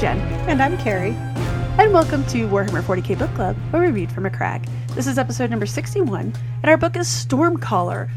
Jen. 0.00 0.18
And 0.48 0.62
I'm 0.62 0.78
Carrie. 0.78 1.14
And 1.78 1.92
welcome 1.92 2.24
to 2.28 2.48
Warhammer 2.48 2.80
40k 2.80 3.18
Book 3.18 3.34
Club, 3.34 3.54
where 3.68 3.82
we 3.82 3.90
read 3.90 4.10
from 4.10 4.24
a 4.24 4.30
crag. 4.30 4.66
This 4.94 5.06
is 5.06 5.18
episode 5.18 5.50
number 5.50 5.66
61, 5.66 6.32
and 6.62 6.70
our 6.70 6.78
book 6.78 6.96
is 6.96 7.06
Stormcaller. 7.06 8.08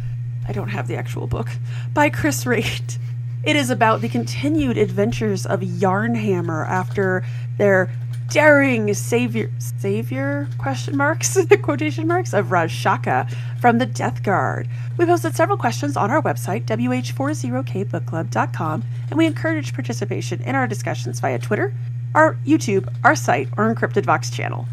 I 0.47 0.53
don't 0.53 0.69
have 0.69 0.87
the 0.87 0.95
actual 0.95 1.27
book, 1.27 1.49
by 1.93 2.09
Chris 2.09 2.45
Wraight. 2.45 2.97
It 3.43 3.57
is 3.57 3.69
about 3.69 3.99
the 3.99 4.07
continued 4.07 4.77
adventures 4.77 5.45
of 5.45 5.59
Yarnhammer 5.59 6.65
after 6.65 7.25
their 7.57 7.91
daring 8.29 8.93
savior 8.93 9.49
savior 9.59 10.47
question 10.57 10.97
marks 10.97 11.37
quotation 11.61 12.07
marks 12.07 12.33
of 12.33 12.51
Ras 12.51 12.71
Shakeh 12.71 13.31
from 13.59 13.77
the 13.77 13.85
Death 13.85 14.23
Guard. 14.23 14.67
We 14.97 15.05
posted 15.05 15.35
several 15.35 15.57
questions 15.57 15.95
on 15.97 16.11
our 16.11 16.21
website 16.21 16.65
wh40kbookclub.com 16.65 18.83
and 19.09 19.17
we 19.17 19.25
encourage 19.25 19.73
participation 19.73 20.41
in 20.43 20.55
our 20.55 20.67
discussions 20.67 21.19
via 21.19 21.39
Twitter, 21.39 21.73
our 22.15 22.35
YouTube, 22.45 22.87
our 23.03 23.15
site, 23.15 23.49
or 23.57 23.73
Encrypted 23.73 24.05
Vox 24.05 24.29
channel. 24.29 24.67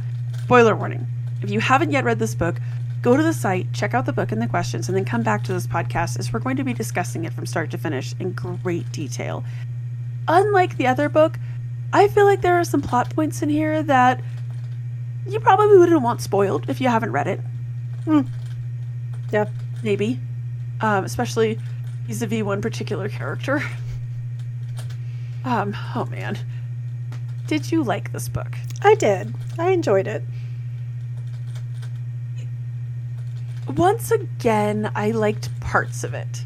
Spoiler 0.44 0.76
warning. 0.76 1.06
If 1.42 1.50
you 1.50 1.60
haven't 1.60 1.90
yet 1.90 2.04
read 2.04 2.18
this 2.18 2.34
book, 2.34 2.56
go 3.02 3.16
to 3.16 3.22
the 3.22 3.32
site, 3.32 3.72
check 3.72 3.94
out 3.94 4.06
the 4.06 4.12
book 4.12 4.32
and 4.32 4.42
the 4.42 4.46
questions, 4.46 4.88
and 4.88 4.96
then 4.96 5.04
come 5.04 5.22
back 5.22 5.42
to 5.44 5.52
this 5.52 5.66
podcast 5.66 6.18
as 6.18 6.32
we're 6.32 6.40
going 6.40 6.56
to 6.56 6.64
be 6.64 6.74
discussing 6.74 7.24
it 7.24 7.32
from 7.32 7.46
start 7.46 7.70
to 7.70 7.78
finish 7.78 8.14
in 8.20 8.32
great 8.32 8.90
detail. 8.92 9.44
Unlike 10.28 10.76
the 10.76 10.86
other 10.86 11.08
book, 11.08 11.38
I 11.92 12.08
feel 12.08 12.24
like 12.24 12.40
there 12.40 12.58
are 12.58 12.64
some 12.64 12.82
plot 12.82 13.14
points 13.14 13.42
in 13.42 13.48
here 13.48 13.82
that 13.82 14.20
you 15.26 15.40
probably 15.40 15.76
wouldn't 15.78 16.02
want 16.02 16.20
spoiled 16.20 16.68
if 16.68 16.80
you 16.80 16.88
haven't 16.88 17.12
read 17.12 17.26
it. 17.26 17.40
Hmm. 18.04 18.22
Yeah. 19.32 19.46
Maybe. 19.82 20.18
Um, 20.80 21.04
especially 21.04 21.58
vis 22.06 22.22
a 22.22 22.26
vis 22.26 22.42
one 22.42 22.60
particular 22.60 23.08
character. 23.08 23.62
Um, 25.42 25.74
oh 25.94 26.04
man. 26.04 26.38
Did 27.46 27.72
you 27.72 27.82
like 27.82 28.12
this 28.12 28.28
book? 28.28 28.54
I 28.82 28.94
did. 28.94 29.34
I 29.58 29.70
enjoyed 29.70 30.06
it. 30.06 30.22
Once 33.66 34.10
again, 34.10 34.90
I 34.94 35.12
liked 35.12 35.58
parts 35.60 36.04
of 36.04 36.12
it. 36.12 36.44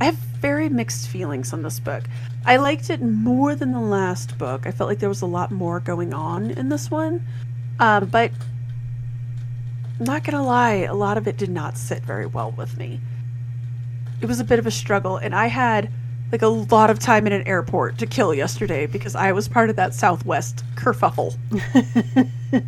I 0.00 0.06
have 0.06 0.14
very 0.14 0.68
mixed 0.68 1.08
feelings 1.08 1.52
on 1.52 1.62
this 1.62 1.78
book. 1.78 2.04
I 2.46 2.56
liked 2.58 2.90
it 2.90 3.02
more 3.02 3.56
than 3.56 3.72
the 3.72 3.80
last 3.80 4.38
book. 4.38 4.66
I 4.66 4.70
felt 4.70 4.88
like 4.88 5.00
there 5.00 5.08
was 5.08 5.22
a 5.22 5.26
lot 5.26 5.50
more 5.50 5.80
going 5.80 6.14
on 6.14 6.52
in 6.52 6.68
this 6.68 6.90
one. 6.90 7.26
Um, 7.80 8.06
but 8.06 8.30
not 9.98 10.22
gonna 10.22 10.44
lie, 10.44 10.74
a 10.74 10.94
lot 10.94 11.18
of 11.18 11.26
it 11.26 11.36
did 11.36 11.50
not 11.50 11.76
sit 11.76 12.04
very 12.04 12.26
well 12.26 12.52
with 12.52 12.78
me. 12.78 13.00
It 14.20 14.26
was 14.26 14.38
a 14.38 14.44
bit 14.44 14.60
of 14.60 14.66
a 14.66 14.70
struggle, 14.70 15.16
and 15.16 15.34
I 15.34 15.48
had 15.48 15.90
like 16.30 16.42
a 16.42 16.46
lot 16.46 16.88
of 16.88 17.00
time 17.00 17.26
in 17.26 17.32
an 17.32 17.46
airport 17.48 17.98
to 17.98 18.06
kill 18.06 18.32
yesterday 18.32 18.86
because 18.86 19.16
I 19.16 19.32
was 19.32 19.48
part 19.48 19.68
of 19.68 19.76
that 19.76 19.92
Southwest 19.92 20.64
kerfuffle. 20.76 21.36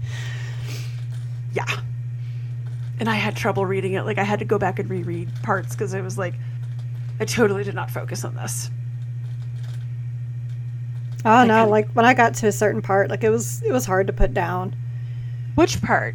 yeah. 1.53 1.65
And 3.01 3.09
I 3.09 3.15
had 3.15 3.37
trouble 3.37 3.65
reading 3.65 3.93
it. 3.95 4.05
Like 4.05 4.19
I 4.19 4.25
had 4.25 4.41
to 4.41 4.45
go 4.45 4.59
back 4.59 4.79
and 4.79 4.91
reread 4.91 5.31
parts 5.43 5.75
because 5.75 5.95
I 5.95 6.01
was 6.01 6.19
like 6.19 6.35
I 7.21 7.25
totally 7.25 7.65
did 7.65 7.75
not 7.75 7.91
focus 7.91 8.25
on 8.25 8.35
this. 8.35 8.71
Oh 11.29 11.45
no, 11.45 11.69
like 11.69 11.91
when 11.93 12.05
I 12.05 12.15
got 12.15 12.35
to 12.35 12.47
a 12.47 12.53
certain 12.53 12.83
part, 12.83 13.11
like 13.11 13.23
it 13.23 13.31
was 13.31 13.63
it 13.63 13.73
was 13.73 13.85
hard 13.85 14.07
to 14.07 14.13
put 14.13 14.33
down. 14.33 14.75
Which 15.55 15.83
part? 15.83 16.15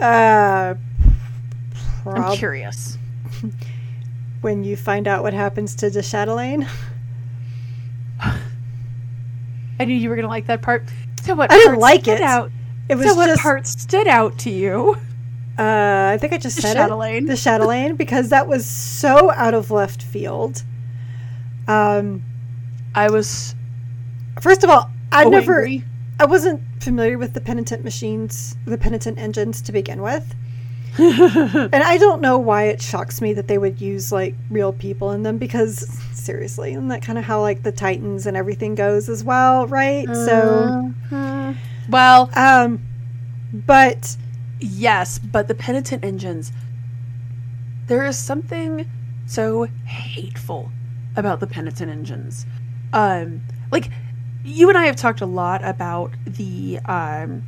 Uh 0.00 0.74
prob- 2.02 2.18
I'm 2.18 2.36
curious. 2.36 2.98
when 4.40 4.62
you 4.62 4.76
find 4.76 5.08
out 5.08 5.22
what 5.22 5.32
happens 5.32 5.74
to 5.76 5.90
de 5.90 6.02
Chatelaine. 6.02 6.68
I 8.20 9.84
knew 9.84 9.94
you 9.94 10.08
were 10.08 10.16
gonna 10.16 10.28
like 10.28 10.46
that 10.46 10.62
part. 10.62 10.84
So 11.22 11.34
what? 11.34 11.50
I 11.50 11.56
didn't 11.56 11.80
like 11.80 12.06
it. 12.06 12.20
Out? 12.20 12.50
It 12.88 12.96
was 12.96 13.06
so 13.06 13.14
what 13.14 13.26
just, 13.26 13.42
part 13.42 13.66
stood 13.66 14.06
out 14.06 14.38
to 14.40 14.50
you? 14.50 14.96
Uh, 15.58 16.10
I 16.12 16.18
think 16.20 16.32
I 16.32 16.38
just 16.38 16.56
the 16.56 16.62
said 16.62 16.74
Chatelaine. 16.74 17.24
it. 17.24 17.28
The 17.28 17.36
Chatelaine, 17.36 17.96
because 17.96 18.28
that 18.28 18.46
was 18.46 18.66
so 18.66 19.30
out 19.32 19.54
of 19.54 19.70
left 19.70 20.02
field. 20.02 20.62
Um, 21.66 22.22
I 22.94 23.08
was. 23.10 23.54
First 24.44 24.62
of 24.62 24.68
all, 24.68 24.90
I 25.10 25.24
oh, 25.24 25.30
never, 25.30 25.64
angry. 25.64 25.84
I 26.20 26.26
wasn't 26.26 26.60
familiar 26.78 27.16
with 27.16 27.32
the 27.32 27.40
penitent 27.40 27.82
machines, 27.82 28.58
the 28.66 28.76
penitent 28.76 29.18
engines 29.18 29.62
to 29.62 29.72
begin 29.72 30.02
with, 30.02 30.34
and 30.98 31.74
I 31.74 31.96
don't 31.96 32.20
know 32.20 32.36
why 32.36 32.64
it 32.64 32.82
shocks 32.82 33.22
me 33.22 33.32
that 33.32 33.48
they 33.48 33.56
would 33.56 33.80
use 33.80 34.12
like 34.12 34.34
real 34.50 34.74
people 34.74 35.12
in 35.12 35.22
them 35.22 35.38
because 35.38 35.88
seriously, 36.12 36.72
isn't 36.72 36.88
that 36.88 37.00
kind 37.00 37.16
of 37.16 37.24
how 37.24 37.40
like 37.40 37.62
the 37.62 37.72
Titans 37.72 38.26
and 38.26 38.36
everything 38.36 38.74
goes 38.74 39.08
as 39.08 39.24
well, 39.24 39.66
right? 39.66 40.06
So, 40.14 40.92
Uh, 41.10 41.54
well, 41.88 42.28
um, 42.36 42.84
but 43.50 44.14
yes, 44.60 45.18
but 45.18 45.48
the 45.48 45.54
penitent 45.54 46.04
engines. 46.04 46.52
There 47.86 48.04
is 48.04 48.18
something 48.18 48.90
so 49.24 49.68
hateful 49.86 50.70
about 51.16 51.40
the 51.40 51.46
penitent 51.46 51.90
engines. 51.90 52.44
Um, 52.92 53.40
like 53.72 53.88
you 54.44 54.68
and 54.68 54.76
I 54.78 54.84
have 54.86 54.96
talked 54.96 55.20
a 55.20 55.26
lot 55.26 55.64
about 55.64 56.12
the 56.26 56.78
um, 56.86 57.42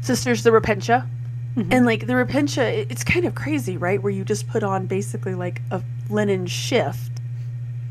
sisters, 0.00 0.42
the 0.42 0.50
Repentia, 0.50 1.06
Mhm. 1.56 1.72
and 1.72 1.86
like 1.86 2.06
the 2.06 2.12
Repentia, 2.14 2.86
it's 2.88 3.02
kind 3.04 3.24
of 3.26 3.34
crazy, 3.34 3.76
right? 3.76 4.02
Where 4.02 4.12
you 4.12 4.24
just 4.24 4.48
put 4.48 4.62
on 4.62 4.86
basically 4.86 5.34
like 5.34 5.60
a 5.70 5.82
linen 6.08 6.46
shift 6.46 7.20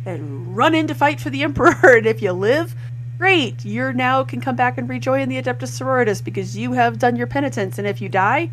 and 0.06 0.56
run 0.56 0.74
in 0.74 0.88
to 0.88 0.96
fight 0.96 1.20
for 1.20 1.30
the 1.30 1.44
Emperor, 1.44 1.76
and 1.98 2.06
if 2.06 2.22
you 2.22 2.32
live, 2.32 2.74
great, 3.18 3.66
you're 3.66 3.92
now 3.94 4.24
can 4.24 4.40
come 4.40 4.56
back 4.56 4.78
and 4.78 4.88
rejoin 4.88 5.28
the 5.28 5.42
Adeptus 5.42 5.78
Sororitas 5.78 6.24
because 6.24 6.56
you 6.58 6.72
have 6.74 6.98
done 7.00 7.16
your 7.18 7.28
penitence, 7.28 7.78
and 7.78 7.86
if 7.88 8.00
you 8.02 8.08
die, 8.10 8.50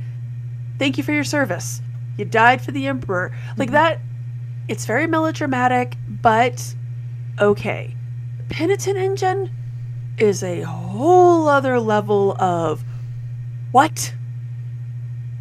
thank 0.78 0.98
you 0.98 1.04
for 1.04 1.12
your 1.12 1.24
service. 1.24 1.80
You 2.18 2.24
died 2.24 2.60
for 2.60 2.72
the 2.72 2.86
Emperor, 2.88 3.32
like 3.56 3.68
Mhm. 3.68 3.72
that. 3.74 4.00
It's 4.68 4.84
very 4.86 5.06
melodramatic, 5.06 5.96
but 6.20 6.74
okay. 7.40 7.94
Penitent 8.48 8.96
engine 8.96 9.50
is 10.18 10.42
a 10.42 10.62
whole 10.62 11.48
other 11.48 11.78
level 11.80 12.40
of 12.40 12.84
what? 13.72 14.14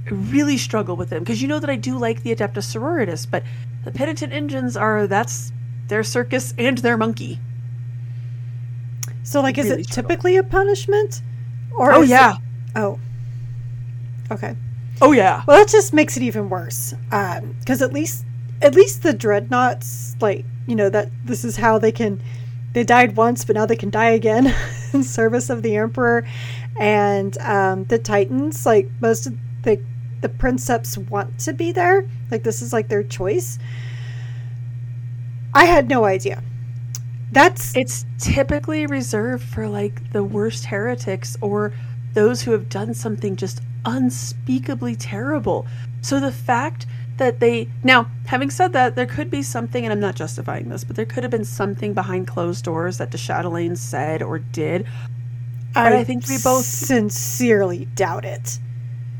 I 0.07 0.09
really 0.09 0.57
struggle 0.57 0.95
with 0.95 1.09
them 1.09 1.23
because 1.23 1.41
you 1.41 1.47
know 1.47 1.59
that 1.59 1.69
I 1.69 1.75
do 1.75 1.97
like 1.97 2.23
the 2.23 2.35
Adeptus 2.35 2.75
Sororitas, 2.75 3.29
but 3.29 3.43
the 3.83 3.91
penitent 3.91 4.33
engines 4.33 4.75
are 4.75 5.07
that's 5.07 5.51
their 5.87 6.03
circus 6.03 6.53
and 6.57 6.77
their 6.79 6.97
monkey. 6.97 7.39
so 9.23 9.41
like, 9.41 9.57
is 9.57 9.69
really 9.69 9.81
it 9.81 9.85
struggle. 9.85 10.09
typically 10.09 10.35
a 10.37 10.43
punishment? 10.43 11.21
Or 11.77 11.93
oh 11.93 12.01
is 12.01 12.09
it- 12.09 12.13
yeah, 12.13 12.35
oh, 12.75 12.99
okay. 14.31 14.55
oh 15.01 15.11
yeah. 15.11 15.43
Well, 15.47 15.57
that 15.57 15.69
just 15.69 15.93
makes 15.93 16.17
it 16.17 16.23
even 16.23 16.49
worse. 16.49 16.93
Um, 17.11 17.55
because 17.59 17.81
at 17.81 17.93
least, 17.93 18.25
at 18.61 18.75
least 18.75 19.03
the 19.03 19.13
dreadnoughts, 19.13 20.15
like 20.21 20.45
you 20.67 20.75
know 20.75 20.89
that 20.89 21.09
this 21.23 21.45
is 21.45 21.55
how 21.57 21.77
they 21.79 21.91
can. 21.91 22.21
They 22.75 22.83
died 22.83 23.15
once, 23.15 23.45
but 23.45 23.55
now 23.55 23.65
they 23.65 23.77
can 23.77 23.89
die 23.89 24.09
again 24.09 24.53
in 24.93 25.01
service 25.01 25.49
of 25.49 25.61
the 25.61 25.77
emperor, 25.77 26.27
and 26.77 27.37
um, 27.37 27.85
the 27.85 27.97
titans. 27.97 28.65
Like 28.65 28.89
most 28.99 29.27
of 29.27 29.37
the 29.63 29.79
the 30.19 30.27
princeps 30.27 30.97
want 30.97 31.39
to 31.39 31.53
be 31.53 31.71
there. 31.71 32.05
Like 32.29 32.43
this 32.43 32.61
is 32.61 32.73
like 32.73 32.89
their 32.89 33.01
choice. 33.01 33.59
I 35.53 35.63
had 35.63 35.87
no 35.87 36.03
idea. 36.03 36.43
That's 37.31 37.73
It's 37.77 38.05
typically 38.17 38.85
reserved 38.87 39.45
for 39.45 39.69
like 39.69 40.11
the 40.11 40.25
worst 40.25 40.65
heretics 40.65 41.37
or 41.39 41.71
those 42.13 42.41
who 42.41 42.51
have 42.51 42.67
done 42.67 42.93
something 42.93 43.37
just 43.37 43.61
unspeakably 43.85 44.97
terrible. 44.97 45.65
So 46.01 46.19
the 46.19 46.31
fact 46.33 46.87
that 47.17 47.39
they 47.39 47.69
now, 47.83 48.09
having 48.25 48.49
said 48.49 48.73
that, 48.73 48.95
there 48.95 49.05
could 49.05 49.29
be 49.29 49.41
something, 49.41 49.85
and 49.85 49.91
I'm 49.93 49.99
not 49.99 50.15
justifying 50.15 50.69
this, 50.69 50.83
but 50.83 50.95
there 50.95 51.05
could 51.05 51.23
have 51.23 51.31
been 51.31 51.45
something 51.45 51.93
behind 51.93 52.27
closed 52.27 52.65
doors 52.65 52.97
that 52.97 53.11
de 53.11 53.17
Chatelaine 53.17 53.75
said 53.75 54.21
or 54.21 54.39
did. 54.39 54.85
But 55.73 55.93
I 55.93 56.03
think 56.03 56.27
we 56.27 56.37
both- 56.37 56.65
sincerely 56.65 57.85
doubt 57.95 58.25
it. 58.25 58.59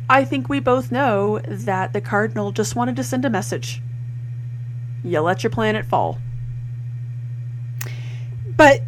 I 0.10 0.24
think 0.24 0.50
we 0.50 0.60
both 0.60 0.92
know 0.92 1.40
that 1.48 1.94
the 1.94 2.02
Cardinal 2.02 2.52
just 2.52 2.76
wanted 2.76 2.96
to 2.98 3.04
send 3.04 3.26
a 3.26 3.30
message. 3.30 3.82
You 5.04 5.20
let 5.22 5.44
your 5.44 5.52
planet 5.52 5.86
fall. 5.86 6.20
but 8.58 8.82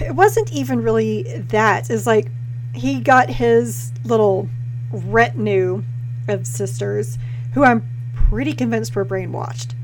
it 0.00 0.14
wasn't 0.14 0.52
even 0.52 0.82
really 0.82 1.22
that 1.48 1.90
is 1.90 2.06
like 2.06 2.28
he 2.74 3.00
got 3.00 3.28
his 3.30 3.92
little 4.04 4.48
retinue 4.90 5.82
of 6.28 6.46
sisters 6.46 7.16
who 7.54 7.62
i'm 7.64 7.86
pretty 8.28 8.52
convinced 8.52 8.94
we 8.94 9.00
were 9.02 9.06
brainwashed 9.06 9.74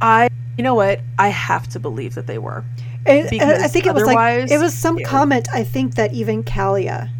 I, 0.00 0.28
you 0.58 0.64
know 0.64 0.74
what? 0.74 1.00
I 1.18 1.28
have 1.28 1.66
to 1.68 1.80
believe 1.80 2.14
that 2.16 2.26
they 2.26 2.36
were. 2.36 2.62
And- 3.06 3.32
and 3.32 3.62
i 3.62 3.68
think 3.68 3.86
it 3.86 3.94
was 3.94 4.04
like 4.04 4.50
it 4.50 4.58
was 4.58 4.72
some 4.74 4.98
Ew. 4.98 5.04
comment 5.04 5.46
i 5.52 5.62
think 5.62 5.94
that 5.96 6.14
even 6.14 6.42
kalia 6.42 7.10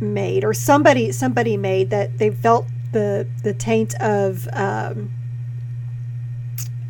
made 0.00 0.44
or 0.44 0.54
somebody 0.54 1.10
somebody 1.10 1.56
made 1.56 1.90
that 1.90 2.18
they 2.18 2.30
felt 2.30 2.66
the 2.92 3.26
the 3.42 3.52
taint 3.52 3.94
of 4.00 4.48
um 4.52 5.10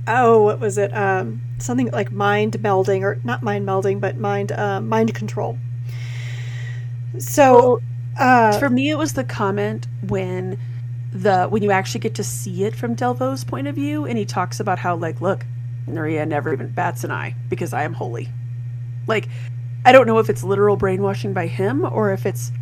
oh, 0.06 0.42
what 0.42 0.60
was 0.60 0.78
it? 0.78 0.94
Um, 0.96 1.40
something 1.58 1.90
like 1.90 2.10
mind 2.10 2.58
melding, 2.58 3.02
or 3.02 3.20
not 3.24 3.42
mind 3.42 3.66
melding, 3.66 4.00
but 4.00 4.16
mind 4.16 4.52
uh, 4.52 4.80
mind 4.80 5.14
control. 5.14 5.58
So, 7.18 7.80
uh, 8.18 8.58
For 8.58 8.70
me, 8.70 8.90
it 8.90 8.98
was 8.98 9.12
the 9.12 9.24
comment 9.24 9.86
when 10.08 10.58
the 11.12 11.46
when 11.46 11.62
you 11.62 11.70
actually 11.70 12.00
get 12.00 12.14
to 12.16 12.24
see 12.24 12.64
it 12.64 12.74
from 12.74 12.96
Delvo's 12.96 13.44
point 13.44 13.66
of 13.68 13.74
view, 13.74 14.04
and 14.06 14.16
he 14.18 14.24
talks 14.24 14.60
about 14.60 14.78
how 14.78 14.96
like, 14.96 15.20
look, 15.20 15.44
Nuria 15.86 16.26
never 16.26 16.52
even 16.52 16.68
bats 16.70 17.04
an 17.04 17.10
eye 17.10 17.34
because 17.48 17.72
I 17.72 17.82
am 17.84 17.92
holy. 17.92 18.28
Like, 19.06 19.28
I 19.84 19.92
don't 19.92 20.06
know 20.06 20.18
if 20.18 20.30
it's 20.30 20.42
literal 20.44 20.76
brainwashing 20.76 21.32
by 21.32 21.46
him 21.48 21.84
or 21.84 22.12
if 22.12 22.24
it's 22.24 22.52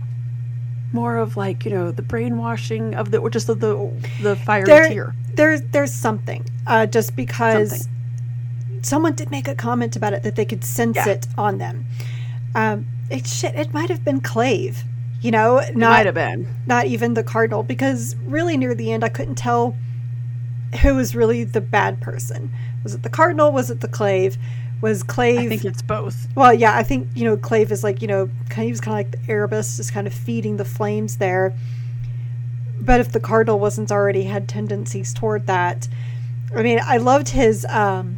more 0.93 1.19
of 1.19 1.37
like 1.37 1.64
you 1.64 1.70
know 1.70 1.93
the 1.93 2.02
brainwashing 2.02 2.94
of 2.97 3.12
the 3.12 3.19
or 3.19 3.31
just 3.31 3.49
of 3.49 3.61
the 3.61 3.91
the 4.23 4.35
fire 4.37 4.67
There- 4.67 4.88
tear. 4.88 5.14
there's 5.35 5.62
there's 5.70 5.93
something. 5.93 6.44
Uh, 6.67 6.87
just 6.87 7.14
because 7.14 7.70
Something. 7.70 8.82
someone 8.82 9.14
did 9.14 9.31
make 9.31 9.46
a 9.49 9.55
comment 9.55 9.94
about 9.96 10.12
it 10.14 10.23
that 10.25 10.35
they 10.37 10.44
could 10.44 10.64
sense 10.64 10.96
Yeah. 10.96 11.08
it 11.11 11.26
on 11.38 11.58
them. 11.58 11.85
Um, 12.55 12.87
it 13.11 13.26
shit. 13.26 13.55
It 13.55 13.73
might 13.73 13.91
have 13.91 14.05
been 14.05 14.20
Clave. 14.20 14.82
You 15.20 15.31
know, 15.31 15.58
It 15.58 15.76
not 15.76 15.90
might 15.90 16.06
have 16.06 16.14
been. 16.14 16.49
not 16.67 16.87
even 16.87 17.14
the 17.14 17.22
cardinal 17.22 17.62
because 17.62 18.17
really 18.25 18.56
near 18.56 18.75
the 18.75 18.90
end 18.93 19.05
I 19.05 19.08
couldn't 19.11 19.34
tell 19.37 19.76
who 20.82 20.94
was 20.94 21.14
really 21.14 21.44
the 21.44 21.61
bad 21.61 22.00
person. 22.00 22.50
Was 22.82 22.94
it 22.94 23.02
the 23.02 23.11
cardinal? 23.11 23.52
Was 23.52 23.70
it 23.70 23.81
the 23.81 23.88
clave? 23.88 24.38
Was 24.81 25.02
clave? 25.02 25.40
I 25.40 25.49
think 25.49 25.64
it's 25.67 25.82
both. 25.82 26.26
well, 26.34 26.55
yeah, 26.55 26.75
I 26.75 26.82
think 26.82 27.08
you 27.14 27.25
know 27.25 27.37
clave 27.37 27.70
is 27.70 27.84
like 27.84 28.00
you 28.00 28.08
know 28.08 28.31
he 28.56 28.70
was 28.70 28.81
kind 28.81 28.99
of 28.99 29.12
like 29.12 29.26
the 29.26 29.32
Erebus, 29.32 29.76
just 29.76 29.93
kind 29.93 30.06
of 30.06 30.14
feeding 30.14 30.56
the 30.56 30.64
flames 30.64 31.19
there. 31.19 31.52
But 32.81 33.00
if 33.00 33.12
the 33.12 33.20
cardinal 33.20 33.58
wasn't 33.61 33.93
already 33.93 34.22
had 34.22 34.49
tendencies 34.49 35.12
toward 35.12 35.46
that, 35.49 35.87
I 36.56 36.62
mean, 36.62 36.81
I 36.82 36.96
loved 36.96 37.28
his 37.28 37.67
um 37.69 38.17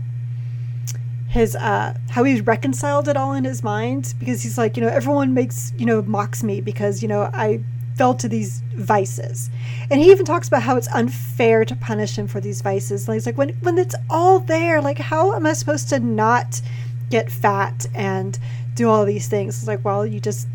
his 1.32 1.56
uh 1.56 1.96
how 2.10 2.22
he 2.24 2.40
reconciled 2.42 3.08
it 3.08 3.16
all 3.16 3.32
in 3.32 3.44
his 3.44 3.62
mind 3.62 4.14
because 4.18 4.42
he's 4.42 4.58
like 4.58 4.76
you 4.76 4.82
know 4.82 4.88
everyone 4.88 5.32
makes 5.32 5.72
you 5.78 5.86
know 5.86 6.02
mocks 6.02 6.42
me 6.42 6.60
because 6.60 7.00
you 7.00 7.08
know 7.08 7.22
i 7.32 7.58
fell 7.96 8.14
to 8.14 8.28
these 8.28 8.60
vices. 8.74 9.50
And 9.90 10.00
he 10.00 10.10
even 10.10 10.24
talks 10.24 10.48
about 10.48 10.62
how 10.62 10.76
it's 10.76 10.88
unfair 10.88 11.64
to 11.64 11.76
punish 11.76 12.16
him 12.16 12.26
for 12.26 12.40
these 12.40 12.62
vices. 12.62 13.06
Like 13.06 13.16
he's 13.16 13.26
like 13.26 13.38
when 13.38 13.50
when 13.60 13.78
it's 13.78 13.94
all 14.08 14.40
there 14.40 14.80
like 14.80 14.98
how 14.98 15.34
am 15.34 15.46
i 15.46 15.52
supposed 15.52 15.88
to 15.90 15.98
not 16.00 16.60
get 17.10 17.30
fat 17.30 17.86
and 17.94 18.38
do 18.74 18.88
all 18.88 19.04
these 19.04 19.28
things? 19.28 19.58
It's 19.58 19.68
like 19.68 19.84
well 19.84 20.06
you 20.06 20.20
just 20.20 20.48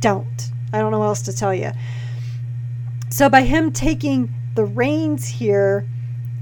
don't. 0.00 0.50
I 0.72 0.78
don't 0.78 0.90
know 0.90 0.98
what 0.98 1.06
else 1.06 1.22
to 1.22 1.32
tell 1.32 1.54
you. 1.54 1.72
So 3.10 3.28
by 3.28 3.42
him 3.42 3.72
taking 3.72 4.32
the 4.54 4.64
reins 4.64 5.26
here 5.28 5.86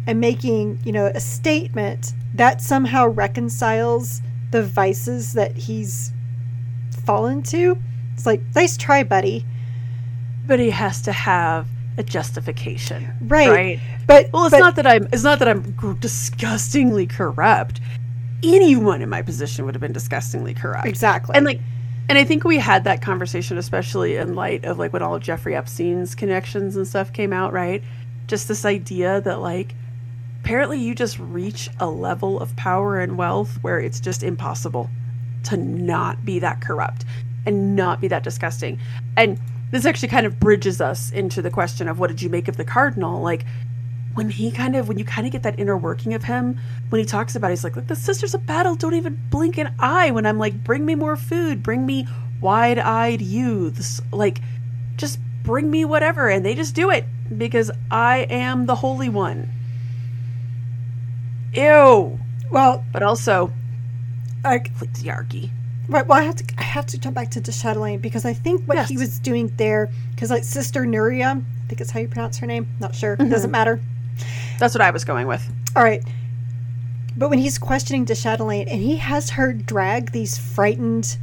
and 0.06 0.20
making 0.20 0.80
you 0.84 0.92
know 0.92 1.06
a 1.06 1.20
statement 1.20 2.14
that 2.34 2.60
somehow 2.62 3.06
reconciles 3.06 4.22
the 4.50 4.62
vices 4.62 5.32
that 5.34 5.56
he's 5.56 6.12
fallen 7.04 7.42
to 7.42 7.76
it's 8.14 8.26
like 8.26 8.40
nice 8.54 8.76
try 8.76 9.02
buddy 9.02 9.44
But 10.46 10.58
he 10.60 10.70
has 10.70 11.02
to 11.02 11.12
have 11.12 11.66
a 11.98 12.02
justification. 12.02 13.08
Right. 13.20 13.50
Right. 13.50 13.80
but 14.06 14.32
Well, 14.32 14.46
it's 14.46 14.52
but- 14.52 14.60
not 14.60 14.76
that 14.76 14.86
I'm. 14.86 15.06
It's 15.12 15.22
not 15.24 15.38
that 15.40 15.48
I'm 15.48 15.74
disgustingly 16.00 17.06
corrupt. 17.06 17.80
Anyone 18.42 19.02
in 19.02 19.08
my 19.10 19.22
position 19.22 19.64
would 19.66 19.74
have 19.74 19.82
been 19.82 19.92
disgustingly 19.92 20.54
corrupt. 20.54 20.86
exactly 20.86 21.36
And 21.36 21.44
like, 21.44 21.60
and 22.08 22.16
I 22.16 22.24
think 22.24 22.44
we 22.44 22.58
had 22.58 22.84
that 22.84 23.02
conversation, 23.02 23.58
especially 23.58 24.16
in 24.16 24.34
light 24.34 24.64
of 24.64 24.78
like 24.78 24.92
when 24.92 25.02
all 25.02 25.14
of 25.14 25.22
Jeffrey 25.22 25.54
Epstein's 25.54 26.14
connections 26.14 26.74
and 26.76 26.86
stuff 26.88 27.12
came 27.12 27.32
out, 27.32 27.52
right? 27.52 27.82
Just 28.28 28.48
this 28.48 28.64
idea 28.64 29.20
that 29.20 29.40
like, 29.40 29.74
apparently 30.42 30.78
you 30.78 30.94
just 30.94 31.18
reach 31.18 31.68
a 31.78 31.88
level 31.88 32.40
of 32.40 32.54
power 32.56 32.98
and 32.98 33.16
wealth 33.16 33.58
where 33.62 33.78
it's 33.78 34.00
just 34.00 34.22
impossible 34.22 34.90
to 35.44 35.56
not 35.56 36.24
be 36.24 36.38
that 36.38 36.60
corrupt 36.60 37.04
and 37.46 37.76
not 37.76 38.00
be 38.00 38.08
that 38.08 38.22
disgusting. 38.22 38.78
And 39.16 39.40
this 39.70 39.86
actually 39.86 40.08
kind 40.08 40.26
of 40.26 40.40
bridges 40.40 40.80
us 40.80 41.10
into 41.12 41.42
the 41.42 41.50
question 41.50 41.88
of 41.88 41.98
what 41.98 42.08
did 42.08 42.20
you 42.20 42.28
make 42.28 42.48
of 42.48 42.56
the 42.56 42.64
cardinal? 42.64 43.20
Like, 43.20 43.44
when 44.14 44.28
he 44.28 44.50
kind 44.50 44.74
of 44.74 44.88
when 44.88 44.98
you 44.98 45.04
kind 45.04 45.26
of 45.26 45.32
get 45.32 45.44
that 45.44 45.58
inner 45.58 45.76
working 45.76 46.14
of 46.14 46.24
him 46.24 46.58
when 46.88 46.98
he 46.98 47.04
talks 47.04 47.36
about 47.36 47.48
it, 47.48 47.52
he's 47.52 47.62
like 47.62 47.76
look 47.76 47.86
the 47.86 47.94
sisters 47.94 48.34
of 48.34 48.44
battle 48.44 48.74
don't 48.74 48.94
even 48.94 49.16
blink 49.30 49.56
an 49.56 49.72
eye 49.78 50.10
when 50.10 50.26
i'm 50.26 50.36
like 50.36 50.64
bring 50.64 50.84
me 50.84 50.96
more 50.96 51.14
food 51.14 51.62
bring 51.62 51.86
me 51.86 52.06
wide-eyed 52.40 53.22
youths 53.22 54.00
like 54.12 54.40
just 54.96 55.20
bring 55.44 55.70
me 55.70 55.84
whatever 55.84 56.28
and 56.28 56.44
they 56.44 56.56
just 56.56 56.74
do 56.74 56.90
it 56.90 57.04
because 57.38 57.70
i 57.92 58.26
am 58.28 58.66
the 58.66 58.74
holy 58.74 59.08
one 59.08 59.48
ew 61.54 62.18
well 62.50 62.84
but 62.92 63.02
also 63.02 63.52
I, 64.44 64.58
patriarchy 64.58 65.50
right 65.88 66.06
well 66.06 66.18
i 66.18 66.22
have 66.22 66.36
to 66.36 66.44
i 66.58 66.62
have 66.62 66.86
to 66.86 66.98
jump 66.98 67.14
back 67.14 67.30
to 67.32 67.40
de 67.40 67.52
Chatelaine 67.52 67.98
because 68.00 68.24
i 68.24 68.32
think 68.32 68.66
what 68.66 68.86
he 68.86 68.96
was 68.96 69.18
doing 69.18 69.52
there 69.56 69.90
because 70.14 70.30
like 70.30 70.44
sister 70.44 70.82
nuria 70.82 71.42
i 71.42 71.68
think 71.68 71.80
it's 71.80 71.90
how 71.90 72.00
you 72.00 72.08
pronounce 72.08 72.38
her 72.38 72.46
name 72.46 72.68
not 72.80 72.94
sure 72.94 73.16
Mm-hmm. 73.16 73.30
doesn't 73.30 73.50
matter 73.50 73.80
that's 74.58 74.74
what 74.74 74.80
i 74.82 74.90
was 74.90 75.04
going 75.04 75.26
with 75.26 75.46
All 75.76 75.82
right. 75.84 76.02
But 77.16 77.28
when 77.30 77.38
he's 77.38 77.58
questioning 77.58 78.04
de 78.04 78.14
Chatelaine 78.14 78.68
and 78.68 78.80
he 78.80 78.96
has 78.96 79.30
her 79.30 79.52
drag 79.52 80.12
these 80.12 80.38
frightened 80.38 81.18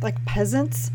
like 0.00 0.24
peasants, 0.24 0.90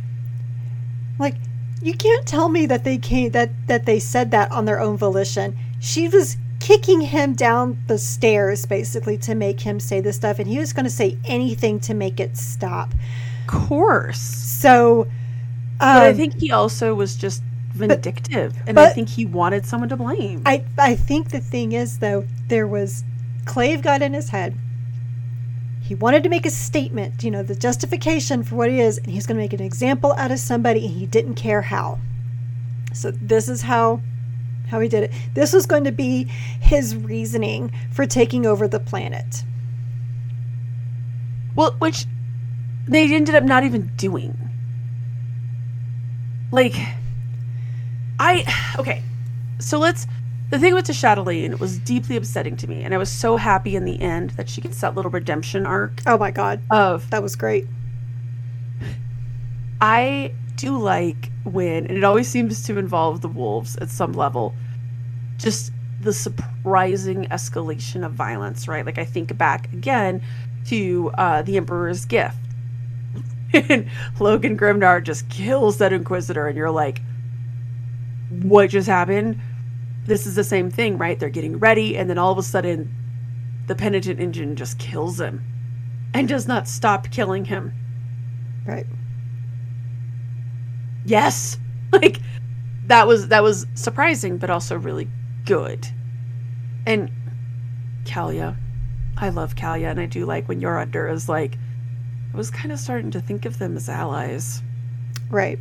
like 1.19 1.36
you 1.81 1.94
can't 1.94 2.25
tell 2.25 2.48
me 2.50 2.66
that 2.68 2.84
they 2.84 2.98
came 2.98 3.31
that 3.31 3.50
that 3.68 3.86
they 3.86 4.00
said 4.00 4.31
that 4.31 4.52
on 4.52 4.66
their 4.66 4.80
own 4.80 4.96
volition. 4.98 5.58
She 5.80 6.08
was 6.08 6.38
kicking 6.62 7.02
him 7.02 7.34
down 7.34 7.78
the 7.88 7.98
stairs 7.98 8.65
basically 8.65 9.18
to 9.18 9.36
make 9.36 9.60
him 9.60 9.80
say 9.80 10.00
this 10.00 10.15
stuff 10.15 10.39
and 10.39 10.48
he 10.48 10.60
was 10.60 10.72
going 10.72 10.86
to 10.86 10.91
say 10.91 11.18
anything 11.25 11.80
to 11.80 11.94
make 11.94 12.20
it 12.20 12.38
stop. 12.38 12.94
of 12.94 13.48
course 13.48 14.20
So 14.20 15.08
but 15.80 15.88
i 15.88 16.10
um, 16.10 16.15
think 16.15 16.39
he 16.39 16.51
also 16.51 16.94
was 16.94 17.15
just 17.15 17.41
vindictive 17.74 18.56
and 18.68 18.80
i 18.80 18.89
think 18.89 19.10
he 19.10 19.25
wanted 19.25 19.65
someone 19.65 19.89
to 19.89 19.98
blame 19.98 20.44
I 20.46 20.63
I 20.77 20.96
think 20.96 21.32
the 21.32 21.39
thing 21.39 21.72
is 21.72 22.00
though 22.00 22.25
there 22.48 22.68
was 22.68 23.03
Clave 23.46 23.82
got 23.82 24.01
in 24.01 24.13
his 24.13 24.30
head. 24.30 24.56
He 25.82 25.96
wanted 25.96 26.24
to 26.24 26.30
make 26.30 26.46
a 26.46 26.51
statement, 26.51 27.24
you 27.24 27.32
know, 27.32 27.44
the 27.44 27.56
justification 27.56 28.44
for 28.44 28.56
what 28.56 28.70
he 28.70 28.80
is, 28.80 28.98
and 28.98 29.08
he's 29.08 29.25
going 29.25 29.38
to 29.38 29.44
make 29.44 29.53
an 29.53 29.62
example 29.62 30.13
out 30.13 30.32
of 30.32 30.39
somebody, 30.39 30.86
and 30.86 30.96
he 30.96 31.06
didn't 31.06 31.36
care 31.36 31.63
how. 31.63 32.00
So 32.94 33.12
this 33.12 33.50
is 33.50 33.63
how 33.63 34.01
how 34.72 34.80
he 34.80 34.88
did 34.88 35.04
it. 35.04 35.12
This 35.34 35.51
was 35.51 35.66
going 35.66 35.84
to 35.84 35.92
be 35.92 36.24
his 36.62 36.96
reasoning 36.96 37.72
for 37.92 38.08
taking 38.08 38.46
over 38.46 38.68
the 38.68 38.80
planet. 38.80 39.44
Well, 41.56 41.75
which 41.80 42.06
they 42.88 43.13
ended 43.13 43.36
up 43.36 43.44
not 43.44 43.66
even 43.66 43.92
doing. 43.98 44.38
Like, 46.51 46.74
I 48.18 48.46
okay. 48.80 49.04
So 49.60 49.78
let's. 49.78 50.08
The 50.50 50.60
thing 50.60 50.74
with 50.74 50.86
Chatelaine 50.94 51.58
was 51.60 51.80
deeply 51.80 52.18
upsetting 52.18 52.58
to 52.58 52.68
me, 52.68 52.84
and 52.84 52.94
I 52.94 52.98
was 52.98 53.10
so 53.10 53.38
happy 53.38 53.78
in 53.78 53.86
the 53.86 54.01
end 54.01 54.32
that 54.32 54.50
she 54.50 54.60
gets 54.60 54.82
that 54.82 54.96
little 54.96 55.12
redemption 55.12 55.66
arc 55.66 56.01
Oh 56.06 56.18
my 56.18 56.32
god, 56.32 56.62
of 56.70 57.10
that 57.10 57.24
was 57.24 57.36
great. 57.36 57.68
I 59.82 60.34
do 60.62 60.77
like 60.77 61.32
when, 61.44 61.88
and 61.88 61.98
it 61.98 62.03
always 62.03 62.27
seems 62.27 62.63
to 62.68 62.77
involve 62.77 63.22
the 63.22 63.27
wolves 63.27 63.75
at 63.77 63.89
some 63.89 64.13
level, 64.13 64.53
just 65.38 65.72
the 66.00 66.13
surprising 66.13 67.25
escalation 67.25 68.06
of 68.06 68.13
violence, 68.13 68.68
right? 68.68 68.86
Like 68.86 69.00
I 69.00 69.06
think 69.06 69.36
back 69.38 69.74
again 69.74 70.22
to 70.68 71.12
uh, 71.18 71.41
the 71.41 71.58
Emperor's 71.58 72.06
Gift. 72.06 72.38
and 73.53 73.89
Logan 74.20 74.56
Grimnar 74.56 75.03
just 75.03 75.27
kills 75.30 75.80
that 75.80 75.91
Inquisitor, 75.91 76.48
and 76.48 76.56
you're 76.56 76.70
like, 76.70 77.01
what 78.30 78.70
just 78.70 78.88
happened? 78.88 79.41
This 80.06 80.27
is 80.27 80.36
the 80.36 80.44
same 80.44 80.70
thing, 80.70 81.00
right? 81.00 81.20
They're 81.20 81.30
getting 81.30 81.58
ready, 81.58 81.98
and 81.98 82.08
then 82.08 82.20
all 82.20 82.32
of 82.32 82.38
a 82.38 82.44
sudden, 82.44 82.94
the 83.65 83.74
penitent 83.75 84.20
engine 84.20 84.56
just 84.56 84.77
kills 84.77 85.20
him 85.20 85.44
and 86.13 86.27
does 86.27 86.48
not 86.48 86.68
stop 86.68 87.10
killing 87.10 87.46
him. 87.46 87.74
Right. 88.65 88.86
Yes 91.05 91.58
like 91.91 92.20
that 92.88 93.08
was 93.08 93.27
that 93.29 93.43
was 93.43 93.65
surprising 93.75 94.38
but 94.38 94.50
also 94.50 94.77
really 94.77 95.08
good 95.46 95.88
and 96.86 97.12
Kalia 98.05 98.55
I 99.17 99.29
love 99.29 99.55
Kalia 99.55 99.91
and 99.91 100.00
I 100.00 100.05
do 100.05 100.25
like 100.25 100.48
when 100.48 100.62
you're 100.62 100.79
under 100.79 101.08
is 101.08 101.27
like 101.29 101.58
I 102.34 102.38
was 102.38 102.50
kind 102.50 102.72
of 102.72 102.79
starting 102.79 103.12
to 103.12 103.22
think 103.22 103.46
of 103.46 103.58
them 103.60 103.75
as 103.77 103.89
allies 103.89 104.62
Right. 105.29 105.60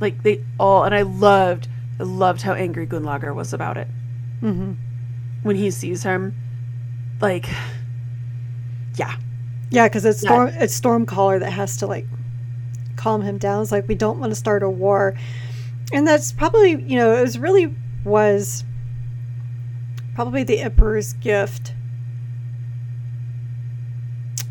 like 0.00 0.22
they 0.22 0.44
all 0.58 0.84
and 0.84 0.94
I 0.94 1.02
loved 1.02 1.68
I 2.00 2.02
loved 2.04 2.42
how 2.42 2.52
angry 2.54 2.86
Gunnlaugur 2.86 3.34
was 3.34 3.52
about 3.52 3.76
it 3.76 3.88
Mm-hmm. 4.42 4.72
when 5.42 5.56
he 5.56 5.70
sees 5.70 6.02
him 6.02 6.34
like 7.20 7.46
yeah 8.96 9.16
Yeah, 9.70 9.88
because 9.88 10.04
it's 10.04 10.22
Yeah. 10.22 10.28
Storm. 10.30 10.48
It's 10.48 10.80
Stormcaller 10.80 11.40
that 11.40 11.50
has 11.52 11.76
to 11.78 11.86
like 11.86 12.06
calm 13.06 13.22
him 13.22 13.38
down. 13.38 13.62
It's 13.62 13.72
like 13.72 13.86
we 13.88 13.94
don't 13.94 14.18
want 14.18 14.32
to 14.32 14.36
start 14.36 14.62
a 14.62 14.70
war, 14.70 15.14
and 15.92 16.06
that's 16.06 16.32
probably 16.32 16.70
you 16.70 16.98
know 16.98 17.16
it 17.16 17.22
was 17.22 17.38
really 17.38 17.74
was 18.04 18.64
probably 20.14 20.42
the 20.42 20.60
Emperor's 20.60 21.12
gift 21.14 21.72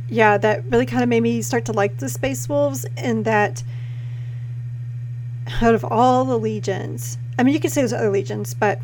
yeah, 0.09 0.37
that 0.37 0.63
really 0.69 0.85
kind 0.85 1.03
of 1.03 1.09
made 1.09 1.21
me 1.21 1.41
start 1.41 1.65
to 1.65 1.73
like 1.73 1.97
the 1.97 2.09
Space 2.09 2.47
Wolves, 2.47 2.85
and 2.97 3.25
that 3.25 3.63
out 5.61 5.75
of 5.75 5.83
all 5.83 6.25
the 6.25 6.37
legions, 6.37 7.17
I 7.37 7.43
mean, 7.43 7.53
you 7.53 7.59
could 7.59 7.71
say 7.71 7.81
there's 7.81 7.93
other 7.93 8.09
legions, 8.09 8.53
but 8.53 8.79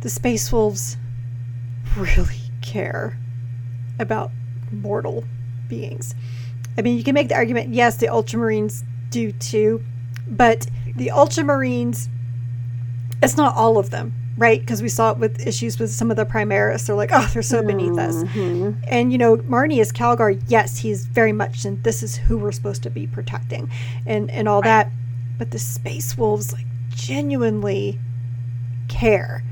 the 0.00 0.10
Space 0.10 0.50
Wolves 0.50 0.96
really 1.96 2.40
care 2.62 3.18
about 3.98 4.30
mortal 4.70 5.24
beings. 5.68 6.14
I 6.78 6.82
mean, 6.82 6.96
you 6.96 7.04
can 7.04 7.14
make 7.14 7.28
the 7.28 7.34
argument, 7.34 7.74
yes, 7.74 7.96
the 7.96 8.06
Ultramarines 8.06 8.82
do 9.10 9.32
too, 9.32 9.82
but 10.26 10.66
the 10.96 11.08
Ultramarines, 11.08 12.08
it's 13.22 13.36
not 13.36 13.54
all 13.54 13.76
of 13.78 13.90
them, 13.90 14.12
right? 14.38 14.58
Because 14.60 14.80
we 14.82 14.88
saw 14.88 15.10
it 15.12 15.18
with 15.18 15.46
issues 15.46 15.78
with 15.78 15.90
some 15.90 16.10
of 16.10 16.16
the 16.16 16.24
Primaris. 16.24 16.86
They're 16.86 16.96
like, 16.96 17.10
oh, 17.12 17.28
they're 17.32 17.42
so 17.42 17.62
beneath 17.62 17.98
us. 17.98 18.22
Mhm. 18.24 18.76
And, 18.88 19.12
you 19.12 19.18
know, 19.18 19.36
Marneus 19.36 19.92
Calgar. 19.92 20.40
Yes, 20.48 20.78
he's 20.78 21.04
very 21.04 21.32
much, 21.32 21.64
and 21.64 21.82
this 21.84 22.02
is 22.02 22.16
who 22.16 22.38
we're 22.38 22.52
supposed 22.52 22.82
to 22.84 22.90
be 22.90 23.06
protecting 23.06 23.70
and, 24.06 24.30
and 24.30 24.48
all 24.48 24.60
Right. 24.62 24.84
that. 24.86 24.92
But 25.38 25.50
the 25.50 25.58
Space 25.58 26.16
Wolves, 26.16 26.52
like, 26.52 26.66
genuinely 26.94 27.98
care. 28.88 29.42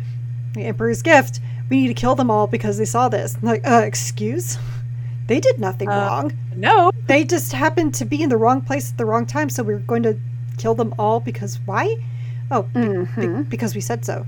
The 0.55 0.65
Emperor's 0.65 1.03
Gift, 1.03 1.41
we 1.69 1.83
need 1.83 1.89
to 1.89 1.95
kill 1.95 2.15
them 2.15 2.31
all 2.31 2.47
because 2.47 2.79
they 2.79 2.85
saw 2.85 3.09
this. 3.09 3.37
I'm 3.41 3.47
like, 3.49 3.67
uh, 3.69 3.83
excuse? 3.85 4.59
They 5.27 5.39
did 5.41 5.59
nothing 5.61 5.89
Uh, 5.89 5.93
wrong. 5.93 6.33
No. 6.57 6.90
They 7.07 7.25
just 7.25 7.53
happened 7.53 7.95
to 7.95 8.05
be 8.05 8.23
in 8.23 8.29
the 8.29 8.37
wrong 8.37 8.61
place 8.61 8.91
at 8.93 8.99
the 8.99 9.05
wrong 9.05 9.27
time, 9.27 9.51
so 9.51 9.63
we're 9.63 9.79
going 9.79 10.03
to 10.05 10.17
kill 10.59 10.75
them 10.75 10.95
all 10.99 11.21
because 11.21 11.59
why? 11.67 11.97
Oh, 12.51 12.63
be- 12.63 12.81
be- 12.81 12.87
Mhm. 12.87 13.49
because 13.49 13.75
we 13.75 13.81
said 13.81 14.05
so. 14.05 14.27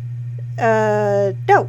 Uh, 0.58 1.32
no. 1.48 1.68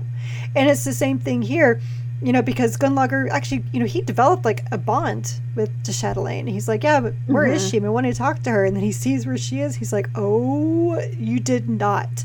And 0.55 0.69
it's 0.69 0.83
the 0.83 0.93
same 0.93 1.19
thing 1.19 1.41
here, 1.41 1.81
you 2.22 2.31
know, 2.31 2.41
because 2.41 2.77
Gunnlaugur 2.77 3.29
actually, 3.29 3.63
you 3.72 3.79
know, 3.79 3.86
he 3.86 4.01
developed 4.01 4.45
like 4.45 4.63
a 4.72 4.77
bond 4.77 5.33
with 5.55 5.69
De 5.83 5.91
Chatelaine. 5.93 6.48
He's 6.48 6.67
like, 6.67 6.83
yeah, 6.83 7.00
but 7.00 7.13
where 7.27 7.45
is 7.45 7.63
Mhm. 7.65 7.72
she? 7.72 7.86
I 7.86 7.89
want 7.89 8.05
to 8.07 8.13
talk 8.13 8.43
to 8.43 8.51
her. 8.51 8.65
And 8.65 8.75
then 8.75 8.83
he 8.83 8.91
sees 8.91 9.25
where 9.25 9.38
she 9.38 9.60
is. 9.62 9.75
He's 9.75 9.91
like, 9.93 10.10
oh, 10.15 11.00
you 11.17 11.39
did 11.39 11.69
not. 11.69 12.24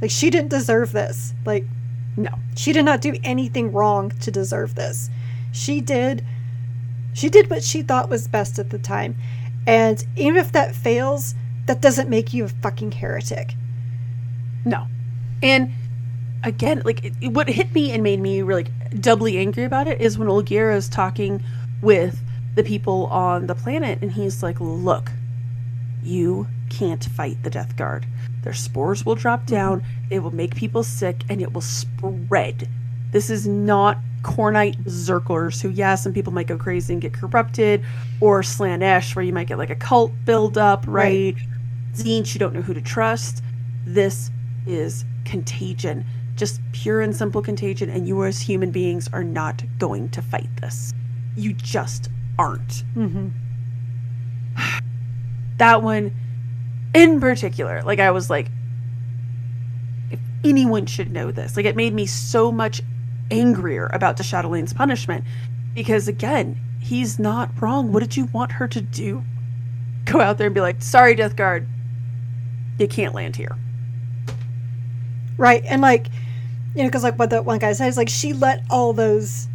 Like, 0.00 0.10
she 0.10 0.30
didn't 0.30 0.50
deserve 0.50 0.92
this. 0.92 1.34
Like, 1.44 1.66
No. 2.16 2.30
she 2.56 2.72
did 2.72 2.84
not 2.84 3.00
do 3.00 3.16
anything 3.22 3.72
wrong 3.72 4.10
to 4.20 4.30
deserve 4.30 4.74
this. 4.74 5.10
She 5.52 5.80
did 5.80 6.22
she 7.12 7.28
did 7.28 7.50
what 7.50 7.62
she 7.62 7.82
thought 7.82 8.08
was 8.08 8.28
best 8.28 8.58
at 8.58 8.70
the 8.70 8.78
time. 8.78 9.16
And 9.66 10.04
even 10.16 10.36
if 10.36 10.52
that 10.52 10.74
fails, 10.74 11.34
that 11.66 11.80
doesn't 11.80 12.08
make 12.08 12.32
you 12.32 12.44
a 12.44 12.48
fucking 12.48 12.92
heretic. 12.92 13.54
No. 14.64 14.86
And 15.42 15.72
again, 16.44 16.82
like 16.84 17.04
it, 17.04 17.28
what 17.28 17.48
hit 17.48 17.72
me 17.72 17.92
and 17.92 18.02
made 18.02 18.20
me 18.20 18.42
really 18.42 18.66
doubly 18.98 19.38
angry 19.38 19.64
about 19.64 19.86
it 19.86 20.00
is 20.00 20.18
when 20.18 20.28
Olgeir 20.28 20.74
is 20.74 20.88
talking 20.88 21.42
with 21.82 22.20
the 22.54 22.64
people 22.64 23.06
on 23.06 23.46
the 23.46 23.54
planet 23.54 24.00
and 24.02 24.12
he's 24.12 24.42
like, 24.42 24.60
"Look, 24.60 25.12
you 26.02 26.46
can't 26.68 27.04
fight 27.04 27.42
the 27.42 27.50
Death 27.50 27.76
Guard. 27.76 28.06
Their 28.42 28.54
spores 28.54 29.04
will 29.04 29.14
drop 29.14 29.40
mm-hmm. 29.40 29.54
down, 29.54 29.82
it 30.08 30.20
will 30.20 30.34
make 30.34 30.54
people 30.54 30.82
sick 30.82 31.24
and 31.28 31.40
it 31.42 31.52
will 31.52 31.60
spread. 31.60 32.68
This 33.12 33.30
is 33.30 33.46
not 33.46 33.98
Khornate 34.22 34.78
berserkers 34.78 35.60
who, 35.62 35.70
yeah, 35.70 35.94
some 35.94 36.12
people 36.12 36.32
might 36.32 36.46
go 36.46 36.56
crazy 36.56 36.92
and 36.92 37.00
get 37.00 37.14
corrupted, 37.14 37.82
or 38.20 38.42
Slaanesh, 38.42 39.16
where 39.16 39.24
you 39.24 39.32
might 39.32 39.46
get 39.46 39.58
like 39.58 39.70
a 39.70 39.76
cult 39.76 40.12
build 40.24 40.58
up, 40.58 40.84
right? 40.86 41.34
Tzeentch, 41.94 42.34
you 42.34 42.38
don't 42.38 42.52
know 42.52 42.62
who 42.62 42.74
to 42.74 42.82
trust. 42.82 43.42
This 43.86 44.30
is 44.66 45.04
contagion. 45.24 46.04
Just 46.36 46.60
pure 46.72 47.00
and 47.00 47.16
simple 47.16 47.42
contagion, 47.42 47.88
and 47.90 48.06
you 48.06 48.22
as 48.24 48.40
human 48.40 48.70
beings 48.70 49.08
are 49.12 49.24
not 49.24 49.62
going 49.78 50.10
to 50.10 50.22
fight 50.22 50.48
this. 50.60 50.92
You 51.36 51.54
just 51.54 52.10
aren't. 52.38 52.84
Mm-hmm. 52.94 53.28
That 55.58 55.82
one 55.82 56.10
in 56.94 57.20
particular, 57.20 57.82
like 57.82 58.00
I 58.00 58.10
was 58.10 58.30
like, 58.30 58.50
if 60.10 60.18
anyone 60.42 60.86
should 60.86 61.12
know 61.12 61.30
this, 61.30 61.56
like 61.56 61.66
it 61.66 61.76
made 61.76 61.92
me 61.92 62.06
so 62.06 62.50
much 62.50 62.80
angrier 63.30 63.90
about 63.92 64.16
the 64.16 64.74
punishment 64.76 65.24
because 65.74 66.08
again, 66.08 66.60
he's 66.80 67.18
not 67.18 67.50
wrong. 67.60 67.92
What 67.92 68.00
did 68.00 68.16
you 68.16 68.26
want 68.26 68.52
her 68.52 68.66
to 68.68 68.80
do? 68.80 69.22
Go 70.04 70.20
out 70.20 70.38
there 70.38 70.46
and 70.46 70.54
be 70.54 70.60
like, 70.60 70.82
sorry, 70.82 71.14
Death 71.14 71.36
Guard, 71.36 71.66
you 72.78 72.88
can't 72.88 73.14
land 73.14 73.36
here. 73.36 73.56
Right. 75.36 75.62
And 75.66 75.80
like, 75.80 76.08
you 76.74 76.82
know, 76.82 76.88
because 76.88 77.02
like 77.02 77.18
what 77.18 77.30
that 77.30 77.44
one 77.44 77.58
guy 77.58 77.72
says, 77.72 77.96
like 77.96 78.08
she 78.08 78.32
let 78.32 78.64
all 78.70 78.92
those, 78.92 79.48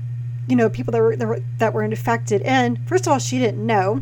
you 0.48 0.56
know, 0.56 0.70
people 0.70 0.92
that 0.92 1.02
were 1.02 1.16
that 1.16 1.28
were, 1.28 1.40
that 1.58 1.74
were 1.74 1.84
infected 1.84 2.42
in. 2.42 2.78
First 2.86 3.08
of 3.08 3.14
all, 3.14 3.20
she 3.20 3.40
didn't 3.40 3.66
know. 3.66 4.02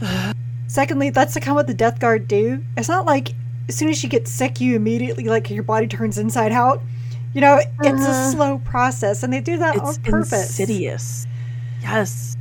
Secondly, 0.66 1.10
that's 1.10 1.34
the 1.34 1.40
kind 1.40 1.50
of 1.50 1.56
what 1.56 1.66
the 1.66 1.74
Death 1.74 2.00
Guard 2.00 2.26
do. 2.26 2.62
It's 2.76 2.88
not 2.88 3.06
like 3.06 3.34
as 3.68 3.76
soon 3.76 3.88
as 3.88 4.02
you 4.02 4.08
get 4.08 4.28
sick, 4.28 4.60
you 4.60 4.76
immediately 4.76 5.24
like 5.24 5.50
your 5.50 5.62
body 5.62 5.86
turns 5.86 6.18
inside 6.18 6.52
out. 6.52 6.82
You 7.34 7.40
know, 7.40 7.58
it's 7.58 8.04
a 8.04 8.08
Uh-huh. 8.08 8.30
slow 8.30 8.58
process, 8.58 9.22
and 9.22 9.32
they 9.32 9.40
do 9.40 9.58
that 9.58 9.78
on 9.78 9.94
purpose. 9.96 10.32
It's 10.32 10.60
insidious. 10.60 11.26
Yes. 11.82 12.36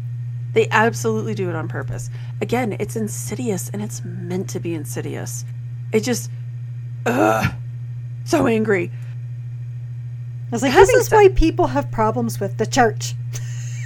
They 0.53 0.67
absolutely 0.69 1.33
do 1.33 1.50
it 1.50 1.55
on 1.55 1.67
purpose. 1.67 2.09
Again, 2.39 2.75
it's 2.79 2.95
insidious 2.95 3.69
and 3.73 3.81
it's 3.81 4.03
meant 4.05 4.50
to 4.51 4.59
be 4.59 4.75
insidious. 4.75 5.45
It 5.91 6.01
just 6.01 6.29
ugh, 7.07 7.51
so 8.23 8.45
angry. 8.45 8.91
I 8.93 10.55
was 10.55 10.62
like, 10.62 10.71
Having 10.71 10.85
this 10.95 10.95
is 11.05 11.07
said- 11.07 11.15
why 11.15 11.29
people 11.29 11.67
have 11.67 11.89
problems 11.89 12.39
with 12.39 12.57
the 12.57 12.67
church. 12.67 13.15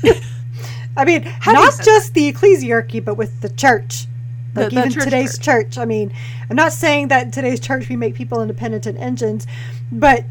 I 0.97 1.05
mean, 1.05 1.21
Having 1.23 1.61
not 1.61 1.79
just 1.85 2.13
the 2.13 2.31
ecclesiarchy, 2.31 3.03
but 3.03 3.15
with 3.15 3.39
the 3.41 3.49
church. 3.49 4.07
Like 4.55 4.71
the 4.71 4.79
even 4.79 4.91
church 4.91 5.03
today's 5.05 5.37
church. 5.37 5.67
church. 5.69 5.77
I 5.77 5.85
mean, 5.85 6.11
I'm 6.49 6.55
not 6.57 6.73
saying 6.73 7.07
that 7.09 7.23
in 7.25 7.31
today's 7.31 7.59
church 7.61 7.87
we 7.87 7.95
make 7.95 8.15
people 8.15 8.41
independent 8.41 8.85
and 8.85 8.97
engines, 8.97 9.45
but 9.91 10.25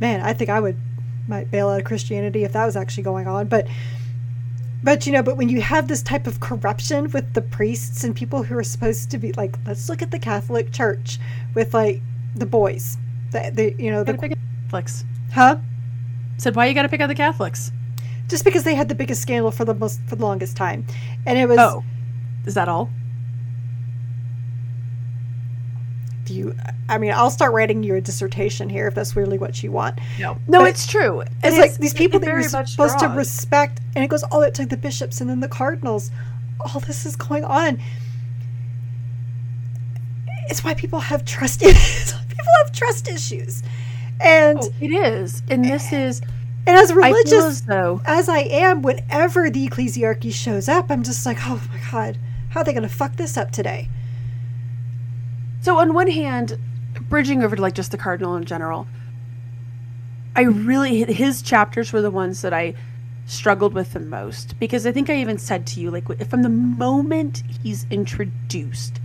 man, 0.00 0.20
I 0.20 0.32
think 0.32 0.50
I 0.50 0.60
would 0.60 0.76
might 1.28 1.50
bail 1.50 1.68
out 1.68 1.80
of 1.80 1.84
Christianity 1.84 2.44
if 2.44 2.52
that 2.52 2.64
was 2.64 2.76
actually 2.76 3.02
going 3.02 3.26
on. 3.26 3.48
But 3.48 3.66
but 4.82 5.06
you 5.06 5.12
know, 5.12 5.22
but 5.22 5.36
when 5.36 5.48
you 5.48 5.60
have 5.60 5.88
this 5.88 6.02
type 6.02 6.26
of 6.26 6.40
corruption 6.40 7.10
with 7.10 7.34
the 7.34 7.42
priests 7.42 8.04
and 8.04 8.14
people 8.14 8.42
who 8.42 8.56
are 8.56 8.64
supposed 8.64 9.10
to 9.10 9.18
be 9.18 9.32
like, 9.32 9.56
let's 9.66 9.88
look 9.88 10.02
at 10.02 10.10
the 10.10 10.18
Catholic 10.18 10.72
Church 10.72 11.18
with 11.54 11.74
like 11.74 12.00
the 12.34 12.46
boys, 12.46 12.96
the, 13.32 13.50
the 13.52 13.82
you 13.82 13.90
know 13.90 14.04
the 14.04 14.14
pick 14.14 14.32
out 14.32 14.38
the 14.38 14.62
Catholics. 14.64 15.04
huh 15.32 15.56
Said 16.38 16.54
why 16.54 16.66
you 16.66 16.74
gotta 16.74 16.88
pick 16.88 17.00
out 17.00 17.08
the 17.08 17.14
Catholics? 17.14 17.72
just 18.28 18.44
because 18.44 18.62
they 18.62 18.74
had 18.74 18.90
the 18.90 18.94
biggest 18.94 19.22
scandal 19.22 19.50
for 19.50 19.64
the 19.64 19.74
most 19.74 20.00
for 20.06 20.16
the 20.16 20.22
longest 20.22 20.56
time, 20.56 20.86
and 21.26 21.38
it 21.38 21.48
was 21.48 21.58
Oh. 21.58 21.82
Is 22.46 22.54
that 22.54 22.68
all? 22.68 22.90
Do 26.28 26.34
you. 26.34 26.54
I 26.88 26.98
mean, 26.98 27.12
I'll 27.12 27.30
start 27.30 27.52
writing 27.52 27.82
you 27.82 27.94
a 27.96 28.00
dissertation 28.00 28.68
here 28.68 28.86
if 28.86 28.94
that's 28.94 29.16
really 29.16 29.38
what 29.38 29.62
you 29.62 29.72
want. 29.72 29.98
No. 30.18 30.38
No, 30.46 30.60
But 30.60 30.68
it's 30.70 30.86
true. 30.86 31.20
It's 31.42 31.56
It 31.56 31.60
like 31.60 31.70
is- 31.72 31.78
these 31.78 31.94
people 31.94 32.20
that 32.20 32.26
you're 32.26 32.50
much 32.50 32.70
supposed 32.72 32.98
to 33.00 33.06
respect, 33.08 33.80
and 33.94 34.04
it 34.04 34.08
goes 34.08 34.22
all 34.24 34.38
the 34.38 34.42
way 34.42 34.48
up 34.48 34.54
to 34.54 34.66
the 34.66 34.76
bishops 34.76 35.20
and 35.20 35.28
then 35.28 35.40
the 35.40 35.48
cardinals. 35.48 36.10
All 36.60 36.80
this 36.80 37.06
is 37.06 37.16
going 37.16 37.44
on. 37.44 37.78
It's 40.50 40.64
why 40.64 40.74
people 40.74 41.00
have 41.00 41.24
trust. 41.24 41.60
it's 41.64 42.12
why 42.14 42.24
people 42.28 42.44
have 42.64 42.72
trust 42.72 43.08
issues, 43.08 43.62
and 44.20 44.58
Oh, 44.60 44.72
it 44.80 44.88
is. 44.92 45.42
And 45.50 45.64
this 45.64 45.92
is 45.92 46.20
and 46.66 46.76
as 46.76 46.90
I 46.90 46.94
religious 46.94 47.32
as 47.44 47.62
though 47.62 48.00
as 48.06 48.28
I 48.28 48.40
am, 48.40 48.82
whenever 48.82 49.50
the 49.50 49.68
ecclesiarchy 49.68 50.32
shows 50.32 50.68
up, 50.68 50.90
I'm 50.90 51.02
just 51.02 51.24
like, 51.26 51.38
oh 51.42 51.62
my 51.72 51.80
god, 51.90 52.18
how 52.50 52.60
are 52.60 52.64
they 52.64 52.72
going 52.72 52.82
to 52.82 52.88
fuck 52.88 53.16
this 53.16 53.36
up 53.36 53.50
today? 53.50 53.88
So 55.60 55.78
on 55.78 55.94
one 55.94 56.08
hand, 56.08 56.58
bridging 57.08 57.42
over 57.42 57.56
to 57.56 57.62
like 57.62 57.74
just 57.74 57.90
the 57.90 57.98
cardinal 57.98 58.36
in 58.36 58.44
general, 58.44 58.86
I 60.36 60.42
really 60.42 61.04
his 61.12 61.42
chapters 61.42 61.92
were 61.92 62.02
the 62.02 62.10
ones 62.10 62.42
that 62.42 62.52
I 62.54 62.74
struggled 63.26 63.74
with 63.74 63.92
the 63.92 64.00
most 64.00 64.58
because 64.58 64.86
I 64.86 64.92
think 64.92 65.10
I 65.10 65.16
even 65.16 65.36
said 65.38 65.66
to 65.68 65.80
you 65.80 65.90
like 65.90 66.06
from 66.30 66.42
the 66.42 66.48
moment 66.48 67.42
he's 67.62 67.86
introduced, 67.90 69.00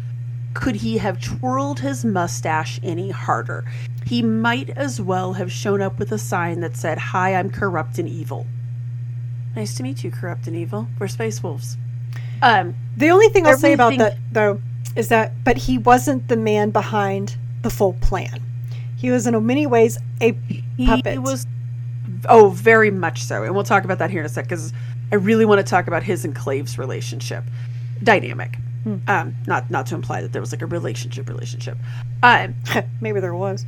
could 0.54 0.76
he 0.76 0.98
have 1.00 1.20
twirled 1.22 1.80
his 1.80 2.06
mustache 2.06 2.80
any 2.84 3.10
harder? 3.10 3.66
He 4.06 4.22
might 4.22 4.70
as 4.72 5.02
well 5.02 5.34
have 5.34 5.52
shown 5.52 5.82
up 5.82 5.98
with 5.98 6.12
a 6.12 6.20
sign 6.20 6.60
that 6.60 6.76
said, 6.78 6.98
"Hi, 7.00 7.34
I'm 7.36 7.50
corrupt 7.50 7.98
and 7.98 8.08
evil." 8.08 8.46
Nice 9.56 9.76
to 9.76 9.84
meet 9.84 10.04
you, 10.04 10.12
corrupt 10.12 10.46
and 10.48 10.56
evil. 10.56 10.88
We're 11.00 11.08
space 11.08 11.42
wolves. 11.42 11.78
Um, 12.42 12.76
The 12.98 13.10
only 13.10 13.30
thing 13.30 13.46
I 13.48 13.52
I'll 13.52 13.58
say 13.58 13.74
about 13.74 13.90
think- 13.90 14.00
that, 14.02 14.18
though, 14.32 14.60
is 14.96 15.08
that, 15.10 15.32
but 15.44 15.58
he 15.58 15.78
wasn't 15.78 16.28
the 16.28 16.38
man 16.38 16.70
behind 16.70 17.38
the 17.62 17.70
full 17.70 17.94
plan. 17.94 18.42
He 18.98 19.10
was, 19.12 19.28
in 19.28 19.46
many 19.46 19.66
ways, 19.66 19.98
a 20.22 20.34
He 20.78 20.86
puppet. 20.86 21.22
was, 21.22 21.46
oh, 22.30 22.50
very 22.50 22.92
much 22.92 23.24
so, 23.24 23.44
and 23.44 23.54
we'll 23.54 23.64
talk 23.64 23.84
about 23.84 24.00
that 24.00 24.10
here 24.10 24.20
in 24.22 24.26
a 24.26 24.30
sec 24.30 24.46
because 24.46 24.72
I 25.12 25.16
really 25.16 25.46
want 25.46 25.60
to 25.60 25.70
talk 25.70 25.88
about 25.88 26.04
his 26.04 26.26
and 26.26 26.36
Clave's 26.36 26.78
relationship 26.78 27.44
dynamic. 28.02 28.56
Hmm. 28.84 28.98
Um, 29.08 29.36
not 29.48 29.70
not 29.72 29.86
to 29.88 29.96
imply 29.96 30.22
that 30.22 30.34
there 30.34 30.42
was 30.42 30.52
like 30.52 30.62
a 30.62 30.66
relationship 30.66 31.30
relationship. 31.30 31.78
Um, 32.22 32.56
maybe 33.02 33.20
there 33.20 33.34
was. 33.36 33.66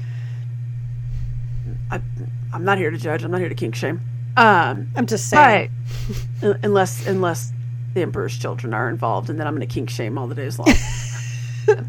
I, 1.91 2.01
I'm 2.53 2.65
not 2.65 2.77
here 2.77 2.91
to 2.91 2.97
judge. 2.97 3.23
I'm 3.23 3.31
not 3.31 3.39
here 3.39 3.49
to 3.49 3.55
kink 3.55 3.75
shame. 3.75 4.01
Um, 4.37 4.91
I'm 4.95 5.05
just 5.05 5.29
saying. 5.29 5.71
but 6.41 6.59
unless 6.63 7.07
unless 7.07 7.53
the 7.95 8.01
mm-hmm. 8.01 8.09
emperor's 8.09 8.37
children 8.37 8.75
are 8.75 8.89
involved, 8.89 9.31
and 9.31 9.39
then 9.39 9.47
I'm 9.47 9.55
going 9.55 9.67
to 9.67 9.73
kink 9.73 9.89
shame 9.89 10.19
all 10.19 10.27
the 10.27 10.35
days 10.35 10.59
long. 10.59 10.69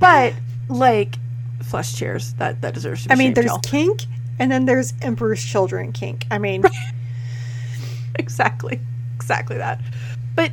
but 0.00 0.34
like 0.68 1.14
flesh 1.62 1.94
chairs, 1.94 2.34
that 2.34 2.60
that 2.62 2.74
deserves 2.74 3.04
to 3.04 3.08
be 3.10 3.12
I 3.12 3.16
mean, 3.16 3.34
there's 3.34 3.46
y'all. 3.46 3.60
kink, 3.60 4.02
and 4.40 4.50
then 4.50 4.64
there's 4.64 4.92
Emperor's 5.02 5.44
Children 5.44 5.92
kink. 5.92 6.26
I 6.30 6.38
mean, 6.38 6.64
exactly 8.18 8.80
exactly 9.14 9.56
that 9.56 9.80
but 10.34 10.52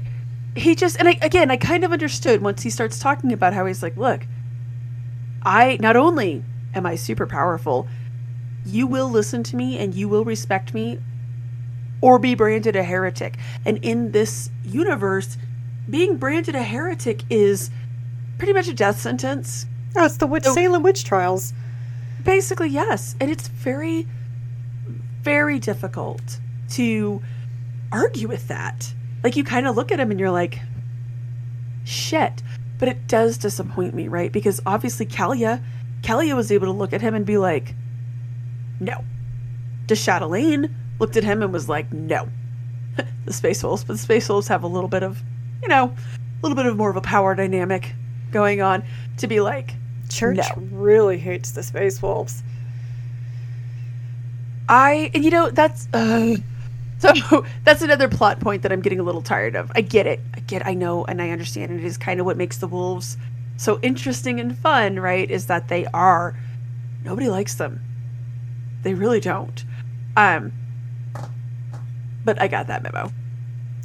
he 0.55 0.75
just 0.75 0.97
and 0.97 1.07
I, 1.07 1.17
again 1.21 1.51
i 1.51 1.57
kind 1.57 1.83
of 1.83 1.91
understood 1.91 2.41
once 2.41 2.63
he 2.63 2.69
starts 2.69 2.99
talking 2.99 3.33
about 3.33 3.53
how 3.53 3.65
he's 3.65 3.83
like 3.83 3.97
look 3.97 4.25
i 5.43 5.77
not 5.81 5.95
only 5.95 6.43
am 6.73 6.85
i 6.85 6.95
super 6.95 7.25
powerful 7.25 7.87
you 8.65 8.87
will 8.87 9.09
listen 9.09 9.43
to 9.43 9.55
me 9.55 9.77
and 9.77 9.93
you 9.93 10.07
will 10.07 10.25
respect 10.25 10.73
me 10.73 10.99
or 12.01 12.19
be 12.19 12.35
branded 12.35 12.75
a 12.75 12.83
heretic 12.83 13.37
and 13.65 13.77
in 13.83 14.11
this 14.11 14.49
universe 14.63 15.37
being 15.89 16.17
branded 16.17 16.55
a 16.55 16.63
heretic 16.63 17.21
is 17.29 17.69
pretty 18.37 18.53
much 18.53 18.67
a 18.67 18.73
death 18.73 18.99
sentence 18.99 19.65
oh, 19.95 20.05
it's 20.05 20.17
the 20.17 20.27
witch, 20.27 20.43
So- 20.43 20.53
Salem 20.53 20.83
witch 20.83 21.03
trials. 21.03 21.53
Basically, 22.23 22.69
yes. 22.69 23.15
And 23.19 23.29
it's 23.29 23.47
very, 23.47 24.07
very 25.21 25.59
difficult 25.59 26.39
to 26.71 27.21
argue 27.91 28.27
with 28.27 28.47
that. 28.47 28.93
Like, 29.23 29.35
you 29.35 29.43
kind 29.43 29.67
of 29.67 29.75
look 29.75 29.91
at 29.91 29.99
him 29.99 30.11
and 30.11 30.19
you're 30.19 30.31
like, 30.31 30.59
shit. 31.83 32.41
But 32.77 32.89
it 32.89 33.07
does 33.07 33.37
disappoint 33.37 33.93
me, 33.93 34.07
right? 34.07 34.31
Because 34.31 34.59
obviously, 34.65 35.05
Kalia, 35.05 35.63
Kalia 36.01 36.35
was 36.35 36.51
able 36.51 36.67
to 36.67 36.73
look 36.73 36.93
at 36.93 37.01
him 37.01 37.15
and 37.15 37.25
be 37.25 37.37
like, 37.37 37.73
no. 38.79 39.03
De 39.85 39.95
Chatelaine 39.95 40.75
looked 40.99 41.17
at 41.17 41.23
him 41.23 41.41
and 41.41 41.51
was 41.51 41.69
like, 41.69 41.91
no. 41.91 42.27
the 43.25 43.33
Space 43.33 43.63
Wolves, 43.63 43.83
but 43.83 43.93
the 43.93 43.99
Space 43.99 44.29
Wolves 44.29 44.47
have 44.47 44.63
a 44.63 44.67
little 44.67 44.89
bit 44.89 45.03
of, 45.03 45.21
you 45.61 45.67
know, 45.67 45.85
a 45.85 46.41
little 46.41 46.55
bit 46.55 46.65
of 46.65 46.77
more 46.77 46.89
of 46.89 46.95
a 46.95 47.01
power 47.01 47.35
dynamic 47.35 47.93
going 48.31 48.61
on 48.61 48.83
to 49.17 49.27
be 49.27 49.39
like, 49.39 49.75
Church 50.09 50.37
No. 50.37 50.63
really 50.71 51.17
hates 51.17 51.51
the 51.51 51.63
Space 51.63 52.01
Wolves. 52.01 52.43
I 54.67 55.11
and 55.13 55.23
you 55.23 55.31
know 55.31 55.49
that's 55.49 55.87
uh, 55.93 56.35
so 56.99 57.45
that's 57.63 57.81
another 57.81 58.07
plot 58.07 58.39
point 58.39 58.61
that 58.63 58.71
I'm 58.71 58.81
getting 58.81 58.99
a 58.99 59.03
little 59.03 59.21
tired 59.21 59.55
of. 59.55 59.71
I 59.75 59.81
get 59.81 60.07
it. 60.07 60.19
I 60.35 60.39
get 60.41 60.65
I 60.65 60.73
know 60.73 61.05
and 61.05 61.21
I 61.21 61.29
understand 61.29 61.71
and 61.71 61.79
it 61.79 61.85
is 61.85 61.97
kind 61.97 62.19
of 62.19 62.25
what 62.25 62.37
makes 62.37 62.57
the 62.57 62.67
wolves 62.67 63.17
so 63.57 63.79
interesting 63.81 64.39
and 64.39 64.57
fun, 64.57 64.99
right? 64.99 65.29
Is 65.29 65.47
that 65.47 65.67
they 65.67 65.85
are 65.93 66.37
nobody 67.03 67.29
likes 67.29 67.55
them. 67.55 67.81
They 68.83 68.93
really 68.93 69.19
don't. 69.19 69.63
Um 70.17 70.51
but 72.25 72.41
I 72.41 72.47
got 72.47 72.67
that 72.67 72.83
memo. 72.83 73.11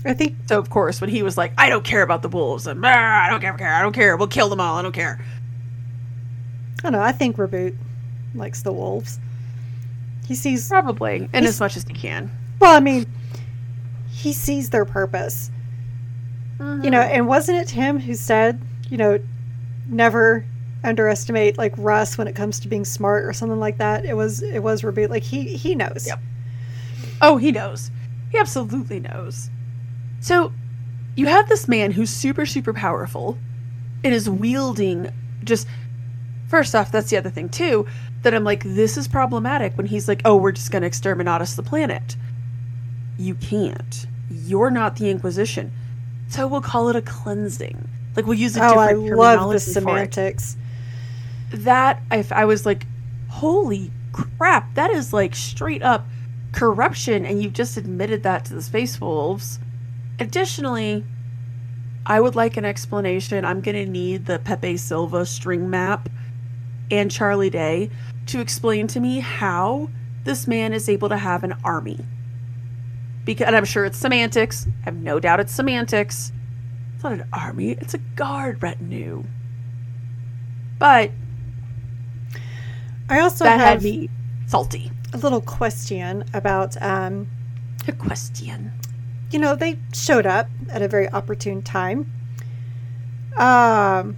I 0.04 0.14
think 0.14 0.34
So 0.48 0.58
of 0.58 0.70
course 0.70 1.00
when 1.00 1.10
he 1.10 1.22
was 1.22 1.36
like, 1.36 1.52
I 1.58 1.68
don't 1.68 1.84
care 1.84 2.02
about 2.02 2.22
the 2.22 2.28
wolves 2.28 2.66
and 2.66 2.80
"Ah, 2.84 3.26
I 3.26 3.30
don't 3.30 3.40
care, 3.40 3.54
I 3.74 3.82
don't 3.82 3.92
care, 3.92 4.16
we'll 4.16 4.28
kill 4.28 4.48
them 4.48 4.60
all, 4.60 4.78
I 4.78 4.82
don't 4.82 4.92
care. 4.92 5.20
I 6.80 6.82
don't 6.84 6.92
know. 6.92 7.02
I 7.02 7.12
think 7.12 7.36
Reboot 7.36 7.76
likes 8.34 8.62
the 8.62 8.72
wolves. 8.72 9.20
He 10.26 10.34
sees. 10.34 10.68
Probably. 10.68 11.28
In 11.34 11.44
as 11.44 11.60
much 11.60 11.76
as 11.76 11.84
he 11.84 11.92
can. 11.92 12.30
Well, 12.58 12.74
I 12.74 12.80
mean, 12.80 13.04
he 14.10 14.32
sees 14.32 14.70
their 14.70 14.86
purpose. 14.86 15.50
You 16.82 16.90
know, 16.90 17.00
and 17.00 17.26
wasn't 17.26 17.56
it 17.58 17.70
him 17.70 17.98
who 17.98 18.14
said, 18.14 18.60
you 18.90 18.98
know, 18.98 19.18
never 19.88 20.44
underestimate 20.84 21.56
like 21.56 21.72
Russ 21.78 22.18
when 22.18 22.28
it 22.28 22.34
comes 22.36 22.60
to 22.60 22.68
being 22.68 22.84
smart 22.84 23.24
or 23.24 23.32
something 23.32 23.58
like 23.58 23.78
that? 23.78 24.04
It 24.04 24.14
was 24.14 24.42
it 24.42 24.60
was 24.60 24.82
Reboot. 24.82 25.08
Like 25.08 25.22
he 25.22 25.56
he 25.56 25.74
knows. 25.74 26.06
Yep. 26.06 26.20
Oh, 27.22 27.36
he 27.38 27.50
knows. 27.50 27.90
He 28.30 28.38
absolutely 28.38 29.00
knows. 29.00 29.50
So, 30.20 30.52
you 31.16 31.26
have 31.26 31.48
this 31.48 31.68
man 31.68 31.90
who's 31.90 32.10
super, 32.10 32.46
super 32.46 32.72
powerful 32.72 33.36
and 34.04 34.14
is 34.14 34.28
wielding 34.30 35.10
just. 35.44 35.66
First 36.48 36.74
off, 36.74 36.90
that's 36.90 37.10
the 37.10 37.16
other 37.16 37.30
thing, 37.30 37.48
too, 37.48 37.86
that 38.22 38.34
I'm 38.34 38.42
like, 38.42 38.64
this 38.64 38.96
is 38.96 39.06
problematic 39.06 39.76
when 39.76 39.86
he's 39.86 40.08
like, 40.08 40.20
oh, 40.24 40.34
we're 40.36 40.50
just 40.52 40.72
going 40.72 40.82
to 40.82 40.88
exterminate 40.88 41.40
us 41.40 41.54
the 41.54 41.62
planet. 41.62 42.16
You 43.18 43.36
can't. 43.36 44.06
You're 44.30 44.70
not 44.70 44.96
the 44.96 45.10
Inquisition. 45.10 45.70
So 46.28 46.48
we'll 46.48 46.60
call 46.60 46.88
it 46.88 46.96
a 46.96 47.02
cleansing. 47.02 47.88
Like, 48.16 48.26
we'll 48.26 48.38
use 48.38 48.56
a 48.56 48.64
Oh, 48.64 48.78
I 48.78 48.92
love 48.92 49.50
the 49.50 49.60
terminology 49.60 49.72
for 49.80 49.98
it 49.98 50.12
semantics. 50.14 50.56
that 51.52 52.02
if 52.10 52.32
I 52.32 52.44
was 52.44 52.66
like, 52.66 52.86
holy 53.28 53.90
crap, 54.12 54.74
that 54.74 54.90
is 54.90 55.12
like 55.12 55.34
straight 55.34 55.82
up 55.82 56.06
corruption, 56.52 57.24
and 57.24 57.42
you've 57.42 57.52
just 57.52 57.76
admitted 57.76 58.22
that 58.22 58.44
to 58.46 58.54
the 58.54 58.62
Space 58.62 59.00
Wolves. 59.00 59.60
Additionally, 60.18 61.04
I 62.06 62.20
would 62.20 62.34
like 62.34 62.56
an 62.56 62.64
explanation. 62.64 63.44
I'm 63.44 63.60
gonna 63.60 63.86
need 63.86 64.26
the 64.26 64.38
Pepe 64.38 64.76
Silvia 64.76 65.26
string 65.26 65.70
map 65.70 66.08
and 66.90 67.10
Charlie 67.10 67.50
Day 67.50 67.90
to 68.26 68.40
explain 68.40 68.86
to 68.88 69.00
me 69.00 69.20
how 69.20 69.90
this 70.24 70.46
man 70.46 70.72
is 70.72 70.88
able 70.88 71.08
to 71.08 71.16
have 71.16 71.44
an 71.44 71.54
army. 71.64 71.98
Because 73.24 73.46
and 73.46 73.56
I'm 73.56 73.64
sure 73.64 73.84
it's 73.84 73.98
semantics. 73.98 74.66
I 74.82 74.84
have 74.86 74.96
no 74.96 75.20
doubt 75.20 75.40
it's 75.40 75.52
semantics. 75.52 76.32
It's 76.94 77.04
not 77.04 77.12
an 77.12 77.24
army, 77.32 77.70
it's 77.70 77.94
a 77.94 77.98
guard 77.98 78.62
retinue. 78.62 79.24
But 80.78 81.10
I 83.08 83.20
also 83.20 83.44
that 83.44 83.58
have 83.58 83.68
had 83.68 83.82
me 83.82 84.08
salty. 84.46 84.90
A 85.12 85.18
little 85.18 85.40
question 85.40 86.24
about 86.34 86.80
um, 86.82 87.28
A 87.88 87.92
question. 87.92 88.72
you 89.30 89.38
know, 89.38 89.54
they 89.54 89.78
showed 89.92 90.26
up 90.26 90.48
at 90.70 90.82
a 90.82 90.88
very 90.88 91.08
opportune 91.10 91.62
time. 91.62 92.10
Um, 93.36 94.16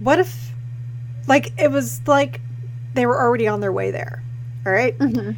what 0.00 0.18
if, 0.18 0.52
like, 1.26 1.52
it 1.60 1.70
was 1.70 2.00
like 2.06 2.40
they 2.94 3.06
were 3.06 3.20
already 3.20 3.46
on 3.48 3.60
their 3.60 3.72
way 3.72 3.90
there, 3.90 4.22
all 4.66 4.72
right? 4.72 4.96
Mm-hmm. 4.98 5.32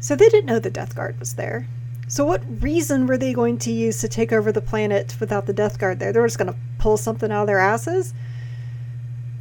So 0.00 0.16
they 0.16 0.28
didn't 0.28 0.46
know 0.46 0.58
the 0.58 0.70
Death 0.70 0.94
Guard 0.94 1.18
was 1.20 1.34
there. 1.34 1.66
So 2.08 2.24
what 2.24 2.42
reason 2.62 3.06
were 3.06 3.16
they 3.16 3.32
going 3.32 3.58
to 3.58 3.72
use 3.72 4.00
to 4.00 4.08
take 4.08 4.32
over 4.32 4.52
the 4.52 4.60
planet 4.60 5.16
without 5.20 5.46
the 5.46 5.52
Death 5.52 5.78
Guard 5.78 5.98
there? 5.98 6.12
They 6.12 6.20
were 6.20 6.26
just 6.26 6.38
going 6.38 6.52
to 6.52 6.58
pull 6.78 6.96
something 6.96 7.30
out 7.30 7.42
of 7.42 7.46
their 7.46 7.60
asses. 7.60 8.12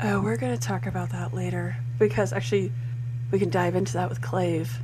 Oh, 0.03 0.19
we're 0.19 0.38
gonna 0.38 0.57
talk 0.57 0.88
about 0.88 1.12
that 1.12 1.31
later 1.31 1.75
because 1.99 2.34
actually, 2.34 2.71
we 3.32 3.39
can 3.39 3.50
dive 3.50 3.76
into 3.76 3.94
that 3.94 4.10
with 4.10 4.22
Clave. 4.22 4.80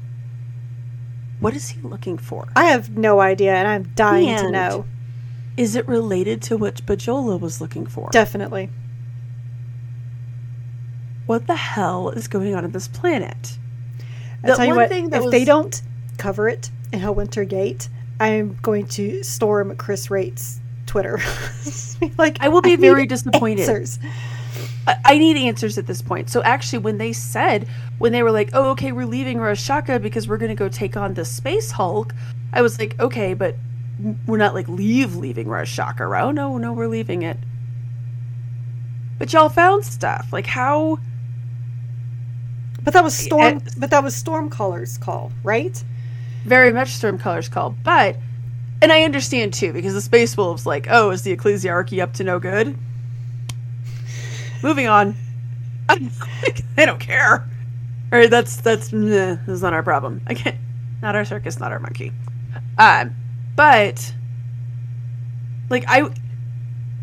What 1.39 1.53
is 1.55 1.69
he 1.69 1.81
looking 1.81 2.17
for? 2.17 2.47
I 2.55 2.65
have 2.65 2.97
no 2.97 3.19
idea, 3.19 3.53
and 3.53 3.67
I'm 3.67 3.83
dying 3.95 4.37
to 4.37 4.49
know. 4.51 4.85
Is 5.55 5.75
it 5.75 5.87
related 5.87 6.41
to 6.43 6.57
what 6.57 6.85
Bajola 6.85 7.39
was 7.39 7.59
looking 7.61 7.85
for? 7.85 8.09
Definitely. 8.11 8.69
what 11.25 11.45
the 11.47 11.55
hell 11.55 12.09
is 12.09 12.27
going 12.27 12.55
on 12.55 12.63
on 12.63 12.71
this 12.71 12.87
planet? 12.87 13.57
I'll 14.43 14.51
The 14.51 14.55
tell 14.55 14.65
you 14.65 14.69
one 14.71 14.77
what, 14.83 14.89
thing 14.89 15.09
that 15.09 15.23
if 15.23 15.31
they 15.31 15.43
don't 15.43 15.81
cover 16.17 16.47
it 16.47 16.71
in 16.93 16.99
Helwinter 17.01 17.47
Gate, 17.47 17.89
I'm 18.19 18.57
going 18.61 18.87
to 18.89 19.23
storm 19.23 19.75
Chris 19.75 20.09
Wraight's 20.09 20.59
Twitter. 20.85 21.19
like 22.17 22.37
I 22.39 22.47
will 22.47 22.61
be 22.61 22.71
need 22.71 22.79
very 22.79 23.05
disappointed. 23.05 23.61
answers. 23.61 23.99
I, 24.87 24.97
I 25.05 25.17
need 25.17 25.37
answers 25.37 25.77
at 25.77 25.85
this 25.85 26.01
point. 26.01 26.29
So 26.29 26.41
actually, 26.43 26.79
when 26.79 26.97
they 26.97 27.13
said, 27.13 27.67
when 27.99 28.11
they 28.13 28.23
were 28.23 28.31
like, 28.31 28.49
"Oh, 28.53 28.71
okay, 28.71 28.91
we're 28.91 29.05
leaving 29.05 29.37
Ras 29.39 29.59
Shakeh 29.65 30.01
because 30.01 30.27
we're 30.27 30.37
gonna 30.37 30.55
go 30.55 30.69
take 30.69 30.97
on 30.97 31.13
the 31.13 31.25
Space 31.25 31.71
Hulk," 31.71 32.13
I 32.53 32.61
was 32.61 32.79
like, 32.79 32.99
"Okay, 32.99 33.33
but 33.33 33.55
we're 34.25 34.37
not 34.37 34.53
like 34.53 34.67
leave 34.69 35.15
leaving 35.15 35.47
Ras 35.47 35.67
Shakeh, 35.67 36.07
right? 36.07 36.23
Oh 36.23 36.31
no, 36.31 36.57
no, 36.57 36.73
we're 36.73 36.87
leaving 36.87 37.21
it." 37.21 37.37
But 39.19 39.33
y'all 39.33 39.49
found 39.49 39.83
stuff. 39.85 40.29
Like 40.31 40.47
how? 40.47 40.99
But 42.83 42.93
that 42.93 43.03
was 43.03 43.15
Storm. 43.15 43.61
But 43.77 43.89
that 43.89 44.03
was 44.03 44.21
Stormcaller's 44.21 44.97
call, 44.97 45.31
right? 45.43 45.83
Very 46.45 46.71
much 46.71 46.89
Stormcaller's 46.89 47.49
call, 47.49 47.75
but 47.83 48.15
and 48.81 48.91
I 48.91 49.03
understand 49.03 49.53
too 49.53 49.73
because 49.73 49.93
the 49.93 50.01
Space 50.01 50.37
Wolves 50.37 50.65
like, 50.65 50.87
oh, 50.89 51.09
is 51.09 51.23
the 51.23 51.35
Ecclesiarchy 51.35 52.01
up 52.01 52.13
to 52.13 52.23
no 52.23 52.39
good? 52.39 52.77
Moving 54.63 54.87
on. 54.87 55.15
they 56.75 56.85
don't 56.85 56.99
care. 56.99 57.47
All 58.11 58.19
right, 58.19 58.29
that's 58.29 58.57
that's 58.57 58.93
nah, 58.93 59.37
that's 59.45 59.61
not 59.61 59.73
our 59.73 59.83
problem. 59.83 60.21
I 60.27 60.33
can't. 60.33 60.57
Not 61.01 61.15
our 61.15 61.25
circus, 61.25 61.59
not 61.59 61.71
our 61.71 61.79
monkey. 61.79 62.11
Um, 62.77 63.15
but 63.55 64.13
like 65.69 65.83
I, 65.87 66.09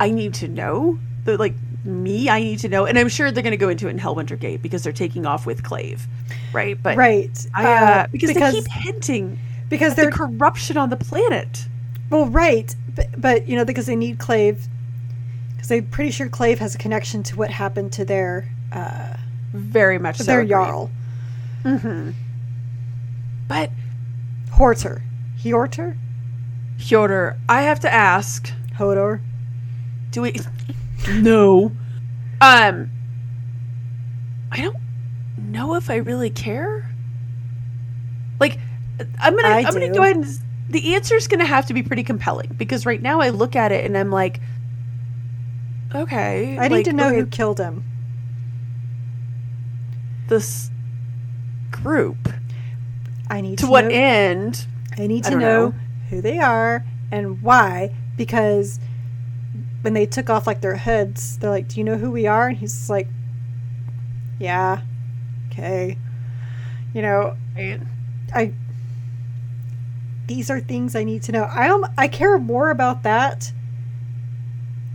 I 0.00 0.10
need 0.10 0.34
to 0.34 0.48
know 0.48 0.98
that 1.24 1.38
like 1.38 1.54
me, 1.84 2.28
I 2.28 2.40
need 2.40 2.58
to 2.60 2.68
know, 2.68 2.86
and 2.86 2.98
I'm 2.98 3.08
sure 3.08 3.30
they're 3.30 3.42
going 3.42 3.52
to 3.52 3.56
go 3.56 3.68
into 3.68 3.86
it 3.86 3.90
in 3.90 3.98
Helwinter 3.98 4.38
Gate 4.38 4.62
because 4.62 4.82
they're 4.82 4.92
taking 4.92 5.26
off 5.26 5.46
with 5.46 5.62
Clave, 5.62 6.06
right? 6.52 6.82
But 6.82 6.96
right. 6.96 7.46
I, 7.54 7.64
uh, 7.64 7.68
Uh, 7.68 8.06
because, 8.10 8.32
because 8.32 8.54
they 8.54 8.60
keep 8.60 8.70
hinting 8.70 9.38
because 9.68 9.92
at 9.92 9.96
the 9.96 10.02
they're 10.02 10.10
corruption 10.10 10.76
on 10.76 10.90
the 10.90 10.96
planet. 10.96 11.66
well, 12.10 12.26
right. 12.26 12.74
But, 12.94 13.20
but 13.20 13.48
you 13.48 13.56
know 13.56 13.64
because 13.64 13.86
they 13.86 13.96
need 13.96 14.18
Clave 14.18 14.66
because 15.64 15.80
they're 15.80 15.90
pretty 15.90 16.10
sure 16.10 16.28
Clave 16.28 16.58
has 16.58 16.74
a 16.74 16.78
connection 16.78 17.22
to 17.22 17.36
what 17.36 17.50
happened 17.50 17.90
to 17.92 18.04
their 18.04 18.50
uh, 18.70 19.16
Very 19.54 19.98
much 19.98 20.18
their. 20.18 20.44
Jarl. 20.44 20.90
Mm-hmm. 21.62 22.10
But 23.48 23.70
Horter. 24.50 25.00
Hjorter? 25.38 25.96
Hjorter. 26.76 27.38
I 27.48 27.62
have 27.62 27.80
to 27.80 27.92
ask. 27.92 28.52
Hodor. 28.76 29.20
Do 30.10 30.20
we? 30.20 30.38
no. 31.08 31.72
Um. 32.42 32.90
I 34.52 34.60
don't 34.60 34.76
know 35.38 35.76
if 35.76 35.88
I 35.88 35.96
really 35.96 36.28
care. 36.28 36.90
Like, 38.38 38.58
I'm 39.18 39.34
gonna. 39.34 39.48
I 39.48 39.60
I'm 39.60 39.72
gonna 39.72 39.94
go 39.94 40.02
ahead 40.02 40.16
and. 40.16 40.26
The 40.68 40.94
answer's 40.94 41.26
gonna 41.26 41.46
have 41.46 41.66
to 41.66 41.74
be 41.74 41.82
pretty 41.82 42.02
compelling 42.02 42.54
because 42.58 42.84
right 42.84 43.00
now 43.00 43.20
I 43.20 43.30
look 43.30 43.56
at 43.56 43.72
it 43.72 43.86
and 43.86 43.96
I'm 43.96 44.10
like, 44.10 44.40
okay. 45.94 46.56
I 46.58 46.68
need 46.68 46.84
to 46.84 46.92
know 46.92 47.08
okay, 47.08 47.16
who 47.20 47.26
killed 47.26 47.58
him. 47.58 47.84
this 50.28 50.70
group. 51.70 52.16
I 53.28 53.40
need 53.40 53.58
To 53.58 53.66
to 53.66 53.70
what 53.70 53.84
know, 53.84 53.90
end? 53.92 54.66
I 54.98 55.06
need 55.06 55.24
to 55.24 55.30
don't 55.30 55.40
know, 55.40 55.68
know. 55.68 55.74
who 56.10 56.20
they 56.20 56.38
are 56.38 56.84
and 57.10 57.42
why 57.42 57.94
because 58.16 58.80
when 59.82 59.92
they 59.92 60.06
took 60.06 60.30
off 60.30 60.46
like 60.46 60.60
their 60.62 60.76
hoods, 60.76 61.38
they're 61.38 61.50
like, 61.50 61.68
"Do 61.68 61.78
you 61.80 61.84
know 61.84 61.96
who 61.96 62.10
we 62.10 62.26
are?" 62.26 62.48
And 62.48 62.56
he's 62.58 62.88
like, 62.88 63.08
"Yeah, 64.38 64.80
okay." 65.50 65.98
You 66.92 67.02
know. 67.02 67.36
I 68.34 68.52
these 70.26 70.50
are 70.50 70.58
things 70.60 70.96
I 70.96 71.04
need 71.04 71.22
to 71.24 71.32
know. 71.32 71.44
I 71.44 71.66
am 71.66 71.84
I 71.98 72.08
care 72.08 72.38
more 72.38 72.70
about 72.70 73.02
that 73.02 73.52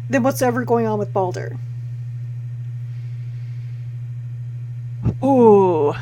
than 0.09 0.23
what's 0.23 0.41
ever 0.41 0.63
going 0.65 0.85
on 0.87 0.97
with 0.99 1.13
Baldr. 1.13 1.57
Ooh. 5.23 5.93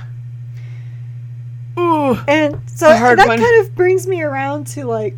Ooh. 1.80 2.18
And 2.28 2.60
so 2.76 2.92
A 2.92 2.98
hard 2.98 3.20
that 3.20 3.28
one. 3.28 3.40
kind 3.40 3.62
of 3.66 3.76
brings 3.76 4.08
me 4.08 4.22
around 4.24 4.68
to 4.68 4.86
like 4.86 5.16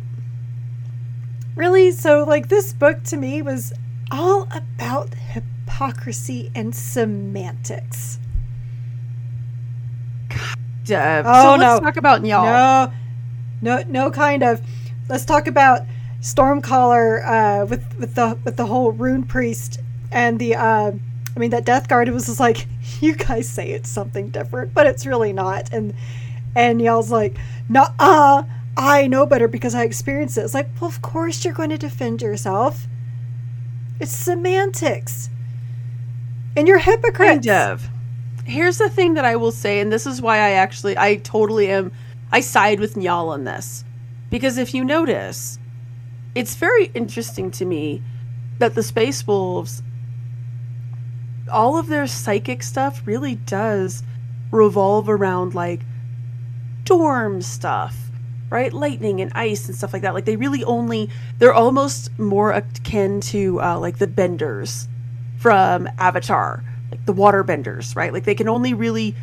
really 1.56 1.90
so 1.90 2.24
like 2.24 2.48
this 2.48 2.72
book 2.72 3.02
to 3.04 3.16
me 3.16 3.42
was 3.42 3.72
all 4.10 4.48
about 4.52 5.14
hypocrisy 5.14 6.50
and 6.54 6.74
semantics. 6.74 8.18
Uh, 10.90 11.22
Oh, 11.24 11.42
so 11.42 11.50
let's 11.56 11.60
no. 11.60 11.80
talk 11.80 11.96
about 11.96 12.24
y'all. 12.24 12.44
No, 12.44 12.92
no, 13.62 13.84
no, 13.86 14.10
kind 14.10 14.42
of. 14.42 14.60
Let's 15.08 15.24
talk 15.24 15.46
about 15.46 15.82
Stormcaller 16.20 17.26
uh, 17.26 17.66
with 17.66 17.98
with 17.98 18.14
the 18.14 18.38
with 18.44 18.56
the 18.56 18.66
whole 18.66 18.92
rune 18.92 19.24
priest 19.24 19.80
and 20.12 20.38
the. 20.38 20.54
Uh, 20.54 20.92
I 21.34 21.38
mean, 21.38 21.50
that 21.50 21.64
Death 21.64 21.88
Guard 21.88 22.08
was 22.08 22.26
just 22.26 22.40
like, 22.40 22.66
you 23.00 23.14
guys 23.14 23.48
say 23.48 23.70
it's 23.70 23.88
something 23.88 24.30
different, 24.30 24.74
but 24.74 24.86
it's 24.86 25.06
really 25.06 25.32
not. 25.32 25.72
And 25.72 25.94
and 26.54 26.80
Njal's 26.80 27.10
like, 27.10 27.36
no, 27.68 27.86
uh, 27.98 28.42
I 28.76 29.06
know 29.06 29.26
better 29.26 29.48
because 29.48 29.74
I 29.74 29.84
experienced 29.84 30.36
it. 30.36 30.42
It's 30.42 30.54
like, 30.54 30.68
well, 30.80 30.88
of 30.88 31.02
course 31.02 31.44
you're 31.44 31.54
going 31.54 31.70
to 31.70 31.78
defend 31.78 32.22
yourself. 32.22 32.86
It's 34.00 34.12
semantics, 34.12 35.30
and 36.56 36.66
you're 36.66 36.78
hypocrites. 36.78 37.46
Kind 37.46 37.48
of. 37.48 37.88
Here's 38.44 38.78
the 38.78 38.88
thing 38.88 39.14
that 39.14 39.24
I 39.24 39.36
will 39.36 39.52
say, 39.52 39.80
and 39.80 39.92
this 39.92 40.06
is 40.06 40.20
why 40.20 40.38
I 40.38 40.52
actually, 40.52 40.98
I 40.98 41.16
totally 41.16 41.68
am, 41.68 41.92
I 42.32 42.40
side 42.40 42.80
with 42.80 42.94
Njal 42.94 43.28
on 43.28 43.44
this. 43.44 43.84
Because 44.30 44.58
if 44.58 44.74
you 44.74 44.84
notice, 44.84 45.58
it's 46.34 46.54
very 46.54 46.86
interesting 46.94 47.50
to 47.52 47.64
me 47.64 48.02
that 48.58 48.74
the 48.74 48.82
Space 48.82 49.26
Wolves, 49.26 49.82
all 51.50 51.76
of 51.78 51.88
their 51.88 52.06
psychic 52.06 52.62
stuff 52.62 53.02
really 53.04 53.34
does 53.34 54.02
revolve 54.50 55.08
around 55.08 55.54
like 55.54 55.80
storm 56.84 57.40
stuff, 57.40 58.10
right? 58.50 58.72
Lightning 58.72 59.20
and 59.20 59.30
ice 59.34 59.68
and 59.68 59.76
stuff 59.76 59.92
like 59.92 60.02
that. 60.02 60.12
Like 60.12 60.24
they 60.24 60.34
really 60.34 60.64
only, 60.64 61.08
they're 61.38 61.54
almost 61.54 62.16
more 62.18 62.50
akin 62.50 63.20
to 63.20 63.62
uh, 63.62 63.78
like 63.78 63.98
the 63.98 64.08
Benders 64.08 64.88
from 65.38 65.88
Avatar, 65.98 66.64
like 66.90 67.06
the 67.06 67.12
water 67.12 67.44
benders, 67.44 67.94
right? 67.94 68.12
Like 68.12 68.24
they 68.24 68.34
can 68.34 68.48
only 68.48 68.74
really 68.74 69.14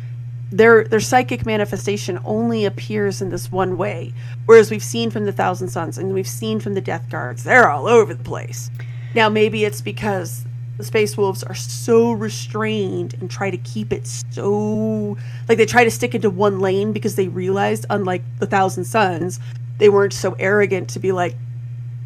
their 0.50 0.84
their 0.84 1.00
psychic 1.00 1.44
manifestation 1.44 2.18
only 2.24 2.64
appears 2.64 3.20
in 3.20 3.30
this 3.30 3.52
one 3.52 3.76
way. 3.76 4.12
Whereas 4.46 4.70
we've 4.70 4.82
seen 4.82 5.10
from 5.10 5.24
the 5.24 5.32
Thousand 5.32 5.68
Suns 5.68 5.98
and 5.98 6.14
we've 6.14 6.28
seen 6.28 6.60
from 6.60 6.74
the 6.74 6.80
Death 6.80 7.08
Guards, 7.10 7.44
they're 7.44 7.70
all 7.70 7.86
over 7.86 8.14
the 8.14 8.24
place. 8.24 8.70
Now 9.14 9.28
maybe 9.28 9.64
it's 9.64 9.80
because 9.80 10.44
the 10.78 10.84
Space 10.84 11.16
Wolves 11.16 11.42
are 11.42 11.54
so 11.54 12.12
restrained 12.12 13.14
and 13.14 13.30
try 13.30 13.50
to 13.50 13.58
keep 13.58 13.92
it 13.92 14.06
so 14.06 15.16
like 15.48 15.58
they 15.58 15.66
try 15.66 15.84
to 15.84 15.90
stick 15.90 16.14
into 16.14 16.30
one 16.30 16.60
lane 16.60 16.92
because 16.92 17.16
they 17.16 17.28
realized, 17.28 17.84
unlike 17.90 18.22
the 18.38 18.46
Thousand 18.46 18.84
Suns, 18.84 19.40
they 19.78 19.88
weren't 19.88 20.12
so 20.12 20.34
arrogant 20.38 20.88
to 20.90 20.98
be 20.98 21.12
like, 21.12 21.36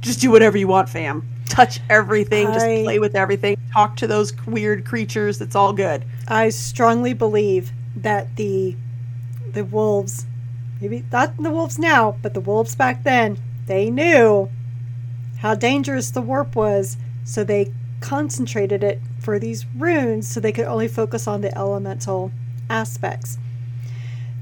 just 0.00 0.20
do 0.20 0.30
whatever 0.30 0.58
you 0.58 0.66
want, 0.66 0.88
fam. 0.88 1.28
Touch 1.48 1.80
everything, 1.90 2.46
just 2.46 2.64
play 2.64 2.98
with 2.98 3.14
everything, 3.14 3.56
talk 3.72 3.94
to 3.96 4.06
those 4.06 4.34
weird 4.46 4.86
creatures. 4.86 5.40
It's 5.40 5.54
all 5.54 5.72
good. 5.72 6.04
I 6.26 6.48
strongly 6.48 7.12
believe 7.12 7.72
that 7.96 8.36
the 8.36 8.76
the 9.52 9.64
wolves, 9.64 10.26
maybe 10.80 11.04
not 11.12 11.36
the 11.36 11.50
wolves 11.50 11.78
now, 11.78 12.16
but 12.22 12.34
the 12.34 12.40
wolves 12.40 12.74
back 12.74 13.04
then, 13.04 13.38
they 13.66 13.90
knew 13.90 14.48
how 15.38 15.54
dangerous 15.54 16.10
the 16.10 16.22
warp 16.22 16.56
was, 16.56 16.96
so 17.24 17.44
they 17.44 17.72
concentrated 18.00 18.82
it 18.82 19.00
for 19.20 19.38
these 19.38 19.66
runes 19.76 20.26
so 20.26 20.40
they 20.40 20.52
could 20.52 20.66
only 20.66 20.88
focus 20.88 21.26
on 21.26 21.40
the 21.40 21.56
elemental 21.56 22.32
aspects. 22.68 23.38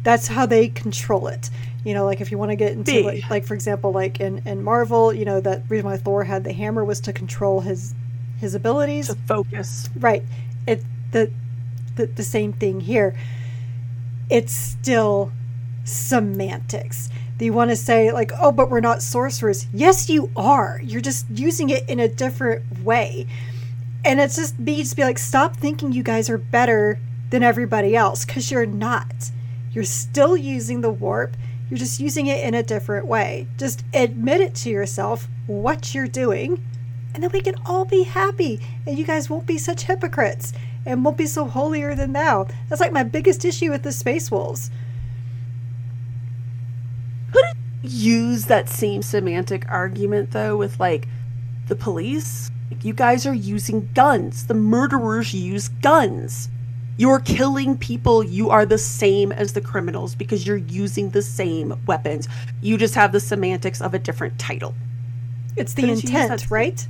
That's 0.02 0.28
how 0.28 0.46
they 0.46 0.68
control 0.68 1.28
it. 1.28 1.50
You 1.84 1.94
know, 1.94 2.04
like 2.04 2.20
if 2.20 2.30
you 2.30 2.38
want 2.38 2.50
to 2.50 2.56
get 2.56 2.72
into 2.72 3.02
like, 3.02 3.30
like 3.30 3.44
for 3.44 3.54
example, 3.54 3.92
like 3.92 4.20
in, 4.20 4.42
in 4.46 4.62
Marvel, 4.62 5.12
you 5.12 5.24
know, 5.24 5.40
that 5.40 5.62
reason 5.68 5.86
why 5.86 5.96
Thor 5.96 6.24
had 6.24 6.44
the 6.44 6.52
hammer 6.52 6.84
was 6.84 7.00
to 7.02 7.12
control 7.12 7.60
his 7.60 7.94
his 8.38 8.54
abilities. 8.54 9.08
To 9.08 9.14
focus. 9.26 9.88
Right. 9.96 10.22
It 10.66 10.84
the, 11.12 11.30
the 11.96 12.06
the 12.06 12.22
same 12.22 12.52
thing 12.52 12.80
here. 12.80 13.14
It's 14.30 14.52
still 14.52 15.32
semantics. 15.84 17.10
You 17.38 17.54
want 17.54 17.70
to 17.70 17.76
say 17.76 18.12
like, 18.12 18.32
oh, 18.38 18.52
but 18.52 18.70
we're 18.70 18.80
not 18.80 19.02
sorcerers? 19.02 19.66
Yes, 19.72 20.10
you 20.10 20.30
are. 20.36 20.80
You're 20.84 21.00
just 21.00 21.26
using 21.30 21.70
it 21.70 21.88
in 21.88 21.98
a 21.98 22.08
different 22.08 22.84
way. 22.84 23.26
And 24.04 24.20
it's 24.20 24.36
just 24.36 24.58
me 24.58 24.76
just 24.76 24.96
be 24.96 25.02
like, 25.02 25.18
stop 25.18 25.56
thinking 25.56 25.92
you 25.92 26.02
guys 26.02 26.28
are 26.28 26.38
better 26.38 26.98
than 27.30 27.42
everybody 27.42 27.96
else, 27.96 28.24
because 28.24 28.50
you're 28.50 28.66
not. 28.66 29.30
You're 29.72 29.84
still 29.84 30.36
using 30.36 30.80
the 30.80 30.90
warp. 30.90 31.36
You're 31.68 31.78
just 31.78 32.00
using 32.00 32.26
it 32.26 32.44
in 32.44 32.54
a 32.54 32.62
different 32.62 33.06
way. 33.06 33.46
Just 33.56 33.84
admit 33.94 34.40
it 34.40 34.54
to 34.56 34.70
yourself 34.70 35.28
what 35.46 35.94
you're 35.94 36.08
doing 36.08 36.62
and 37.14 37.22
then 37.22 37.30
we 37.32 37.40
can 37.40 37.56
all 37.66 37.84
be 37.84 38.04
happy 38.04 38.60
and 38.86 38.98
you 38.98 39.04
guys 39.04 39.28
won't 39.28 39.46
be 39.46 39.58
such 39.58 39.82
hypocrites 39.82 40.52
and 40.86 41.04
won't 41.04 41.16
be 41.16 41.26
so 41.26 41.46
holier 41.46 41.94
than 41.94 42.12
thou 42.12 42.46
that's 42.68 42.80
like 42.80 42.92
my 42.92 43.02
biggest 43.02 43.44
issue 43.44 43.70
with 43.70 43.82
the 43.82 43.92
space 43.92 44.30
wolves 44.30 44.70
Couldn't 47.32 47.58
use 47.82 48.46
that 48.46 48.68
same 48.68 49.02
semantic 49.02 49.68
argument 49.68 50.30
though 50.32 50.56
with 50.56 50.78
like 50.80 51.06
the 51.70 51.76
police. 51.76 52.50
Like, 52.70 52.84
you 52.84 52.92
guys 52.92 53.24
are 53.26 53.32
using 53.32 53.88
guns. 53.94 54.46
The 54.46 54.54
murderers 54.54 55.32
use 55.32 55.68
guns. 55.68 56.50
You're 56.98 57.20
killing 57.20 57.78
people. 57.78 58.22
You 58.22 58.50
are 58.50 58.66
the 58.66 58.76
same 58.76 59.32
as 59.32 59.54
the 59.54 59.62
criminals 59.62 60.14
because 60.14 60.46
you're 60.46 60.58
using 60.58 61.10
the 61.10 61.22
same 61.22 61.80
weapons. 61.86 62.28
You 62.60 62.76
just 62.76 62.94
have 62.96 63.12
the 63.12 63.20
semantics 63.20 63.80
of 63.80 63.94
a 63.94 63.98
different 63.98 64.38
title. 64.38 64.74
it's 65.56 65.72
the 65.72 65.82
Couldn't 65.82 66.04
intent 66.04 66.50
right 66.50 66.86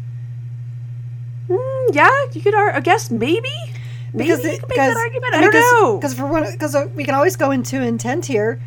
Mm, 1.49 1.95
yeah, 1.95 2.27
you 2.33 2.41
could. 2.41 2.55
I 2.55 2.79
guess 2.79 3.11
maybe. 3.11 3.70
Maybe 4.13 4.31
because 4.31 4.45
you 4.45 4.51
it- 4.51 4.61
could 4.61 4.69
make 4.69 4.79
that 4.79 4.97
argument. 4.97 5.35
I 5.35 5.41
don't 5.41 5.55
know. 5.55 5.97
because 5.99 6.15
for 6.15 6.27
one 6.27 6.51
because 6.51 6.75
uh, 6.75 6.89
we 6.95 7.05
can 7.05 7.15
always 7.15 7.37
go 7.37 7.51
into 7.51 7.81
intent 7.83 8.27
here 8.27 8.61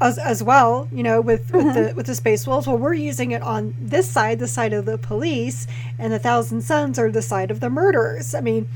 as, 0.00 0.18
as 0.18 0.42
well 0.42 0.88
you 0.92 1.02
know 1.02 1.20
with, 1.20 1.48
Mm-hmm. 1.52 1.68
the 1.88 1.94
with 1.94 2.06
the 2.06 2.14
space 2.14 2.46
wolves 2.46 2.66
well 2.66 2.76
we're 2.78 2.92
using 2.94 3.30
it 3.30 3.40
on 3.42 3.74
this 3.80 4.10
side 4.10 4.38
the 4.40 4.48
side 4.48 4.72
of 4.72 4.84
the 4.84 4.98
police 4.98 5.66
and 5.98 6.12
the 6.12 6.18
thousand 6.18 6.62
Sons 6.62 6.98
are 6.98 7.10
the 7.10 7.22
side 7.22 7.50
of 7.52 7.60
the 7.60 7.70
murderers 7.70 8.34
i 8.34 8.40
mean 8.40 8.68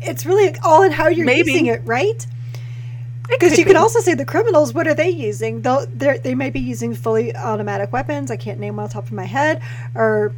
it's 0.00 0.24
really 0.24 0.56
all 0.64 0.82
in 0.82 0.92
how 0.92 1.08
you're 1.08 1.26
Maybe. 1.26 1.50
using 1.52 1.66
it 1.66 1.82
right 1.84 2.26
Because 3.28 3.58
you 3.58 3.64
can 3.64 3.76
also 3.76 3.98
say 4.00 4.14
the 4.14 4.24
criminals, 4.24 4.72
what 4.72 4.86
are 4.86 4.94
they 4.94 5.10
using? 5.10 5.62
They'll, 5.62 5.84
they're, 5.88 6.18
may 6.36 6.50
be 6.50 6.60
using 6.60 6.94
fully 6.94 7.34
automatic 7.34 7.92
weapons. 7.92 8.30
I 8.30 8.36
can't 8.36 8.60
name 8.60 8.76
them 8.76 8.86
the 8.86 8.92
top 8.92 9.04
of 9.06 9.12
my 9.12 9.24
head. 9.24 9.60
Or 9.96 10.32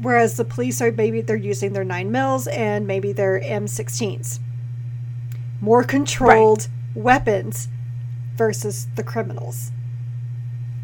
whereas 0.00 0.36
the 0.36 0.44
police 0.44 0.80
are 0.80 0.92
maybe 0.92 1.20
they're 1.20 1.36
using 1.36 1.72
their 1.72 1.84
nine 1.84 2.10
mils 2.10 2.46
and 2.48 2.86
maybe 2.86 3.12
their 3.12 3.40
M16s. 3.40 4.38
More 5.60 5.84
controlled 5.84 6.68
weapons 6.94 7.68
versus 8.36 8.86
the 8.96 9.02
criminals. 9.02 9.70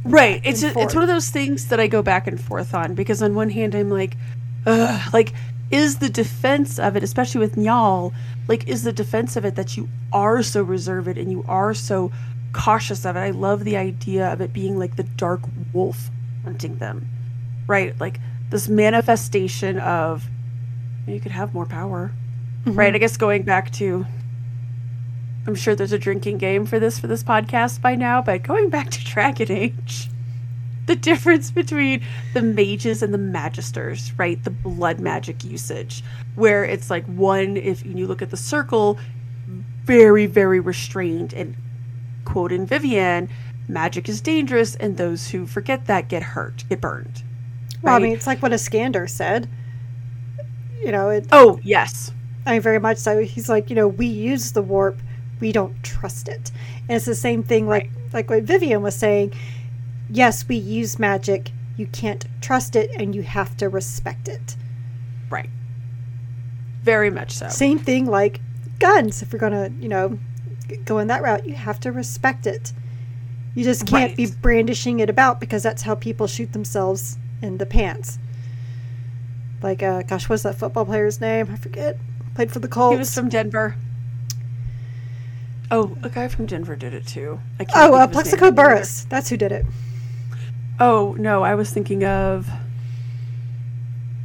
right 0.05 0.40
it's 0.44 0.62
a, 0.62 0.79
it's 0.79 0.94
one 0.94 1.02
of 1.02 1.09
those 1.09 1.31
things 1.31 1.66
that 1.66 1.81
i 1.81 1.88
go 1.88 2.00
back 2.00 2.29
and 2.29 2.40
forth 2.40 2.72
on 2.74 2.94
because 2.94 3.20
on 3.22 3.35
one 3.35 3.50
hand 3.50 3.74
i'm 3.74 3.90
like 3.90 4.16
Ugh, 4.64 5.12
like 5.12 5.33
is 5.70 5.98
the 5.98 6.09
defense 6.09 6.79
of 6.79 6.96
it 6.96 7.02
especially 7.02 7.40
with 7.40 7.57
Njal 7.57 8.12
like 8.46 8.68
is 8.68 8.85
the 8.85 8.92
defense 8.92 9.35
of 9.35 9.44
it 9.44 9.57
that 9.57 9.76
you 9.76 9.88
are 10.12 10.42
so 10.42 10.62
reserved 10.62 11.18
and 11.18 11.33
you 11.33 11.44
are 11.48 11.74
so 11.74 12.12
cautious 12.57 13.05
of 13.05 13.16
it. 13.16 13.20
I 13.20 13.31
love 13.31 13.64
the 13.64 13.76
idea 13.76 14.33
of 14.33 14.40
it 14.40 14.52
being 14.52 14.79
like 14.79 14.96
the 14.96 15.02
dark 15.02 15.42
wolf 15.72 16.11
hunting 16.44 16.79
them, 16.79 17.09
right? 17.66 17.98
Like 18.00 18.20
this 18.50 18.68
manifestation 18.68 19.78
of 19.78 20.28
you 21.06 21.20
could 21.20 21.32
have 21.32 21.54
more 21.54 21.66
power, 21.66 22.12
Mm-hmm. 22.64 22.78
right? 22.78 22.94
I 22.94 22.98
guess 22.98 23.16
going 23.16 23.44
back 23.44 23.70
to, 23.74 24.04
I'm 25.46 25.54
sure 25.54 25.76
there's 25.76 25.92
a 25.92 25.98
drinking 26.00 26.38
game 26.38 26.66
for 26.66 26.80
this 26.80 26.98
for 26.98 27.06
this 27.06 27.22
podcast 27.22 27.80
by 27.80 27.94
now, 27.94 28.20
but 28.20 28.42
going 28.42 28.70
back 28.70 28.90
to 28.90 29.04
Dragon 29.04 29.52
Age, 29.52 30.09
the 30.87 30.96
difference 30.96 31.52
between 31.52 32.02
the 32.35 32.42
mages 32.42 33.02
and 33.04 33.14
the 33.14 33.18
magisters, 33.18 34.12
right? 34.18 34.42
The 34.42 34.50
blood 34.50 34.98
magic 34.98 35.44
usage, 35.44 36.02
where 36.35 36.64
it's 36.64 36.90
like 36.90 37.04
one, 37.06 37.56
if 37.56 37.87
you 37.87 38.09
look 38.09 38.20
at 38.20 38.30
the 38.30 38.37
circle, 38.37 38.98
very, 39.85 40.26
very 40.26 40.59
restrained 40.59 41.32
and 41.32 41.54
quote 42.24 42.50
in 42.50 42.66
Vivienne, 42.66 43.28
magic 43.68 44.09
is 44.09 44.20
dangerous, 44.20 44.74
and 44.74 44.96
those 44.96 45.28
who 45.28 45.46
forget 45.46 45.87
that 45.87 46.09
get 46.09 46.22
hurt, 46.24 46.64
get 46.68 46.80
burned. 46.80 47.22
Well, 47.87 47.96
I 47.96 47.99
mean, 47.99 48.12
it's 48.12 48.27
like 48.27 48.42
what 48.42 48.53
Iskandar 48.53 49.09
said. 49.09 49.49
You 50.83 50.92
know, 50.92 51.11
it, 51.11 51.27
Oh, 51.33 51.59
yes. 51.62 52.12
I 52.44 52.53
mean, 52.53 52.61
very 52.61 52.79
much 52.79 52.99
so. 52.99 53.20
He's 53.22 53.49
like, 53.49 53.70
you 53.70 53.77
know, 53.77 53.88
we 53.88 54.07
use 54.07 54.53
the 54.53 54.62
warp, 54.62 54.99
we 55.40 55.53
don't 55.53 55.83
trust 55.83 56.29
it. 56.29 56.51
And 56.88 56.96
it's 56.96 57.07
the 57.07 57.14
same 57.14 57.42
thing, 57.42 57.66
like 57.66 57.90
like 58.12 58.31
what 58.31 58.44
Vivienne 58.44 58.83
was 58.83 58.94
saying. 58.96 59.33
Yes, 60.09 60.46
we 60.46 60.57
use 60.57 60.99
magic. 60.99 61.51
You 61.77 61.87
can't 61.87 62.25
trust 62.40 62.77
it, 62.77 62.90
and 62.96 63.14
you 63.14 63.22
have 63.22 63.57
to 63.59 63.68
respect 63.68 64.29
it. 64.29 64.57
Right. 65.29 65.51
Very 66.83 67.11
much 67.11 67.33
so. 67.33 67.49
Same 67.49 67.79
thing, 67.79 68.07
like 68.07 68.40
guns. 68.79 69.22
If 69.22 69.33
you're 69.33 69.40
gonna, 69.40 69.70
you 69.81 69.88
know, 69.88 70.18
go 70.85 70.99
in 70.99 71.09
that 71.09 71.22
route, 71.22 71.46
you 71.46 71.55
have 71.55 71.81
to 71.81 71.92
respect 71.92 72.46
it. 72.46 72.72
You 73.55 73.64
just 73.64 73.87
can't 73.87 74.16
be 74.16 74.27
brandishing 74.27 75.01
it 75.01 75.11
about 75.11 75.40
because 75.40 75.62
that's 75.62 75.83
how 75.83 75.94
people 75.94 76.27
shoot 76.27 76.53
themselves 76.53 77.16
in 77.42 77.59
the 77.59 77.66
pants. 77.66 78.18
Like, 79.62 79.83
uh, 79.83 80.03
gosh, 80.03 80.29
what's 80.29 80.42
that 80.42 80.57
football 80.57 80.85
player's 80.85 81.20
name? 81.20 81.49
I 81.51 81.57
forget. 81.57 81.96
Played 82.35 82.53
for 82.53 82.59
the 82.59 82.68
Colts. 82.68 82.94
He 82.94 82.99
was 82.99 83.14
from 83.14 83.29
Denver. 83.29 83.77
Oh, 85.70 85.96
a 86.03 86.09
guy 86.11 86.29
from 86.29 86.46
Denver 86.46 86.77
did 86.77 86.94
it 86.94 87.07
too. 87.07 87.40
I 87.59 87.64
can't 87.64 87.90
Oh, 87.90 87.94
uh, 87.94 88.05
of 88.05 88.11
his 88.11 88.16
name 88.16 88.22
Plaxico. 88.38 88.51
Burress. 88.53 89.05
That's 89.09 89.29
who 89.29 89.37
did 89.37 89.53
it. 89.53 89.66
Oh 90.79 91.16
no, 91.18 91.42
I 91.42 91.55
was 91.55 91.70
thinking 91.70 92.05
of. 92.05 92.49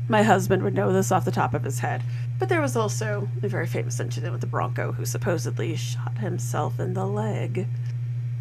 My 0.07 0.23
husband 0.23 0.61
would 0.63 0.73
know 0.73 0.91
this 0.91 1.11
off 1.11 1.23
the 1.23 1.31
top 1.31 1.53
of 1.53 1.63
his 1.63 1.79
head, 1.79 2.03
but 2.37 2.49
there 2.49 2.59
was 2.59 2.75
also 2.75 3.29
a 3.41 3.47
very 3.47 3.65
famous 3.65 3.99
incident 3.99 4.33
with 4.33 4.41
the 4.41 4.47
Bronco 4.47 4.91
who 4.91 5.05
supposedly 5.05 5.75
shot 5.77 6.17
himself 6.17 6.79
in 6.79 6.93
the 6.93 7.05
leg. 7.05 7.67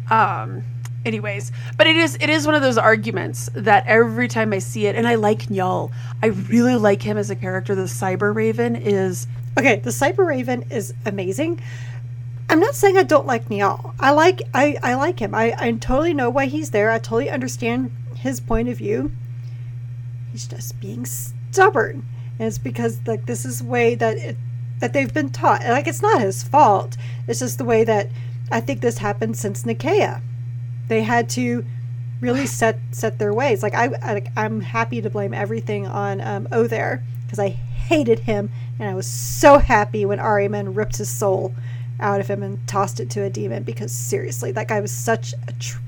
Um. 0.09 0.63
Anyways, 1.03 1.51
but 1.77 1.87
it 1.87 1.95
is 1.95 2.15
it 2.21 2.29
is 2.29 2.45
one 2.45 2.55
of 2.55 2.61
those 2.61 2.77
arguments 2.77 3.49
that 3.53 3.85
every 3.87 4.27
time 4.27 4.53
I 4.53 4.59
see 4.59 4.85
it, 4.85 4.95
and 4.95 5.07
I 5.07 5.15
like 5.15 5.47
Njal. 5.47 5.91
I 6.21 6.27
really 6.27 6.75
like 6.75 7.01
him 7.01 7.17
as 7.17 7.31
a 7.31 7.35
character. 7.35 7.73
The 7.73 7.83
Cyber 7.83 8.33
Raven 8.35 8.75
is 8.75 9.27
Okay, 9.57 9.77
the 9.77 9.89
Cyber 9.89 10.25
Raven 10.25 10.63
is 10.69 10.93
amazing. 11.05 11.59
I'm 12.49 12.59
not 12.59 12.75
saying 12.75 12.97
I 12.97 13.03
don't 13.03 13.25
like 13.25 13.49
Njal. 13.49 13.93
I 13.99 14.11
like 14.11 14.41
I, 14.53 14.77
I 14.83 14.93
like 14.93 15.19
him. 15.19 15.33
I, 15.33 15.55
I 15.57 15.71
totally 15.73 16.13
know 16.13 16.29
why 16.29 16.45
he's 16.45 16.71
there. 16.71 16.91
I 16.91 16.99
totally 16.99 17.29
understand 17.29 17.91
his 18.15 18.39
point 18.39 18.69
of 18.69 18.77
view. 18.77 19.11
He's 20.31 20.47
just 20.47 20.79
being 20.79 21.05
stubborn. 21.05 22.05
And 22.39 22.47
it's 22.47 22.57
because 22.57 22.99
like 23.07 23.25
this 23.25 23.43
is 23.43 23.59
the 23.59 23.65
way 23.65 23.95
that 23.95 24.17
it 24.17 24.37
that 24.79 24.93
they've 24.93 25.13
been 25.13 25.29
taught. 25.29 25.63
Like 25.63 25.87
it's 25.87 26.01
not 26.01 26.21
his 26.21 26.43
fault. 26.43 26.95
It's 27.27 27.39
just 27.39 27.57
the 27.57 27.65
way 27.65 27.83
that 27.83 28.09
I 28.51 28.59
think 28.59 28.81
this 28.81 28.99
happened 28.99 29.37
since 29.37 29.65
Nicaea. 29.65 30.21
They 30.91 31.03
had 31.03 31.29
to 31.29 31.63
really 32.19 32.45
set 32.45 32.77
set 32.91 33.17
their 33.17 33.33
ways. 33.33 33.63
Like 33.63 33.73
I, 33.73 33.85
I 34.03 34.23
I'm 34.35 34.59
happy 34.59 35.01
to 35.01 35.09
blame 35.09 35.33
everything 35.33 35.87
on 35.87 36.19
um, 36.19 36.49
There 36.67 37.01
because 37.23 37.39
I 37.39 37.47
hated 37.47 38.19
him 38.19 38.51
and 38.77 38.89
I 38.89 38.93
was 38.93 39.07
so 39.07 39.57
happy 39.57 40.05
when 40.05 40.19
Ahriman 40.19 40.75
ripped 40.75 40.97
his 40.97 41.07
soul 41.07 41.55
out 42.01 42.19
of 42.19 42.27
him 42.27 42.43
and 42.43 42.67
tossed 42.67 42.99
it 42.99 43.09
to 43.11 43.23
a 43.23 43.29
demon 43.29 43.63
because 43.63 43.93
seriously, 43.93 44.51
that 44.51 44.67
guy 44.67 44.81
was 44.81 44.91
such 44.91 45.33
a. 45.47 45.53
Tr- 45.53 45.79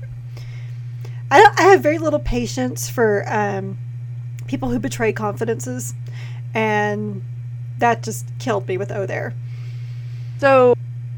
I 1.30 1.38
don't, 1.38 1.60
I 1.60 1.62
have 1.64 1.82
very 1.82 1.98
little 1.98 2.18
patience 2.18 2.88
for 2.88 3.24
um, 3.26 3.76
people 4.46 4.70
who 4.70 4.78
betray 4.78 5.12
confidences, 5.12 5.92
and 6.54 7.22
that 7.76 8.02
just 8.02 8.26
killed 8.38 8.66
me 8.66 8.78
with 8.78 8.90
Oh 8.90 9.04
there. 9.04 9.34
So 10.38 10.74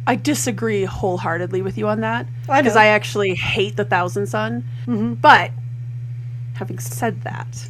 I 0.07 0.15
disagree 0.17 0.85
wholeheartedly 0.85 1.63
with 1.63 1.77
you 1.77 1.89
on 1.89 2.01
that 2.01 2.27
because 2.47 2.75
know. 2.75 2.81
I 2.81 2.87
actually 2.87 3.35
hate 3.35 3.77
the 3.77 3.85
Thousand 3.85 4.27
Sun. 4.29 4.65
hmm 4.85 5.15
But 5.15 5.51
having 6.55 6.79
said 6.79 7.23
that, 7.23 7.69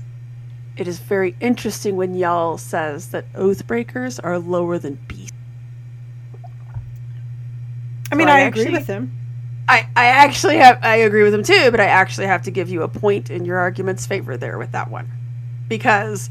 it 0.77 0.87
is 0.87 0.99
very 0.99 1.35
interesting 1.41 1.97
when 1.97 2.15
Njal 2.15 2.61
says 2.61 3.09
that 3.09 3.33
Oathbreakers 3.33 4.21
are 4.23 4.39
lower 4.39 4.79
than 4.79 4.99
beasts. 5.09 5.33
I 8.13 8.15
mean, 8.15 8.29
So 8.29 8.33
I 8.33 8.37
I 8.37 8.41
agree 8.41 8.63
actually- 8.63 8.73
with 8.79 8.87
him. 8.87 9.13
I, 9.69 9.89
I 9.97 10.07
actually 10.07 10.59
have 10.59 10.79
I 10.85 10.95
agree 10.97 11.25
with 11.25 11.35
him 11.35 11.43
too, 11.43 11.73
but 11.73 11.81
I 11.81 11.87
actually 11.87 12.29
have 12.29 12.43
to 12.43 12.53
give 12.53 12.69
you 12.69 12.83
a 12.83 12.89
point 12.89 13.31
in 13.31 13.45
your 13.45 13.59
argument's 13.59 14.07
favor 14.07 14.37
there 14.37 14.59
with 14.59 14.71
that 14.73 14.91
one. 14.93 15.11
Because 15.67 16.31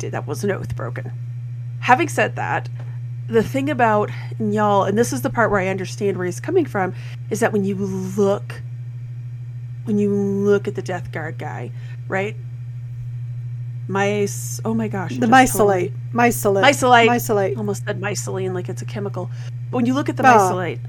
that 0.00 0.26
was 0.26 0.42
an 0.42 0.50
oath 0.50 0.74
broken. 0.74 1.12
Having 1.78 2.08
said 2.08 2.34
that, 2.36 2.68
the 3.28 3.42
thing 3.42 3.70
about 3.70 4.10
Njal, 4.40 4.88
and 4.88 4.96
this 4.96 5.12
is 5.12 5.22
the 5.22 5.30
part 5.30 5.50
where 5.50 5.60
I 5.60 5.68
understand 5.68 6.16
where 6.16 6.26
he's 6.26 6.40
coming 6.40 6.64
from, 6.64 6.94
is 7.30 7.40
that 7.40 7.52
when 7.52 7.64
you 7.64 7.74
look 7.76 8.62
when 9.84 9.98
you 9.98 10.12
look 10.12 10.68
at 10.68 10.74
the 10.74 10.82
Death 10.82 11.12
Guard 11.12 11.38
guy, 11.38 11.70
right? 12.08 12.36
Mice 13.86 14.60
oh 14.64 14.74
my 14.74 14.88
gosh. 14.88 15.16
The 15.16 15.26
just 15.26 15.52
totally- 15.52 15.92
mycelite. 16.12 16.62
Mycelite. 16.62 16.62
Mycelite. 16.62 17.08
Mycelite. 17.08 17.56
almost 17.56 17.84
said 17.84 18.00
myceline 18.00 18.54
like 18.54 18.68
it's 18.68 18.82
a 18.82 18.86
chemical. 18.86 19.30
But 19.70 19.76
when 19.76 19.86
you 19.86 19.94
look 19.94 20.08
at 20.08 20.16
the 20.16 20.22
mycelite, 20.22 20.80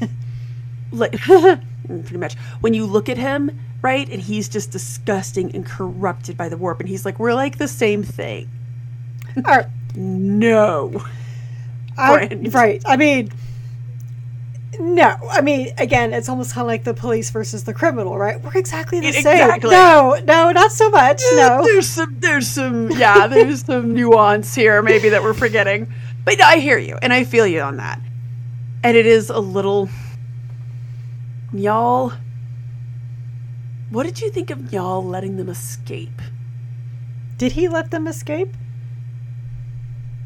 like 0.92 1.20
pretty 1.86 2.16
much, 2.16 2.34
when 2.60 2.74
you 2.74 2.86
look 2.86 3.08
at 3.08 3.16
him, 3.16 3.58
right, 3.82 4.08
and 4.08 4.20
he's 4.20 4.48
just 4.48 4.70
disgusting 4.70 5.54
and 5.54 5.66
corrupted 5.66 6.36
by 6.36 6.48
the 6.48 6.56
warp, 6.56 6.80
and 6.80 6.88
he's 6.88 7.04
like, 7.04 7.18
we're 7.18 7.34
like 7.34 7.58
the 7.58 7.68
same 7.68 8.02
thing. 8.02 8.48
All 9.36 9.42
right. 9.42 9.66
I, 12.00 12.28
right. 12.52 12.82
I 12.86 12.96
mean, 12.96 13.30
no. 14.78 15.14
I 15.30 15.40
mean, 15.40 15.72
again, 15.78 16.12
it's 16.12 16.28
almost 16.28 16.54
kind 16.54 16.62
of 16.64 16.68
like 16.68 16.84
the 16.84 16.94
police 16.94 17.30
versus 17.30 17.64
the 17.64 17.74
criminal, 17.74 18.16
right? 18.16 18.40
We're 18.42 18.56
exactly 18.58 19.00
the 19.00 19.08
It- 19.08 19.22
same. 19.22 19.40
exactly. 19.42 19.70
No, 19.70 20.18
no, 20.24 20.52
not 20.52 20.72
so 20.72 20.88
much. 20.90 21.20
No. 21.34 21.62
there's 21.64 21.88
some, 21.88 22.16
there's 22.20 22.48
some, 22.48 22.90
yeah, 22.92 23.26
there's 23.26 23.64
some 23.66 23.94
nuance 23.94 24.54
here 24.54 24.82
maybe 24.82 25.10
that 25.10 25.22
we're 25.22 25.34
forgetting. 25.34 25.92
But 26.24 26.40
I 26.40 26.56
hear 26.56 26.78
you, 26.78 26.98
and 27.02 27.12
I 27.12 27.24
feel 27.24 27.46
you 27.46 27.60
on 27.60 27.76
that. 27.78 28.00
And 28.82 28.96
it 28.96 29.06
is 29.06 29.28
a 29.30 29.38
little, 29.38 29.88
y'all. 31.52 32.12
What 33.90 34.04
did 34.04 34.20
you 34.20 34.30
think 34.30 34.50
of 34.50 34.58
Njal 34.58 35.04
letting 35.04 35.36
them 35.36 35.48
escape? 35.48 36.22
Did 37.38 37.52
he 37.52 37.68
let 37.68 37.90
them 37.90 38.06
escape? 38.06 38.54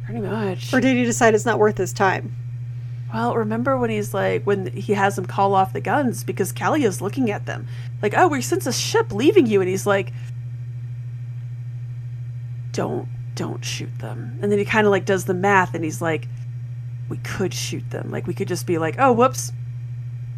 Pretty 0.05 0.21
much. 0.21 0.73
Or 0.73 0.81
did 0.81 0.97
he 0.97 1.05
decide 1.05 1.35
it's 1.35 1.47
not 1.47 1.59
worth 1.59 1.79
his 1.79 1.93
time? 1.93 2.35
Well, 3.13 3.37
remember 3.37 3.79
when 3.79 3.91
he's 3.91 4.13
like, 4.13 4.45
when 4.45 4.67
he 4.67 4.93
has 4.95 5.17
them 5.17 5.25
call 5.25 5.55
off 5.55 5.73
the 5.73 5.81
guns 5.81 6.25
because 6.25 6.53
Kalia's 6.53 7.01
looking 7.01 7.31
at 7.31 7.47
them. 7.47 7.67
Like, 8.03 8.15
oh, 8.17 8.29
we 8.29 8.43
sense 8.43 8.67
a 8.67 8.73
ship 8.73 9.13
leaving 9.13 9.47
you. 9.47 9.61
And 9.61 9.69
he's 9.69 9.87
like, 9.87 10.13
don't, 12.73 13.09
don't 13.35 13.65
shoot 13.65 13.97
them. 13.99 14.39
And 14.43 14.51
then 14.51 14.59
he 14.59 14.65
kind 14.65 14.87
of 14.87 14.91
like 14.91 15.05
does 15.05 15.27
the 15.27 15.35
math 15.35 15.75
and 15.75 15.85
he's 15.85 16.03
like, 16.03 16.27
we 17.09 17.19
could 17.19 17.55
shoot 17.55 17.89
them. 17.91 18.11
Like, 18.11 18.27
we 18.27 18.35
could 18.35 18.49
just 18.49 18.67
be 18.67 18.79
like, 18.79 18.97
oh, 18.99 19.13
whoops. 19.13 19.53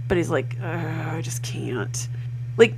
But 0.09 0.19
he's 0.19 0.31
like, 0.31 0.61
I 0.61 1.21
just 1.23 1.43
can't. 1.43 2.09
Like, 2.57 2.75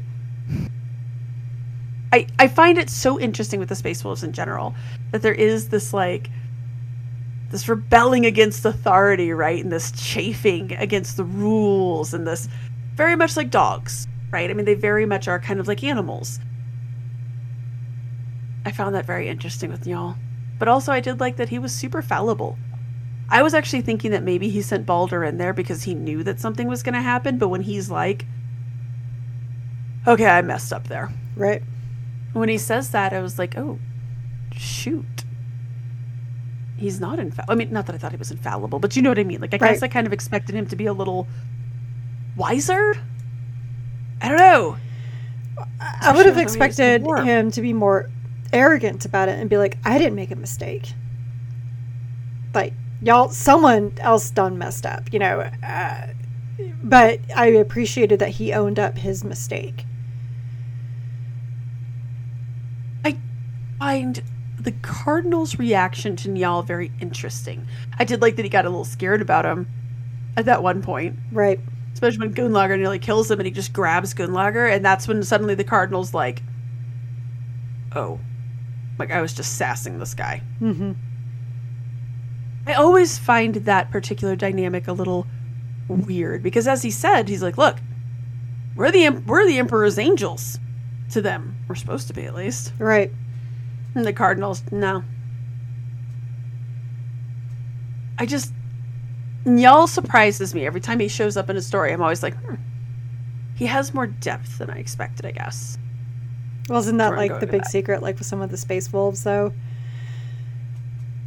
I, 2.12 2.26
I 2.38 2.48
find 2.48 2.78
it 2.78 2.88
so 2.88 3.18
interesting 3.18 3.60
with 3.60 3.68
the 3.68 3.74
Space 3.74 4.04
Wolves 4.04 4.22
in 4.22 4.32
general 4.32 4.74
that 5.10 5.22
there 5.22 5.34
is 5.34 5.68
this 5.68 5.92
like 5.92 6.30
this 7.50 7.68
rebelling 7.68 8.26
against 8.26 8.64
authority, 8.64 9.32
right? 9.32 9.62
And 9.62 9.72
this 9.72 9.90
chafing 9.92 10.72
against 10.74 11.16
the 11.16 11.24
rules 11.24 12.12
and 12.12 12.26
this 12.26 12.48
very 12.94 13.16
much 13.16 13.36
like 13.36 13.50
dogs, 13.50 14.06
right? 14.30 14.50
I 14.50 14.54
mean, 14.54 14.66
they 14.66 14.74
very 14.74 15.06
much 15.06 15.28
are 15.28 15.38
kind 15.38 15.60
of 15.60 15.68
like 15.68 15.82
animals. 15.82 16.40
I 18.66 18.72
found 18.72 18.94
that 18.94 19.06
very 19.06 19.28
interesting 19.28 19.70
with 19.70 19.84
Njal. 19.84 20.16
But 20.58 20.68
also, 20.68 20.92
I 20.92 21.00
did 21.00 21.20
like 21.20 21.36
that 21.36 21.48
he 21.48 21.58
was 21.58 21.72
super 21.72 22.02
fallible. 22.02 22.58
I 23.30 23.42
was 23.42 23.54
actually 23.54 23.82
thinking 23.82 24.10
that 24.10 24.22
maybe 24.22 24.48
he 24.48 24.60
sent 24.60 24.86
Baldr 24.86 25.26
in 25.26 25.38
there 25.38 25.52
because 25.52 25.84
he 25.84 25.94
knew 25.94 26.22
that 26.24 26.40
something 26.40 26.66
was 26.66 26.82
going 26.82 26.94
to 26.94 27.00
happen. 27.00 27.38
But 27.38 27.48
when 27.48 27.62
he's 27.62 27.90
like, 27.90 28.26
okay, 30.06 30.26
I 30.26 30.42
messed 30.42 30.72
up 30.72 30.88
there. 30.88 31.10
Right. 31.36 31.62
When 32.32 32.48
he 32.48 32.58
says 32.58 32.90
that, 32.90 33.12
I 33.12 33.20
was 33.20 33.38
like, 33.38 33.56
oh, 33.56 33.78
shoot. 34.52 35.24
He's 36.78 37.00
not 37.00 37.18
infallible. 37.18 37.52
I 37.52 37.56
mean, 37.56 37.72
not 37.72 37.86
that 37.86 37.94
I 37.94 37.98
thought 37.98 38.12
he 38.12 38.16
was 38.16 38.30
infallible, 38.30 38.78
but 38.78 38.94
you 38.94 39.02
know 39.02 39.10
what 39.10 39.18
I 39.18 39.24
mean. 39.24 39.40
Like, 39.40 39.52
I 39.52 39.58
guess 39.58 39.82
I 39.82 39.88
kind 39.88 40.06
of 40.06 40.12
expected 40.12 40.54
him 40.54 40.66
to 40.66 40.76
be 40.76 40.86
a 40.86 40.92
little 40.92 41.26
wiser. 42.36 42.96
I 44.22 44.28
don't 44.28 44.38
know. 44.38 44.76
I 45.80 46.12
would 46.12 46.26
have 46.26 46.36
Especially 46.36 46.36
when 46.36 46.38
he 46.38 46.44
was 46.44 46.54
expected 46.54 47.26
him 47.26 47.50
to 47.50 47.60
be 47.60 47.72
more 47.72 48.08
arrogant 48.52 49.04
about 49.04 49.28
it 49.28 49.38
and 49.38 49.50
be 49.50 49.56
like, 49.58 49.76
I 49.84 49.98
didn't 49.98 50.14
make 50.14 50.30
a 50.30 50.36
mistake. 50.36 50.92
Like, 52.54 52.74
y'all, 53.02 53.28
someone 53.30 53.92
else 53.98 54.30
done 54.30 54.56
messed 54.56 54.86
up, 54.86 55.12
you 55.12 55.18
know. 55.18 55.50
Uh, 55.62 56.06
but 56.82 57.20
I 57.36 57.46
appreciated 57.46 58.20
that 58.20 58.30
he 58.30 58.52
owned 58.52 58.78
up 58.78 58.98
his 58.98 59.24
mistake. 59.24 59.84
I 63.04 63.18
find 63.78 64.22
the 64.68 64.74
Cardinals' 64.82 65.58
reaction 65.58 66.14
to 66.16 66.28
Njal 66.28 66.62
very 66.66 66.92
interesting. 67.00 67.66
I 67.98 68.04
did 68.04 68.20
like 68.20 68.36
that 68.36 68.42
he 68.44 68.50
got 68.50 68.66
a 68.66 68.68
little 68.68 68.84
scared 68.84 69.22
about 69.22 69.46
him 69.46 69.66
at 70.36 70.44
that 70.44 70.62
one 70.62 70.82
point, 70.82 71.16
Right. 71.32 71.58
especially 71.94 72.18
when 72.28 72.34
Gunnlaugur 72.34 72.76
nearly 72.78 72.98
kills 72.98 73.30
him 73.30 73.40
and 73.40 73.46
he 73.46 73.50
just 73.50 73.72
grabs 73.72 74.12
Gunnlaugur, 74.12 74.70
and 74.70 74.84
that's 74.84 75.08
when 75.08 75.22
suddenly 75.22 75.54
the 75.54 75.64
Cardinals 75.64 76.12
like, 76.12 76.42
oh, 77.96 78.20
like 78.98 79.10
I 79.10 79.22
was 79.22 79.32
just 79.32 79.54
sassing 79.56 79.98
this 80.00 80.12
guy. 80.12 80.42
Mm-hmm. 80.60 80.92
I 82.66 82.74
always 82.74 83.18
find 83.18 83.54
that 83.54 83.90
particular 83.90 84.36
dynamic 84.36 84.86
a 84.86 84.92
little 84.92 85.26
weird 85.88 86.42
because, 86.42 86.68
as 86.68 86.82
he 86.82 86.90
said, 86.90 87.26
he's 87.30 87.42
like, 87.42 87.56
"Look, 87.56 87.78
we're 88.76 88.90
the 88.90 89.08
we're 89.08 89.46
the 89.46 89.56
Emperor's 89.58 89.98
angels 89.98 90.58
to 91.12 91.22
them. 91.22 91.56
We're 91.68 91.74
supposed 91.74 92.08
to 92.08 92.12
be, 92.12 92.24
at 92.26 92.34
least." 92.34 92.74
Right. 92.78 93.10
And 93.94 94.04
the 94.04 94.12
Cardinals, 94.12 94.62
no. 94.70 95.02
I 98.18 98.26
just 98.26 98.52
Y'all 99.56 99.86
surprises 99.86 100.54
me 100.54 100.66
every 100.66 100.80
time 100.80 101.00
he 101.00 101.08
shows 101.08 101.36
up 101.36 101.48
in 101.48 101.56
a 101.56 101.62
story. 101.62 101.92
I'm 101.92 102.02
always 102.02 102.22
like, 102.22 102.34
hmm. 102.34 102.56
he 103.56 103.66
has 103.66 103.94
more 103.94 104.06
depth 104.06 104.58
than 104.58 104.70
I 104.70 104.78
expected. 104.78 105.24
I 105.24 105.30
guess. 105.30 105.78
Wasn't 106.68 106.98
that 106.98 107.16
like 107.16 107.40
the 107.40 107.46
big 107.46 107.62
that. 107.62 107.70
secret, 107.70 108.02
like 108.02 108.18
with 108.18 108.26
some 108.26 108.42
of 108.42 108.50
the 108.50 108.58
space 108.58 108.92
wolves, 108.92 109.24
though? 109.24 109.52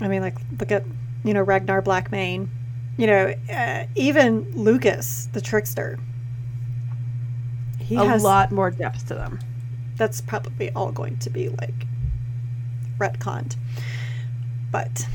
I 0.01 0.07
mean, 0.07 0.21
like, 0.21 0.37
look 0.59 0.71
at, 0.71 0.83
you 1.23 1.33
know, 1.33 1.41
Ragnar 1.41 1.81
Blackmane. 1.81 2.47
You 2.97 3.07
know, 3.07 3.33
uh, 3.51 3.85
even 3.95 4.51
Lukas, 4.51 5.29
the 5.33 5.41
trickster. 5.41 5.97
He 7.79 7.95
a 7.95 8.03
has 8.03 8.21
a 8.21 8.25
lot 8.25 8.51
more 8.51 8.69
depth 8.69 9.07
to 9.07 9.15
them. 9.15 9.39
that's 9.97 10.21
probably 10.21 10.71
all 10.71 10.91
going 10.91 11.17
to 11.19 11.29
be 11.29 11.49
like 11.49 11.87
retconned. 12.97 13.55
But 14.71 15.07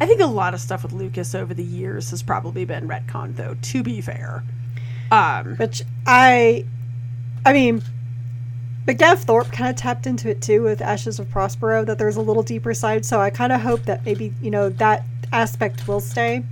I 0.00 0.06
think 0.06 0.20
a 0.20 0.26
lot 0.26 0.54
of 0.54 0.60
stuff 0.60 0.82
with 0.82 0.92
Lukas 0.92 1.34
over 1.34 1.54
the 1.54 1.64
years 1.64 2.10
has 2.10 2.22
probably 2.22 2.64
been 2.64 2.88
retconned, 2.88 3.36
though. 3.36 3.56
To 3.60 3.82
be 3.82 4.00
fair, 4.00 4.42
um, 5.10 5.56
which 5.56 5.82
I 6.06 6.64
I 7.46 7.52
mean 7.52 7.82
McDev 8.86 9.18
Thorpe 9.20 9.50
kind 9.50 9.70
of 9.70 9.76
tapped 9.76 10.06
into 10.06 10.28
it 10.28 10.42
too 10.42 10.62
with 10.62 10.82
Ashes 10.82 11.18
of 11.18 11.30
Prospero 11.30 11.84
that 11.86 11.98
there's 11.98 12.16
a 12.16 12.20
little 12.20 12.42
deeper 12.42 12.74
side, 12.74 13.06
so 13.06 13.18
I 13.18 13.30
kind 13.30 13.52
of 13.52 13.62
hope 13.62 13.84
that 13.84 14.04
maybe, 14.04 14.34
you 14.42 14.50
know, 14.50 14.68
that 14.68 15.04
aspect 15.32 15.88
will 15.88 16.00
stay. 16.00 16.44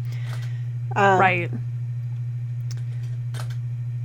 Um, 0.96 1.20
right? 1.20 1.50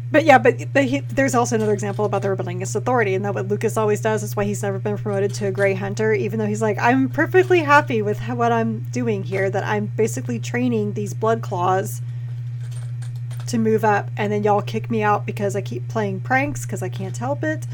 But 0.09 0.23
yeah, 0.23 0.37
but, 0.37 0.71
but 0.71 0.85
he, 0.85 0.99
there's 1.01 1.35
also 1.35 1.55
another 1.55 1.73
example 1.73 2.05
about 2.05 2.21
the 2.21 2.29
rebellious 2.29 2.75
authority, 2.75 3.13
and 3.13 3.25
that 3.25 3.33
what 3.33 3.47
Lukas 3.49 3.75
always 3.75 3.99
does 3.99 4.23
is 4.23 4.35
why 4.35 4.45
he's 4.45 4.63
never 4.63 4.79
been 4.79 4.97
promoted 4.97 5.33
to 5.35 5.47
a 5.47 5.51
Grey 5.51 5.73
Hunter, 5.73 6.13
even 6.13 6.39
though 6.39 6.45
he's 6.45 6.61
like, 6.61 6.77
I'm 6.79 7.09
perfectly 7.09 7.59
happy 7.59 8.01
with 8.01 8.19
what 8.29 8.51
I'm 8.53 8.79
doing 8.91 9.23
here, 9.23 9.49
that 9.49 9.65
I'm 9.65 9.87
basically 9.87 10.39
training 10.39 10.93
these 10.93 11.13
blood 11.13 11.41
claws 11.41 12.01
to 13.47 13.57
move 13.57 13.83
up, 13.83 14.09
and 14.15 14.31
then 14.31 14.43
y'all 14.43 14.61
kick 14.61 14.89
me 14.89 15.03
out 15.03 15.25
because 15.25 15.55
I 15.55 15.61
keep 15.61 15.87
playing 15.89 16.21
pranks 16.21 16.65
because 16.65 16.81
I 16.81 16.89
can't 16.89 17.17
help 17.17 17.43
it, 17.43 17.67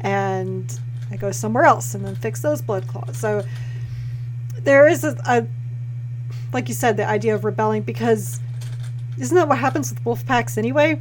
and 0.00 0.78
I 1.10 1.16
go 1.16 1.30
somewhere 1.30 1.64
else 1.64 1.94
and 1.94 2.04
then 2.04 2.14
fix 2.14 2.42
those 2.42 2.60
blood 2.60 2.86
claws. 2.88 3.16
So 3.16 3.42
there 4.60 4.86
is 4.86 5.04
a, 5.04 5.16
a 5.26 5.46
like 6.52 6.68
you 6.68 6.74
said, 6.74 6.96
the 6.96 7.06
idea 7.06 7.34
of 7.34 7.44
rebelling 7.44 7.82
because 7.82 8.40
isn't 9.18 9.34
that 9.36 9.48
what 9.48 9.58
happens 9.58 9.92
with 9.92 10.04
wolf 10.04 10.26
packs 10.26 10.58
anyway? 10.58 11.00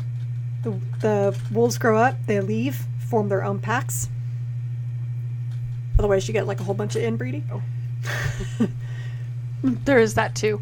The, 0.63 0.71
the 1.01 1.39
wolves 1.51 1.77
grow 1.77 1.97
up, 1.97 2.15
they 2.25 2.39
leave, 2.39 2.85
form 3.09 3.29
their 3.29 3.43
own 3.43 3.59
packs. 3.59 4.09
Otherwise, 5.99 6.27
you 6.27 6.33
get 6.33 6.47
like 6.47 6.59
a 6.59 6.63
whole 6.63 6.75
bunch 6.75 6.95
of 6.95 7.03
inbreeding. 7.03 7.43
Oh. 7.51 8.67
There 9.63 9.97
is 9.99 10.15
that 10.15 10.35
too. 10.35 10.61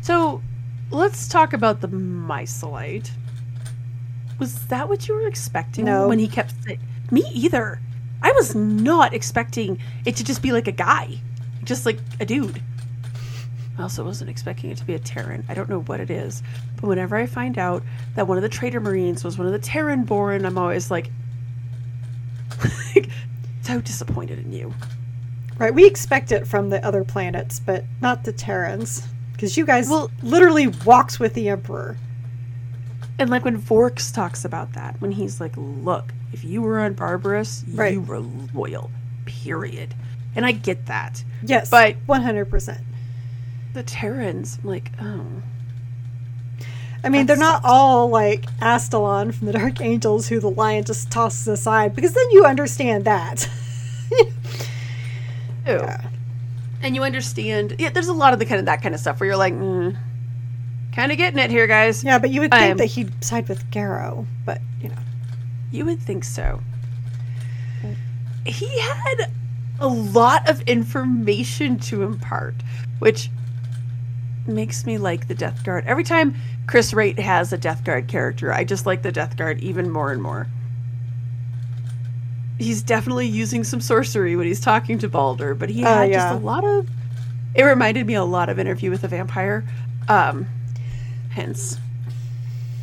So 0.00 0.42
let's 0.90 1.28
talk 1.28 1.52
about 1.52 1.80
the 1.80 1.86
mycelite. 1.86 3.10
Was 4.40 4.66
that 4.66 4.88
what 4.88 5.06
you 5.06 5.14
were 5.14 5.28
expecting 5.28 5.84
No. 5.84 6.08
when 6.08 6.18
he 6.18 6.26
kept 6.26 6.52
saying 6.64 6.80
me 7.12 7.22
either? 7.32 7.80
I 8.22 8.32
was 8.32 8.54
not 8.56 9.14
expecting 9.14 9.78
it 10.04 10.16
to 10.16 10.24
just 10.24 10.42
be 10.42 10.50
like 10.50 10.66
a 10.66 10.72
guy, 10.72 11.20
just 11.62 11.86
like 11.86 12.00
a 12.18 12.26
dude. 12.26 12.60
I 13.80 13.84
also 13.84 14.04
wasn't 14.04 14.28
expecting 14.28 14.70
it 14.70 14.76
to 14.76 14.84
be 14.84 14.92
a 14.94 14.98
Terran. 14.98 15.42
I 15.48 15.54
don't 15.54 15.70
know 15.70 15.80
what 15.80 16.00
it 16.00 16.10
is, 16.10 16.42
but 16.76 16.86
whenever 16.86 17.16
I 17.16 17.24
find 17.24 17.56
out 17.56 17.82
that 18.14 18.28
one 18.28 18.36
of 18.36 18.42
the 18.42 18.48
Traitor 18.50 18.78
Marines 18.78 19.24
was 19.24 19.38
one 19.38 19.46
of 19.46 19.54
the 19.54 19.58
Terran 19.58 20.04
born, 20.04 20.44
I'm 20.44 20.58
always 20.58 20.90
like, 20.90 21.10
so 23.62 23.80
disappointed 23.80 24.38
in 24.38 24.52
you. 24.52 24.74
Right, 25.58 25.72
we 25.74 25.86
expect 25.86 26.30
it 26.30 26.46
from 26.46 26.68
the 26.68 26.84
other 26.86 27.04
planets, 27.04 27.58
but 27.58 27.84
not 28.02 28.24
the 28.24 28.32
Terrans. 28.32 29.02
Because 29.32 29.56
you 29.56 29.64
guys 29.64 29.88
Well- 29.88 30.10
literally 30.22 30.66
walks 30.68 31.18
with 31.18 31.32
the 31.32 31.48
Emperor. 31.48 31.96
And 33.18 33.30
like 33.30 33.44
when 33.44 33.56
Vorx 33.56 34.12
talks 34.12 34.44
about 34.44 34.74
that, 34.74 35.00
when 35.00 35.12
he's 35.12 35.40
like, 35.40 35.52
look, 35.56 36.12
if 36.34 36.44
you 36.44 36.60
were 36.60 36.80
on 36.80 36.94
Barbarus, 36.94 37.64
Right. 37.72 37.94
you 37.94 38.02
were 38.02 38.20
loyal. 38.20 38.90
Period. 39.24 39.94
And 40.36 40.44
I 40.44 40.52
get 40.52 40.84
that. 40.86 41.24
Yes, 41.42 41.70
But- 41.70 41.96
100%. 42.06 42.80
The 43.72 43.82
Terrans, 43.84 44.58
I'm 44.62 44.68
like, 44.68 44.90
oh. 45.00 45.24
I 47.02 47.08
mean, 47.08 47.24
That 47.26 47.34
they're 47.34 47.36
not 47.36 47.62
sucks. 47.62 47.64
all 47.72 48.08
like 48.10 48.44
Astelan 48.58 49.32
from 49.32 49.46
the 49.46 49.52
Dark 49.54 49.80
Angels, 49.80 50.28
who 50.28 50.38
the 50.40 50.50
lion 50.50 50.84
just 50.84 51.10
tosses 51.10 51.48
aside, 51.48 51.94
because 51.94 52.12
then 52.12 52.30
you 52.32 52.44
understand 52.44 53.04
that. 53.06 53.48
Yeah. 55.66 56.08
And 56.82 56.96
you 56.96 57.04
understand, 57.04 57.76
yeah, 57.78 57.90
there's 57.90 58.08
a 58.08 58.12
lot 58.14 58.32
of 58.32 58.38
the 58.38 58.46
kind 58.46 58.58
of 58.58 58.64
that 58.66 58.82
kind 58.82 58.94
of 58.94 59.00
stuff 59.00 59.20
where 59.20 59.26
you're 59.28 59.36
like, 59.36 59.52
mm, 59.54 59.94
kind 60.92 61.12
of 61.12 61.18
getting 61.18 61.38
it 61.38 61.50
here, 61.50 61.66
guys. 61.66 62.02
yeah, 62.02 62.18
but 62.18 62.30
you 62.30 62.40
would 62.40 62.50
think 62.50 62.72
Um, 62.72 62.76
that 62.78 62.86
he'd 62.86 63.22
side 63.22 63.48
with 63.48 63.70
Garro, 63.70 64.26
but 64.44 64.60
you 64.82 64.88
know. 64.88 64.94
You 65.70 65.84
would 65.84 66.00
think 66.00 66.24
so. 66.24 66.60
He 68.46 68.80
had 68.80 69.30
a 69.78 69.86
lot 69.86 70.48
of 70.48 70.62
information 70.62 71.78
to 71.80 72.02
impart, 72.02 72.54
which 72.98 73.30
makes 74.50 74.84
me 74.86 74.98
like 74.98 75.28
the 75.28 75.34
Death 75.34 75.64
Guard. 75.64 75.84
Every 75.86 76.04
time 76.04 76.34
Chris 76.66 76.92
Wraight 76.92 77.18
has 77.18 77.52
a 77.52 77.58
Death 77.58 77.84
Guard 77.84 78.08
character, 78.08 78.52
I 78.52 78.64
just 78.64 78.86
like 78.86 79.02
the 79.02 79.12
Death 79.12 79.36
Guard 79.36 79.60
even 79.60 79.90
more 79.90 80.12
and 80.12 80.22
more. 80.22 80.46
He's 82.58 82.82
definitely 82.82 83.26
using 83.26 83.64
some 83.64 83.80
sorcery 83.80 84.36
when 84.36 84.46
he's 84.46 84.60
talking 84.60 84.98
to 84.98 85.08
Baldr, 85.08 85.58
but 85.58 85.70
he 85.70 85.82
Oh, 85.84 85.88
had 85.88 86.10
yeah. 86.10 86.16
just 86.30 86.34
a 86.42 86.44
lot 86.44 86.64
of. 86.64 86.88
It 87.54 87.62
reminded 87.64 88.06
me 88.06 88.14
a 88.14 88.24
lot 88.24 88.48
of 88.48 88.58
Interview 88.58 88.90
with 88.90 89.02
a 89.02 89.08
Vampire. 89.08 89.64
Um, 90.08 90.46
hence, 91.30 91.78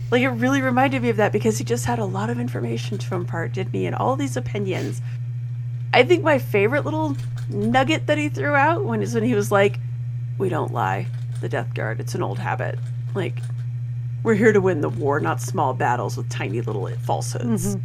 like 0.10 0.22
it 0.24 0.30
really 0.30 0.62
reminded 0.62 1.02
me 1.04 1.10
of 1.10 1.18
that 1.18 1.32
because 1.32 1.58
he 1.58 1.64
just 1.64 1.86
had 1.86 2.00
a 2.00 2.06
lot 2.06 2.30
of 2.30 2.40
information 2.40 2.98
to 2.98 3.16
impart, 3.16 3.54
didn't 3.54 3.74
he? 3.74 3.86
And 3.86 3.96
all 3.96 4.16
these 4.16 4.36
opinions. 4.36 5.02
I 5.94 6.04
think 6.04 6.24
my 6.24 6.38
favorite 6.40 6.84
little 6.84 7.16
nugget 7.50 8.08
that 8.08 8.18
he 8.18 8.30
threw 8.30 8.56
out 8.56 8.84
when 8.84 9.02
is 9.02 9.14
when 9.14 9.24
he 9.24 9.36
was 9.36 9.52
like, 9.52 9.80
"We 10.38 10.50
don't 10.50 10.74
lie, 10.74 11.08
the 11.42 11.50
Death 11.50 11.74
Guard. 11.74 12.00
It's 12.00 12.16
an 12.16 12.24
old 12.24 12.40
habit. 12.40 12.80
Like, 13.16 13.40
we're 14.24 14.36
here 14.36 14.52
to 14.54 14.62
win 14.62 14.82
the 14.82 14.90
war, 14.90 15.20
not 15.20 15.42
small 15.42 15.74
battles 15.74 16.18
with 16.18 16.30
tiny 16.30 16.62
little 16.62 16.88
falsehoods." 17.02 17.76
Mhm. 17.76 17.82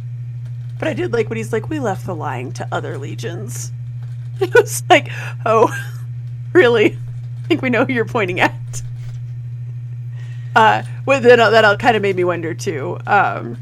But 0.79 0.87
I 0.87 0.93
did 0.93 1.13
like 1.13 1.29
when 1.29 1.37
he's 1.37 1.53
like, 1.53 1.69
"We 1.69 1.79
left 1.79 2.05
the 2.05 2.15
lying 2.15 2.51
to 2.53 2.67
other 2.71 2.97
legions." 2.97 3.71
It 4.41 4.53
was 4.53 4.83
like, 4.89 5.09
"Oh, 5.45 5.71
really? 6.53 6.97
I 7.43 7.47
think 7.47 7.61
we 7.61 7.69
know 7.69 7.85
who 7.85 7.93
you're 7.93 8.05
pointing 8.05 8.39
at." 8.39 8.53
Uh, 10.55 10.83
with 11.07 11.23
that, 11.23 11.37
that 11.37 11.79
kind 11.79 11.95
of 11.95 12.01
made 12.03 12.15
me 12.15 12.23
wonder 12.23 12.53
too. 12.53 12.97
Um, 13.07 13.57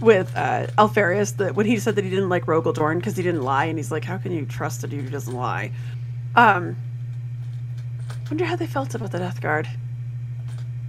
with 0.00 0.32
uh, 0.34 0.68
Alpharius, 0.78 1.32
that 1.32 1.54
when 1.54 1.66
he 1.66 1.78
said 1.78 1.96
that 1.96 2.04
he 2.04 2.08
didn't 2.08 2.30
like 2.30 2.46
Rogal 2.46 2.72
Dorn 2.72 2.98
because 2.98 3.14
he 3.16 3.22
didn't 3.22 3.42
lie, 3.42 3.66
and 3.66 3.78
he's 3.78 3.90
like, 3.92 4.04
"How 4.04 4.16
can 4.16 4.32
you 4.32 4.46
trust 4.46 4.82
a 4.82 4.86
dude 4.86 5.04
who 5.04 5.10
doesn't 5.10 5.34
lie?" 5.34 5.70
Um, 6.34 6.76
wonder 8.30 8.44
how 8.44 8.56
they 8.56 8.66
felt 8.66 8.94
about 8.94 9.10
the 9.12 9.18
Death 9.18 9.40
Guard. 9.40 9.68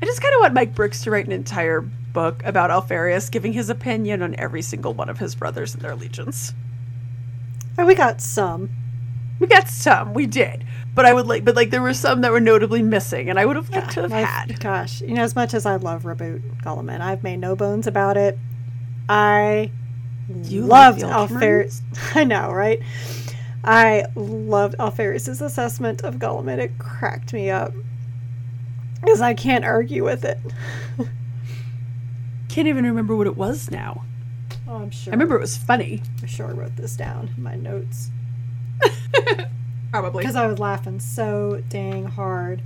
I 0.01 0.05
just 0.05 0.21
kind 0.21 0.33
of 0.33 0.41
want 0.41 0.53
Mike 0.53 0.73
Brooks 0.75 1.03
to 1.03 1.11
write 1.11 1.25
an 1.25 1.31
entire 1.31 1.81
book 1.81 2.41
about 2.43 2.71
Alpharius, 2.71 3.29
giving 3.29 3.53
his 3.53 3.69
opinion 3.69 4.21
on 4.21 4.35
every 4.35 4.61
single 4.61 4.93
one 4.93 5.09
of 5.09 5.19
his 5.19 5.35
brothers 5.35 5.73
and 5.73 5.81
their 5.83 5.95
legions. 5.95 6.53
And 7.77 7.87
we 7.87 7.95
got 7.95 8.21
some. 8.21 8.69
We 9.39 9.47
got 9.47 9.69
some, 9.69 10.13
we 10.13 10.27
did, 10.27 10.65
but 10.93 11.03
I 11.07 11.13
would 11.13 11.25
like, 11.25 11.43
but 11.43 11.55
like 11.55 11.71
there 11.71 11.81
were 11.81 11.95
some 11.95 12.21
that 12.21 12.31
were 12.31 12.39
notably 12.39 12.83
missing, 12.83 13.27
and 13.27 13.39
I 13.39 13.45
would 13.47 13.55
have 13.55 13.71
liked 13.71 13.93
to 13.93 14.03
have 14.03 14.13
I've- 14.13 14.23
had. 14.51 14.59
Gosh, 14.59 15.01
you 15.01 15.15
know, 15.15 15.23
as 15.23 15.35
much 15.35 15.55
as 15.55 15.65
I 15.65 15.77
love 15.77 16.03
Reboot 16.03 16.61
Guilliman, 16.61 17.01
I've 17.01 17.23
made 17.23 17.37
no 17.37 17.55
bones 17.55 17.87
about 17.87 18.17
it. 18.17 18.37
I 19.09 19.71
You 20.43 20.61
loved 20.61 21.01
like 21.01 21.29
the 21.29 21.81
I 22.13 22.23
know, 22.23 22.51
right? 22.53 22.81
I 23.63 24.05
loved 24.15 24.75
Alpharius's 24.79 25.41
assessment 25.41 26.03
of 26.03 26.15
Guilliman. 26.15 26.57
It 26.57 26.77
cracked 26.79 27.31
me 27.33 27.49
up 27.49 27.73
because 29.01 29.21
I 29.21 29.33
can't 29.33 29.63
argue 29.65 30.03
with 30.03 30.25
it. 30.25 30.39
Can't 32.49 32.67
even 32.67 32.85
remember 32.85 33.15
what 33.15 33.27
it 33.27 33.37
was 33.37 33.69
now. 33.71 34.03
Oh, 34.67 34.75
I'm 34.75 34.89
sure. 34.91 35.11
I 35.11 35.15
remember 35.15 35.35
it 35.35 35.41
was 35.41 35.57
funny, 35.57 36.01
I'm 36.21 36.27
sure 36.27 36.47
I 36.47 36.51
wrote 36.51 36.75
this 36.75 36.95
down 36.95 37.29
in 37.35 37.43
my 37.43 37.55
notes 37.55 38.09
probably. 39.91 40.21
because 40.21 40.35
I 40.35 40.47
was 40.47 40.59
laughing 40.59 40.99
so 40.99 41.61
dang 41.69 42.05
hard. 42.05 42.61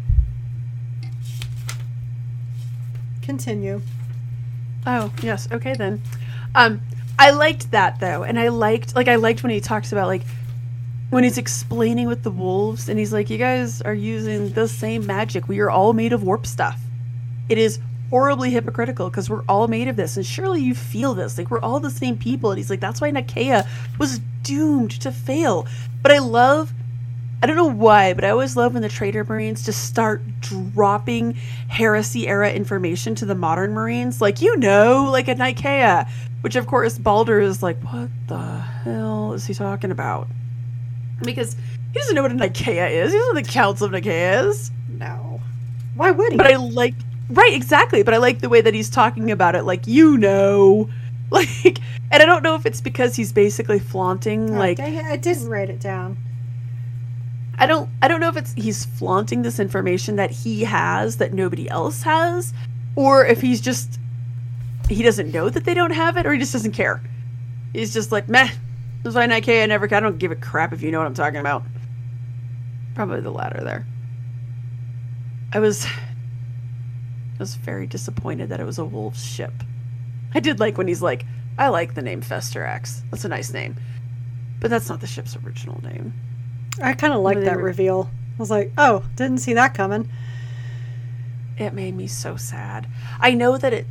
Continue. 3.21 3.81
Oh, 4.85 5.11
yes. 5.21 5.47
Okay 5.51 5.73
then. 5.73 6.01
Um 6.53 6.81
I 7.17 7.31
liked 7.31 7.71
that 7.71 7.99
though, 7.99 8.23
and 8.23 8.37
I 8.39 8.49
liked 8.49 8.95
like 8.95 9.07
I 9.07 9.15
liked 9.15 9.41
when 9.41 9.51
he 9.51 9.59
talks 9.61 9.91
about 9.91 10.07
like 10.07 10.21
when 11.09 11.23
he's 11.23 11.37
explaining 11.37 12.07
with 12.07 12.23
the 12.23 12.31
wolves 12.31 12.89
and 12.89 12.99
he's 12.99 13.13
like, 13.13 13.29
You 13.29 13.37
guys 13.37 13.81
are 13.81 13.93
using 13.93 14.49
the 14.49 14.67
same 14.67 15.05
magic. 15.05 15.47
We 15.47 15.59
are 15.59 15.69
all 15.69 15.93
made 15.93 16.13
of 16.13 16.23
warp 16.23 16.45
stuff. 16.45 16.79
It 17.49 17.57
is 17.57 17.79
horribly 18.09 18.51
hypocritical 18.51 19.09
because 19.09 19.29
we're 19.29 19.43
all 19.47 19.67
made 19.67 19.87
of 19.87 19.95
this, 19.95 20.17
and 20.17 20.25
surely 20.25 20.61
you 20.61 20.73
feel 20.73 21.13
this. 21.13 21.37
Like 21.37 21.51
we're 21.51 21.59
all 21.59 21.79
the 21.79 21.91
same 21.91 22.17
people. 22.17 22.51
And 22.51 22.57
he's 22.57 22.69
like, 22.69 22.79
That's 22.79 23.01
why 23.01 23.11
Nikaea 23.11 23.67
was 23.99 24.19
doomed 24.43 24.91
to 25.01 25.11
fail. 25.11 25.67
But 26.01 26.11
I 26.11 26.19
love 26.19 26.73
I 27.43 27.47
don't 27.47 27.57
know 27.57 27.65
why, 27.65 28.13
but 28.13 28.23
I 28.23 28.29
always 28.29 28.55
love 28.55 28.73
when 28.73 28.81
the 28.81 28.89
Traitor 28.89 29.23
Marines 29.23 29.63
just 29.63 29.85
start 29.85 30.23
dropping 30.39 31.33
heresy 31.67 32.27
era 32.27 32.51
information 32.51 33.13
to 33.15 33.25
the 33.25 33.35
modern 33.35 33.73
Marines. 33.73 34.19
Like, 34.19 34.41
you 34.41 34.57
know, 34.57 35.09
like 35.11 35.29
at 35.29 35.37
Nikaea. 35.37 36.09
Which, 36.41 36.55
of 36.55 36.65
course, 36.65 36.97
Baldr 36.97 37.41
is 37.43 37.61
like, 37.61 37.79
what 37.81 38.09
the 38.27 38.39
hell 38.39 39.33
is 39.33 39.45
he 39.45 39.53
talking 39.53 39.91
about? 39.91 40.27
Because 41.23 41.55
he 41.93 41.99
doesn't 41.99 42.15
know 42.15 42.21
what 42.21 42.31
a 42.31 42.35
Nikaea 42.35 42.91
is. 42.91 43.11
He 43.11 43.17
doesn't 43.17 43.35
know 43.35 43.41
the 43.41 43.47
Council 43.47 43.87
of 43.87 43.93
Nikaea 43.93 44.47
is. 44.49 44.71
No. 44.89 45.41
Why 45.95 46.11
would 46.11 46.33
he? 46.33 46.37
But 46.37 46.47
I 46.47 46.55
like, 46.57 46.93
right, 47.29 47.53
exactly. 47.53 48.03
But 48.03 48.13
I 48.13 48.17
like 48.17 48.39
the 48.39 48.49
way 48.49 48.61
that 48.61 48.73
he's 48.73 48.89
talking 48.89 49.31
about 49.31 49.55
it, 49.55 49.63
like, 49.63 49.87
you 49.87 50.17
know. 50.17 50.89
Like, 51.31 51.79
and 52.11 52.21
I 52.21 52.25
don't 52.27 52.43
know 52.43 52.53
if 52.53 52.67
it's 52.67 52.79
because 52.79 53.15
he's 53.15 53.33
basically 53.33 53.79
flaunting, 53.79 54.51
Oh, 54.55 54.59
like, 54.59 54.77
dang 54.77 54.93
it, 54.93 55.05
I 55.05 55.17
didn't 55.17 55.49
write 55.49 55.71
it 55.71 55.79
down. 55.79 56.17
I 57.57 57.65
don't 57.65 57.89
I 58.01 58.07
don't 58.07 58.19
know 58.19 58.29
if 58.29 58.37
it's 58.37 58.53
he's 58.53 58.85
flaunting 58.85 59.41
this 59.41 59.59
information 59.59 60.17
that 60.17 60.29
he 60.29 60.63
has 60.65 61.17
that 61.17 61.33
nobody 61.33 61.67
else 61.69 62.03
has 62.03 62.53
or 62.95 63.25
if 63.25 63.41
he's 63.41 63.59
just 63.59 63.99
he 64.87 65.01
doesn't 65.01 65.33
know 65.33 65.49
that 65.49 65.63
they 65.65 65.73
don't 65.73 65.91
have 65.91 66.15
it 66.15 66.25
or 66.25 66.33
he 66.33 66.39
just 66.39 66.53
doesn't 66.53 66.73
care. 66.73 67.01
He's 67.73 67.93
just 67.93 68.11
like, 68.11 68.29
"Meh. 68.29 68.49
This 69.05 69.11
is 69.11 69.27
Nike 69.27 69.61
I 69.61 69.67
never 69.67 69.85
I 69.93 69.99
don't 69.99 70.17
give 70.17 70.31
a 70.31 70.35
crap 70.35 70.73
if 70.73 70.81
you 70.81 70.89
know 70.89 70.97
what 70.97 71.05
I'm 71.05 71.13
talking 71.13 71.39
about." 71.39 71.61
Probably 72.95 73.21
the 73.21 73.29
latter 73.29 73.63
there. 73.63 73.85
I 75.53 75.59
was 75.59 75.85
I 75.85 77.37
was 77.37 77.53
very 77.53 77.85
disappointed 77.85 78.49
that 78.49 78.59
it 78.59 78.65
was 78.65 78.79
a 78.79 78.83
wolf's 78.83 79.23
ship. 79.23 79.53
I 80.33 80.39
did 80.39 80.59
like 80.59 80.79
when 80.79 80.87
he's 80.87 81.03
like, 81.03 81.23
"I 81.55 81.67
like 81.67 81.93
the 81.93 82.01
name 82.01 82.23
Festerax. 82.23 83.03
That's 83.11 83.23
a 83.25 83.29
nice 83.29 83.53
name." 83.53 83.75
But 84.59 84.71
that's 84.71 84.89
not 84.89 85.01
the 85.01 85.07
ship's 85.07 85.37
original 85.45 85.79
name. 85.83 86.11
I 86.81 86.93
kind 86.93 87.13
of 87.13 87.21
liked 87.21 87.41
that 87.41 87.57
were- 87.57 87.63
reveal. 87.63 88.09
I 88.37 88.39
was 88.39 88.49
like, 88.49 88.71
oh, 88.75 89.03
didn't 89.15 89.37
see 89.37 89.53
that 89.53 89.75
coming. 89.75 90.09
it 91.59 91.75
made 91.75 91.95
me 91.95 92.07
so 92.07 92.37
sad. 92.37 92.87
I 93.19 93.35
know 93.35 93.55
that 93.59 93.71
it 93.71 93.85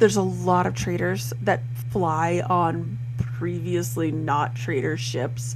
there's 0.00 0.16
a 0.16 0.22
lot 0.22 0.66
of 0.66 0.74
traitors 0.74 1.32
that 1.42 1.62
fly 1.92 2.42
on 2.50 2.98
previously 3.38 4.10
not 4.10 4.54
traitor 4.56 4.96
ships, 4.96 5.54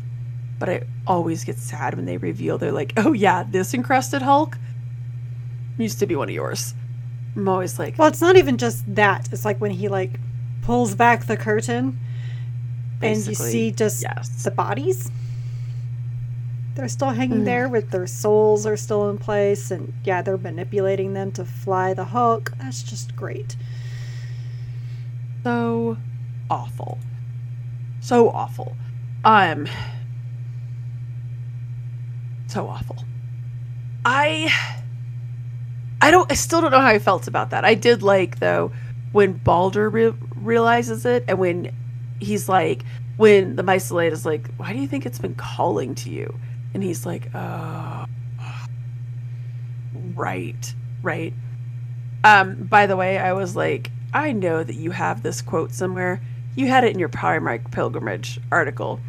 but 0.59 0.69
I 0.69 0.83
always 1.07 1.43
get 1.45 1.59
sad 1.59 1.95
when 1.95 2.05
they 2.05 2.17
reveal 2.17 2.57
they're 2.59 2.71
like, 2.73 2.93
"Oh 2.97 3.13
yeah, 3.13 3.43
this 3.49 3.75
encrusted 3.75 4.23
Hulk 4.23 4.57
used 5.79 5.99
to 5.99 6.07
be 6.07 6.15
one 6.15 6.29
of 6.29 6.35
yours." 6.35 6.75
I'm 7.35 7.49
always 7.49 7.79
like, 7.79 7.99
Well, 7.99 8.09
it's 8.09 8.21
not 8.21 8.37
even 8.37 8.59
just 8.59 8.95
that. 8.95 9.29
It's 9.33 9.45
like 9.45 9.59
when 9.61 9.71
he 9.71 9.89
like 9.89 10.21
pulls 10.61 10.95
back 10.95 11.25
the 11.27 11.37
curtain 11.37 11.99
and 13.01 13.27
you 13.27 13.35
see 13.35 13.71
just 13.73 14.03
yes. 14.03 14.45
the 14.45 14.51
bodies. 14.51 15.11
They're 16.75 16.89
still 16.89 17.11
hanging 17.11 17.41
Mm. 17.41 17.45
there 17.47 17.69
with 17.69 17.91
their 17.91 18.07
souls 18.07 18.65
are 18.67 18.77
still 18.77 19.09
in 19.11 19.17
place 19.19 19.71
and 19.71 19.93
yeah, 20.05 20.21
they're 20.23 20.37
manipulating 20.39 21.15
them 21.15 21.33
to 21.33 21.45
fly 21.45 21.95
the 21.95 22.05
Hulk. 22.05 22.53
That's 22.59 22.83
just 22.83 23.17
great. 23.17 23.57
so 25.43 25.97
awful. 26.51 26.99
So 28.03 28.31
awful. 28.31 28.77
Um 29.25 29.69
so 32.49 32.67
awful. 32.67 32.97
I 34.05 34.53
I 36.01 36.11
don't 36.11 36.31
I 36.31 36.35
still 36.35 36.61
don't 36.61 36.73
know 36.73 36.81
how 36.81 36.89
I 36.89 36.99
felt 36.99 37.29
about 37.29 37.51
that. 37.51 37.65
I 37.65 37.75
did 37.75 38.03
like 38.03 38.41
though 38.41 38.73
when 39.13 39.39
Baldr 39.39 39.91
re- 39.93 40.15
realizes 40.37 41.07
it 41.07 41.25
and 41.29 41.39
when 41.39 41.73
he's 42.19 42.49
like 42.49 42.83
when 43.19 43.55
the 43.55 43.63
Mycelite 43.63 44.11
is 44.11 44.27
like, 44.27 44.49
"Why 44.57 44.73
do 44.73 44.81
you 44.81 44.89
think 44.89 45.07
it's 45.07 45.19
been 45.21 45.37
calling 45.37 45.95
to 45.97 46.11
you?" 46.11 46.35
And 46.75 46.83
he's 46.83 47.07
like, 47.07 47.29
"Oh, 47.35 48.07
right, 50.17 50.75
right." 51.03 51.33
Um, 52.25 52.65
by 52.65 52.87
the 52.87 52.97
way, 52.97 53.19
I 53.19 53.33
was 53.35 53.55
like, 53.55 53.91
I 54.15 54.33
know 54.33 54.65
that 54.65 54.75
you 54.75 54.91
have 54.93 55.23
this 55.23 55.43
quote 55.43 55.73
somewhere. 55.73 56.21
You 56.55 56.69
had 56.69 56.85
it 56.85 56.93
in 56.93 56.99
your 56.99 57.09
Primarch 57.09 57.71
Pilgrimage 57.71 58.41
article. 58.51 59.01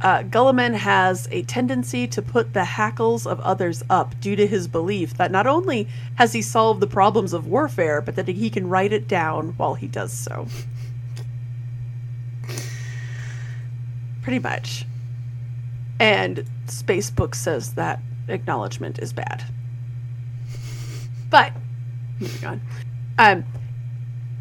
Uh, 0.00 0.22
Guilliman 0.22 0.74
has 0.74 1.26
a 1.32 1.42
tendency 1.42 2.06
to 2.06 2.22
put 2.22 2.52
the 2.52 2.64
hackles 2.64 3.26
of 3.26 3.40
others 3.40 3.82
up 3.90 4.18
due 4.20 4.36
to 4.36 4.46
his 4.46 4.68
belief 4.68 5.14
that 5.14 5.32
not 5.32 5.46
only 5.46 5.88
has 6.14 6.32
he 6.32 6.42
solved 6.42 6.80
the 6.80 6.86
problems 6.86 7.32
of 7.32 7.48
warfare, 7.48 8.00
but 8.00 8.14
that 8.14 8.28
he 8.28 8.48
can 8.48 8.68
write 8.68 8.92
it 8.92 9.08
down 9.08 9.54
while 9.56 9.74
he 9.74 9.88
does 9.88 10.12
so. 10.12 10.46
Pretty 14.22 14.38
much. 14.38 14.84
And 15.98 16.44
Spacebook 16.66 17.34
says 17.34 17.74
that 17.74 18.00
acknowledgement 18.28 19.00
is 19.00 19.12
bad. 19.12 19.44
But 21.30 21.52
moving 22.20 22.48
on. 22.48 22.60
Um, 23.18 23.44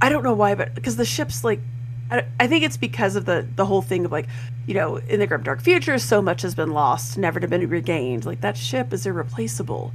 I 0.02 0.10
don't 0.10 0.24
know 0.24 0.34
why, 0.34 0.54
but 0.54 0.76
because 0.76 0.98
the 0.98 1.06
ship's 1.06 1.44
like, 1.44 1.62
I, 2.10 2.24
I 2.40 2.48
think 2.48 2.64
it's 2.64 2.78
because 2.78 3.16
of 3.16 3.26
the 3.26 3.48
the 3.56 3.66
whole 3.66 3.82
thing 3.82 4.06
of 4.06 4.12
like, 4.12 4.28
you 4.66 4.74
know, 4.74 4.98
in 4.98 5.20
the 5.20 5.28
grim 5.28 5.44
dark 5.44 5.62
future, 5.62 5.98
so 6.00 6.22
much 6.22 6.42
has 6.44 6.56
been 6.56 6.72
lost, 6.72 7.18
never 7.18 7.40
to 7.40 7.48
be 7.48 7.66
regained. 7.66 8.26
Like 8.26 8.42
that 8.42 8.58
ship 8.58 8.94
is 8.94 9.06
irreplaceable, 9.06 9.92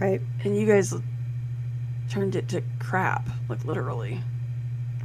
Right. 0.00 0.20
and 0.44 0.56
you 0.56 0.66
guys 0.66 0.94
turned 2.10 2.36
it 2.36 2.48
to 2.48 2.62
crap, 2.78 3.28
like 3.48 3.64
literally. 3.64 4.20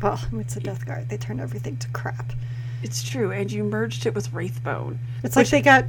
Well, 0.01 0.19
it's 0.33 0.55
a 0.55 0.59
Death 0.59 0.85
Guard. 0.85 1.09
They 1.09 1.17
turn 1.17 1.39
everything 1.39 1.77
to 1.77 1.87
crap. 1.89 2.33
It's 2.81 3.01
true, 3.03 3.31
and 3.31 3.49
you 3.51 3.63
merged 3.63 4.05
it 4.05 4.13
with 4.13 4.31
Wraithbone, 4.31 4.97
It's 5.23 5.35
like 5.37 5.49
they 5.49 5.61
got 5.61 5.85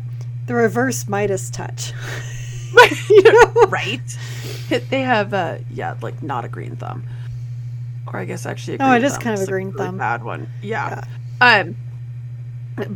the 0.47 0.55
reverse 0.55 1.09
Midas 1.09 1.51
touch. 1.51 1.93
you 3.11 3.23
know, 3.23 3.53
right? 3.69 4.01
They 4.69 5.03
have, 5.03 5.35
uh, 5.35 5.59
yeah, 5.71 5.97
like 6.03 6.23
not 6.23 6.45
a 6.45 6.49
green 6.49 6.77
thumb, 6.77 7.05
or 8.13 8.19
I 8.19 8.25
guess 8.25 8.47
actually, 8.47 8.79
a 8.79 8.83
Oh, 8.83 8.93
it 8.93 9.05
is 9.05 9.17
kind 9.19 9.35
of 9.39 9.47
a 9.47 9.51
green 9.51 9.69
really 9.71 9.79
thumb. 9.87 9.99
bad 9.99 10.23
one. 10.25 10.49
Yeah. 10.63 11.05
Um, 11.41 11.77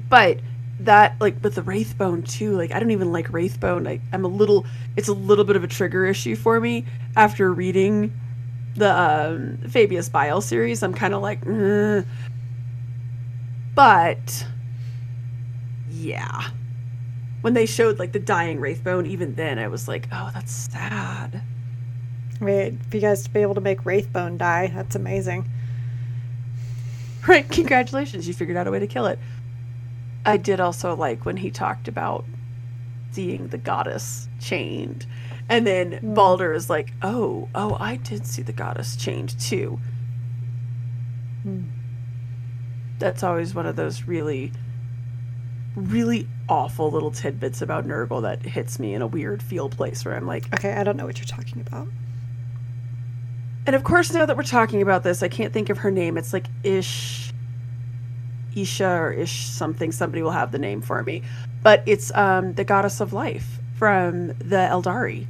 but 0.09 0.41
that 0.81 1.17
like 1.21 1.43
with 1.43 1.57
the 1.57 1.63
Wraithbone 1.63 2.29
too, 2.29 2.57
like 2.57 2.73
I 2.73 2.79
don't 2.81 2.91
even 2.91 3.13
like 3.13 3.29
Wraithbone. 3.29 3.85
Like 3.85 4.01
I'm 4.13 4.25
a 4.25 4.29
little, 4.29 4.67
it's 4.97 5.09
a 5.09 5.13
little 5.13 5.45
bit 5.45 5.57
of 5.57 5.65
a 5.65 5.69
trigger 5.69 6.07
issue 6.07 6.37
for 6.37 6.61
me 6.61 6.85
after 7.17 7.53
reading 7.53 8.13
the 8.77 8.93
um, 8.97 9.59
Fabius 9.69 10.09
Bile 10.09 10.41
series. 10.41 10.83
I'm 10.83 10.95
kind 10.95 11.15
of 11.15 11.23
like, 11.23 11.45
"Mm." 11.45 12.07
but 13.75 14.47
yeah. 15.91 16.49
When 17.41 17.55
they 17.55 17.67
showed 17.67 17.99
like 17.99 18.13
the 18.13 18.19
dying 18.19 18.59
Wraithbone, 18.59 19.07
even 19.07 19.35
then 19.35 19.59
I 19.59 19.69
was 19.69 19.87
like, 19.87 20.09
oh, 20.13 20.31
that's 20.35 20.53
sad. 20.53 21.41
For 22.39 22.49
you 22.49 23.01
guys 23.01 23.25
to 23.25 23.31
be 23.31 23.41
able 23.41 23.55
to 23.55 23.61
make 23.61 23.83
Wraithbone 23.83 24.39
die, 24.39 24.73
that's 24.75 24.95
amazing. 24.95 25.49
Right, 27.27 27.49
congratulations, 27.51 28.27
you 28.27 28.35
figured 28.35 28.57
out 28.57 28.67
a 28.67 28.71
way 28.71 28.79
to 28.79 28.87
kill 28.87 29.07
it. 29.07 29.19
I 30.25 30.37
did 30.37 30.61
also 30.61 30.95
like 30.95 31.25
when 31.25 31.39
he 31.39 31.51
talked 31.51 31.89
about 31.89 32.25
seeing 33.13 33.49
the 33.49 33.59
goddess 33.59 34.29
chained. 34.41 35.07
And 35.49 35.67
then 35.67 35.99
Baldr 36.15 36.55
is 36.55 36.69
like, 36.69 36.93
"Oh, 37.03 37.49
oh, 37.55 37.77
I 37.81 37.97
did 37.97 38.27
see 38.27 38.43
the 38.43 38.53
goddess 38.53 38.97
chained 38.97 39.39
too." 39.41 39.81
Hmm. 41.43 41.63
That's 42.99 43.23
always 43.23 43.55
one 43.55 43.67
of 43.67 43.77
those 43.77 44.03
really 44.05 44.53
really 45.75 46.29
awful 46.49 46.91
little 46.91 47.11
tidbits 47.11 47.63
about 47.63 47.87
Nurgle 47.87 48.23
that 48.23 48.43
hits 48.43 48.79
me 48.79 48.95
in 48.95 49.03
a 49.03 49.07
weird 49.07 49.43
feel 49.43 49.69
place 49.69 50.05
where 50.05 50.17
I'm 50.17 50.27
like, 50.27 50.53
Okay, 50.55 50.73
I 50.73 50.83
don't 50.83 50.97
know 50.97 51.07
what 51.07 51.19
you're 51.19 51.27
talking 51.27 51.61
about. 51.61 51.89
And 53.67 53.77
of 53.77 53.85
course 53.85 54.13
now 54.13 54.25
that 54.27 54.37
we're 54.37 54.43
talking 54.43 54.83
about 54.83 55.03
this, 55.03 55.23
I 55.23 55.29
can't 55.29 55.53
think 55.53 55.69
of 55.71 55.79
her 55.79 55.91
name. 55.91 56.17
It's 56.19 56.33
like 56.33 56.47
Ish, 56.65 57.33
Isha 58.57 58.89
or 58.89 59.13
Ish 59.13 59.47
something. 59.49 59.93
Somebody 59.93 60.23
will 60.23 60.31
have 60.31 60.53
the 60.53 60.59
name 60.59 60.81
for 60.83 61.03
me, 61.03 61.23
but 61.63 61.83
it's 61.87 62.15
um 62.15 62.55
the 62.55 62.65
goddess 62.65 63.01
of 63.01 63.13
life 63.13 63.59
from 63.77 64.29
the 64.39 64.69
Eldari. 64.71 65.27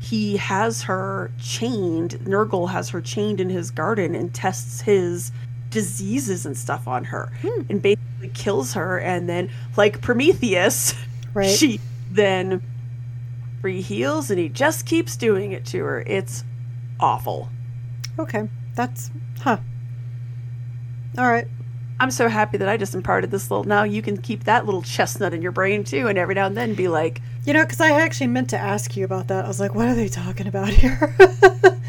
He 0.00 0.36
has 0.36 0.82
her 0.82 1.30
chained. 1.40 2.12
Nurgle 2.24 2.70
has 2.70 2.88
her 2.90 3.00
chained 3.00 3.40
in 3.40 3.48
his 3.50 3.70
garden 3.70 4.14
and 4.14 4.32
tests 4.32 4.80
his 4.80 5.32
diseases 5.70 6.46
and 6.46 6.56
stuff 6.56 6.88
on 6.88 7.04
her, 7.04 7.30
and 7.68 7.82
basically 7.82 8.28
kills 8.32 8.72
her. 8.74 8.98
And 8.98 9.28
then, 9.28 9.50
like 9.76 10.00
Prometheus, 10.00 10.94
Right. 11.34 11.50
she 11.50 11.78
then 12.10 12.62
free 13.60 13.80
heals, 13.82 14.30
and 14.30 14.38
he 14.38 14.48
just 14.48 14.86
keeps 14.86 15.16
doing 15.16 15.52
it 15.52 15.66
to 15.66 15.82
her. 15.84 16.00
It's 16.06 16.44
awful. 17.00 17.48
Okay, 18.18 18.48
that's 18.74 19.10
huh. 19.40 19.58
All 21.16 21.28
right. 21.30 21.46
I'm 22.00 22.10
so 22.12 22.28
happy 22.28 22.58
that 22.58 22.68
I 22.68 22.76
just 22.76 22.94
imparted 22.94 23.32
this 23.32 23.50
little. 23.50 23.64
Now 23.64 23.82
you 23.82 24.02
can 24.02 24.16
keep 24.18 24.44
that 24.44 24.66
little 24.66 24.82
chestnut 24.82 25.34
in 25.34 25.42
your 25.42 25.50
brain 25.50 25.82
too, 25.82 26.06
and 26.06 26.16
every 26.16 26.34
now 26.36 26.46
and 26.46 26.56
then 26.56 26.74
be 26.74 26.86
like, 26.86 27.20
You 27.44 27.52
know, 27.52 27.64
because 27.64 27.80
I 27.80 27.90
actually 27.90 28.28
meant 28.28 28.50
to 28.50 28.58
ask 28.58 28.96
you 28.96 29.04
about 29.04 29.28
that. 29.28 29.44
I 29.44 29.48
was 29.48 29.58
like, 29.58 29.74
what 29.74 29.88
are 29.88 29.94
they 29.96 30.06
talking 30.08 30.46
about 30.46 30.68
here? 30.68 31.16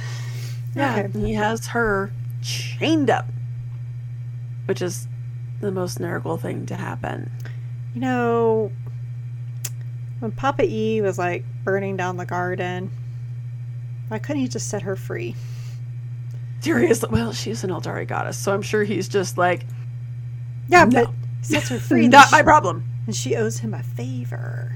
yeah, 0.76 1.04
Okay. 1.06 1.20
he 1.20 1.34
has 1.34 1.68
her 1.68 2.12
chained 2.42 3.10
up, 3.12 3.28
which 4.66 4.82
is 4.82 5.08
the 5.62 5.72
most 5.72 6.00
Nurgle 6.00 6.40
thing 6.42 6.66
to 6.68 6.76
happen. 6.76 7.30
You 7.94 8.02
know, 8.02 8.72
when 10.20 10.32
Papa 10.32 10.64
E 10.66 11.02
was 11.02 11.20
like 11.20 11.44
burning 11.64 11.98
down 11.98 12.18
the 12.18 12.26
garden, 12.26 12.90
why 14.10 14.20
couldn't 14.20 14.42
he 14.42 14.48
just 14.48 14.68
set 14.70 14.82
her 14.84 14.96
free? 14.96 15.36
Seriously, 16.60 17.08
well, 17.12 17.32
she's 17.32 17.64
an 17.64 17.70
Eldari 17.70 18.06
goddess, 18.06 18.38
so 18.38 18.54
I'm 18.54 18.62
sure 18.62 18.84
he's 18.84 19.08
just 19.08 19.38
like, 19.38 19.66
Yeah, 20.68 20.84
No. 20.86 21.06
but 21.06 21.14
sets 21.42 21.70
her 21.70 21.80
free. 21.80 22.08
not 22.10 22.30
then 22.30 22.40
my 22.40 22.42
problem. 22.44 22.84
And 23.08 23.16
she 23.16 23.36
owes 23.38 23.60
him 23.60 23.74
a 23.74 23.82
favor. 23.82 24.74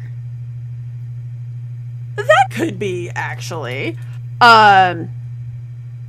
That 2.16 2.48
could 2.52 2.80
be 2.80 3.10
actually. 3.14 3.98
Um. 4.40 5.10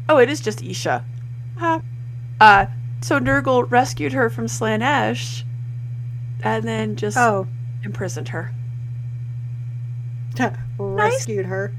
Oh, 0.08 0.18
it 0.18 0.28
is 0.30 0.40
just 0.40 0.62
Isha. 0.62 1.04
Huh. 1.56 1.80
Uh. 2.40 2.66
So 3.02 3.18
Nurgle 3.18 3.70
rescued 3.70 4.12
her 4.12 4.30
from 4.30 4.46
Slaanesh, 4.46 5.42
and 6.42 6.64
then 6.64 6.96
just 6.96 7.16
Oh, 7.16 7.46
imprisoned 7.82 8.28
her. 8.28 8.52
rescued 10.78 11.46
her 11.46 11.72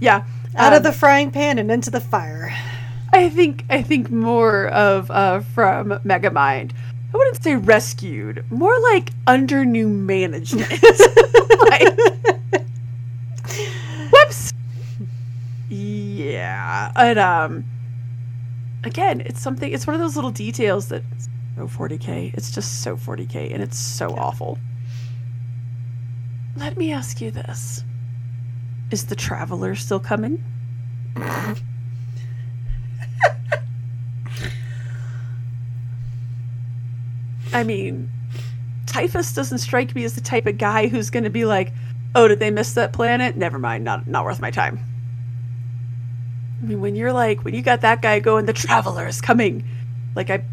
Yeah. 0.00 0.24
out 0.56 0.72
um, 0.72 0.76
of 0.78 0.82
the 0.82 0.92
frying 0.92 1.30
pan 1.30 1.58
and 1.58 1.70
into 1.70 1.90
the 1.90 2.00
fire. 2.00 2.54
I 3.12 3.28
think 3.28 3.64
I 3.70 3.82
think 3.82 4.10
more 4.10 4.68
of 4.68 5.10
uh 5.10 5.40
from 5.40 5.90
Megamind. 6.04 6.72
I 7.14 7.16
wouldn't 7.16 7.42
say 7.44 7.54
rescued, 7.54 8.44
more 8.50 8.76
like 8.80 9.10
under 9.28 9.64
new 9.64 9.88
management. 9.88 10.68
like, 11.58 11.96
whoops. 14.10 14.52
Yeah, 15.68 16.90
and 16.96 17.18
um, 17.20 17.64
again, 18.82 19.20
it's 19.20 19.40
something. 19.40 19.72
It's 19.72 19.86
one 19.86 19.94
of 19.94 20.00
those 20.00 20.16
little 20.16 20.32
details 20.32 20.88
that 20.88 21.04
so 21.54 21.68
40k. 21.68 22.34
It's 22.34 22.50
just 22.50 22.82
so 22.82 22.96
40k, 22.96 23.54
and 23.54 23.62
it's 23.62 23.78
so 23.78 24.08
awful. 24.16 24.58
Let 26.56 26.76
me 26.76 26.92
ask 26.92 27.20
you 27.20 27.30
this: 27.30 27.84
Is 28.90 29.06
the 29.06 29.14
Traveler 29.16 29.74
still 29.74 30.00
coming? 30.00 30.42
I 37.52 37.62
mean, 37.64 38.10
Typhus 38.86 39.32
doesn't 39.32 39.58
strike 39.58 39.94
me 39.94 40.04
as 40.04 40.14
the 40.14 40.20
type 40.20 40.46
of 40.46 40.58
guy 40.58 40.88
who's 40.88 41.10
going 41.10 41.24
to 41.24 41.30
be 41.30 41.44
like, 41.44 41.72
"Oh, 42.14 42.26
did 42.28 42.40
they 42.40 42.50
miss 42.50 42.74
that 42.74 42.92
planet? 42.92 43.36
Never 43.36 43.58
mind, 43.58 43.84
not 43.84 44.06
not 44.06 44.24
worth 44.24 44.40
my 44.40 44.50
time." 44.50 44.78
I 46.62 46.66
mean, 46.66 46.80
when 46.80 46.96
you're 46.96 47.12
like, 47.12 47.44
when 47.44 47.54
you 47.54 47.62
got 47.62 47.82
that 47.82 48.00
guy 48.02 48.20
going, 48.20 48.46
the 48.46 48.52
Traveler 48.52 49.06
is 49.06 49.20
coming. 49.20 49.64
Like, 50.16 50.30
I 50.30 50.44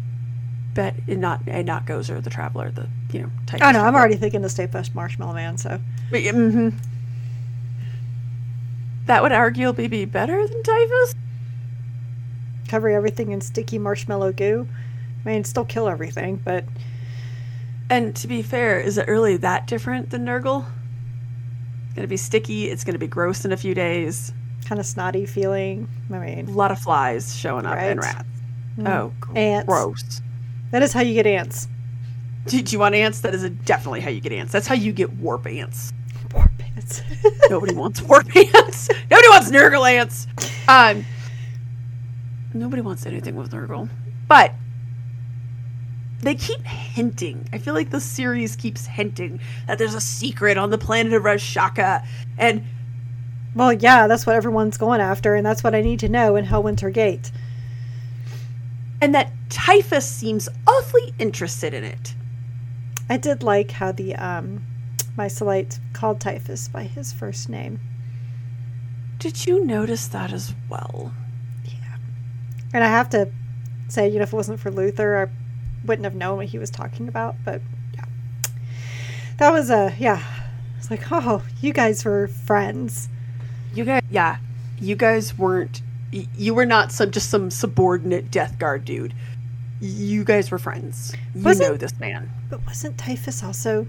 bet 0.74 0.94
and 1.08 1.20
not 1.20 1.40
and 1.46 1.66
not 1.66 1.86
goes 1.86 2.10
or 2.10 2.20
the 2.20 2.30
Traveler, 2.30 2.70
the 2.70 2.88
you 3.12 3.22
know. 3.22 3.30
Typhus 3.46 3.66
I 3.66 3.72
know. 3.72 3.82
I'm 3.82 3.94
already 3.94 4.16
thinking 4.16 4.42
the 4.42 4.48
Stay 4.48 4.66
Fresh 4.66 4.94
Marshmallow 4.94 5.34
Man. 5.34 5.58
So 5.58 5.80
But, 6.10 6.20
mhm. 6.22 6.74
That 9.06 9.22
would 9.22 9.32
arguably 9.32 9.88
be 9.90 10.04
better 10.04 10.46
than 10.46 10.62
Typhus. 10.62 11.14
cover 12.68 12.88
everything 12.88 13.32
in 13.32 13.40
sticky 13.40 13.78
marshmallow 13.78 14.32
goo. 14.32 14.66
I 15.24 15.28
mean, 15.28 15.44
still 15.44 15.64
kill 15.64 15.88
everything, 15.88 16.40
but 16.44 16.64
And 17.90 18.16
to 18.16 18.26
be 18.28 18.40
fair, 18.42 18.80
is 18.80 18.96
it 18.96 19.06
really 19.08 19.36
that 19.38 19.66
different 19.66 20.08
than 20.10 20.24
Nurgle? 20.24 20.64
It's 21.86 21.94
gonna 21.94 22.08
be 22.08 22.16
sticky. 22.16 22.70
It's 22.70 22.84
gonna 22.84 22.98
be 22.98 23.06
gross 23.08 23.44
in 23.44 23.52
a 23.52 23.56
few 23.56 23.74
days. 23.74 24.32
kind 24.64 24.78
of 24.80 24.86
snotty 24.86 25.26
feeling. 25.26 25.88
I 26.10 26.18
mean, 26.18 26.48
a 26.48 26.52
lot 26.52 26.70
of 26.70 26.78
flies 26.78 27.36
showing 27.36 27.66
up 27.66 27.76
and 27.76 28.00
Right. 28.00 28.14
rats. 28.14 28.28
Mm. 28.78 28.88
Oh, 28.88 29.12
Ants. 29.36 29.66
gross. 29.66 30.22
that 30.70 30.82
is 30.82 30.92
how 30.94 31.00
you 31.02 31.12
get 31.14 31.26
ants. 31.26 31.68
Do, 32.46 32.62
do 32.62 32.72
you 32.72 32.78
want 32.78 32.94
ants? 32.94 33.20
That 33.20 33.34
is 33.34 33.42
definitely 33.66 34.00
how 34.00 34.08
you 34.10 34.20
get 34.20 34.32
ants. 34.32 34.52
That's 34.52 34.66
how 34.68 34.76
you 34.76 34.92
get 34.92 35.12
warp 35.14 35.46
ants. 35.46 35.92
Poor 36.74 36.82
ants. 36.82 37.02
Nobody 37.50 37.74
wants 37.74 38.02
warp 38.02 38.28
pants. 38.28 38.88
Nobody 39.10 39.28
wants 39.28 39.50
Nurgle 39.50 39.90
ants. 39.90 40.26
Um, 40.68 41.04
nobody 42.54 42.82
wants 42.82 43.06
anything 43.06 43.34
with 43.36 43.50
Nurgle. 43.52 43.88
But 44.28 44.54
they 46.20 46.34
keep 46.34 46.62
hinting. 46.64 47.48
I 47.52 47.58
feel 47.58 47.74
like 47.74 47.90
the 47.90 48.00
series 48.00 48.56
keeps 48.56 48.86
hinting 48.86 49.40
that 49.66 49.78
there's 49.78 49.94
a 49.94 50.00
secret 50.00 50.56
on 50.56 50.70
the 50.70 50.78
planet 50.78 51.12
of 51.12 51.24
Ras 51.24 51.40
Shakeh. 51.40 52.04
And 52.38 52.64
well, 53.54 53.72
yeah, 53.72 54.06
that's 54.06 54.24
what 54.26 54.36
everyone's 54.36 54.78
going 54.78 55.00
after, 55.00 55.34
and 55.34 55.44
that's 55.44 55.62
what 55.62 55.74
I 55.74 55.82
need 55.82 56.00
to 56.00 56.08
know 56.08 56.36
in 56.36 56.46
Helwinter 56.46 56.92
Gate. 56.92 57.30
and 59.00 59.14
that 59.14 59.32
Typhus 59.50 60.08
seems 60.08 60.48
awfully 60.66 61.12
interested 61.18 61.74
in 61.74 61.84
it. 61.84 62.14
I 63.10 63.16
did 63.18 63.42
like 63.42 63.72
how 63.72 63.92
the 63.92 64.14
um, 64.14 64.64
Mycelite 65.16 65.78
called 65.92 66.20
Typhus 66.20 66.68
by 66.68 66.84
his 66.84 67.12
first 67.12 67.48
name. 67.48 67.80
Did 69.18 69.46
you 69.46 69.64
notice 69.64 70.08
that 70.08 70.32
as 70.32 70.54
well? 70.68 71.12
Yeah. 71.64 71.96
And 72.72 72.82
I 72.82 72.88
have 72.88 73.10
to 73.10 73.30
say, 73.88 74.08
you 74.08 74.16
know, 74.16 74.22
if 74.22 74.32
it 74.32 74.36
wasn't 74.36 74.58
for 74.60 74.70
Luther, 74.70 75.16
I 75.28 75.86
wouldn't 75.86 76.04
have 76.04 76.14
known 76.14 76.38
what 76.38 76.46
he 76.46 76.58
was 76.58 76.70
talking 76.70 77.08
about. 77.08 77.36
But 77.44 77.60
yeah, 77.94 78.04
that 79.38 79.52
was 79.52 79.70
a 79.70 79.94
yeah. 79.98 80.22
It's 80.78 80.90
like, 80.90 81.12
oh, 81.12 81.42
you 81.60 81.72
guys 81.72 82.04
were 82.04 82.26
friends. 82.26 83.08
You 83.74 83.84
guys, 83.84 84.02
yeah, 84.10 84.38
you 84.80 84.96
guys 84.96 85.38
weren't. 85.38 85.82
You 86.10 86.54
were 86.54 86.66
not 86.66 86.90
some 86.92 87.10
just 87.10 87.30
some 87.30 87.50
subordinate 87.50 88.30
Death 88.30 88.58
Guard 88.58 88.84
dude. 88.84 89.14
You 89.80 90.24
guys 90.24 90.50
were 90.50 90.58
friends. 90.58 91.14
You 91.34 91.42
Was 91.44 91.60
it- 91.60 91.64
know 91.68 91.76
this 91.76 91.98
man. 92.00 92.30
But 92.50 92.66
wasn't 92.66 92.98
Typhus 92.98 93.42
also 93.42 93.86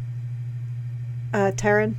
uh, 1.34 1.51
Terran? 1.57 1.95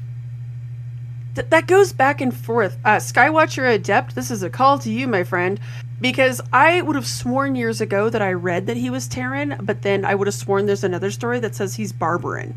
Th- 1.35 1.49
that 1.51 1.67
goes 1.67 1.93
back 1.93 2.21
and 2.21 2.35
forth. 2.35 2.79
Uh, 2.85 2.97
Skywatcher 2.97 3.73
Adept, 3.75 4.15
this 4.15 4.31
is 4.31 4.43
a 4.43 4.51
call 4.51 4.79
to 4.79 4.91
you, 4.91 5.09
my 5.09 5.25
friend, 5.25 5.59
because 6.01 6.41
I 6.53 6.81
would 6.81 6.97
have 6.97 7.07
sworn 7.07 7.57
years 7.57 7.81
ago 7.81 8.09
that 8.11 8.23
I 8.23 8.33
read 8.33 8.67
that 8.67 8.77
he 8.77 8.89
was 8.91 9.09
Terran, 9.09 9.57
but 9.63 9.83
then 9.83 10.05
I 10.05 10.15
would 10.15 10.27
have 10.29 10.35
sworn 10.35 10.67
there's 10.67 10.85
another 10.85 11.11
story 11.11 11.41
that 11.41 11.55
says 11.55 11.75
he's 11.75 11.93
Barbaran. 11.93 12.55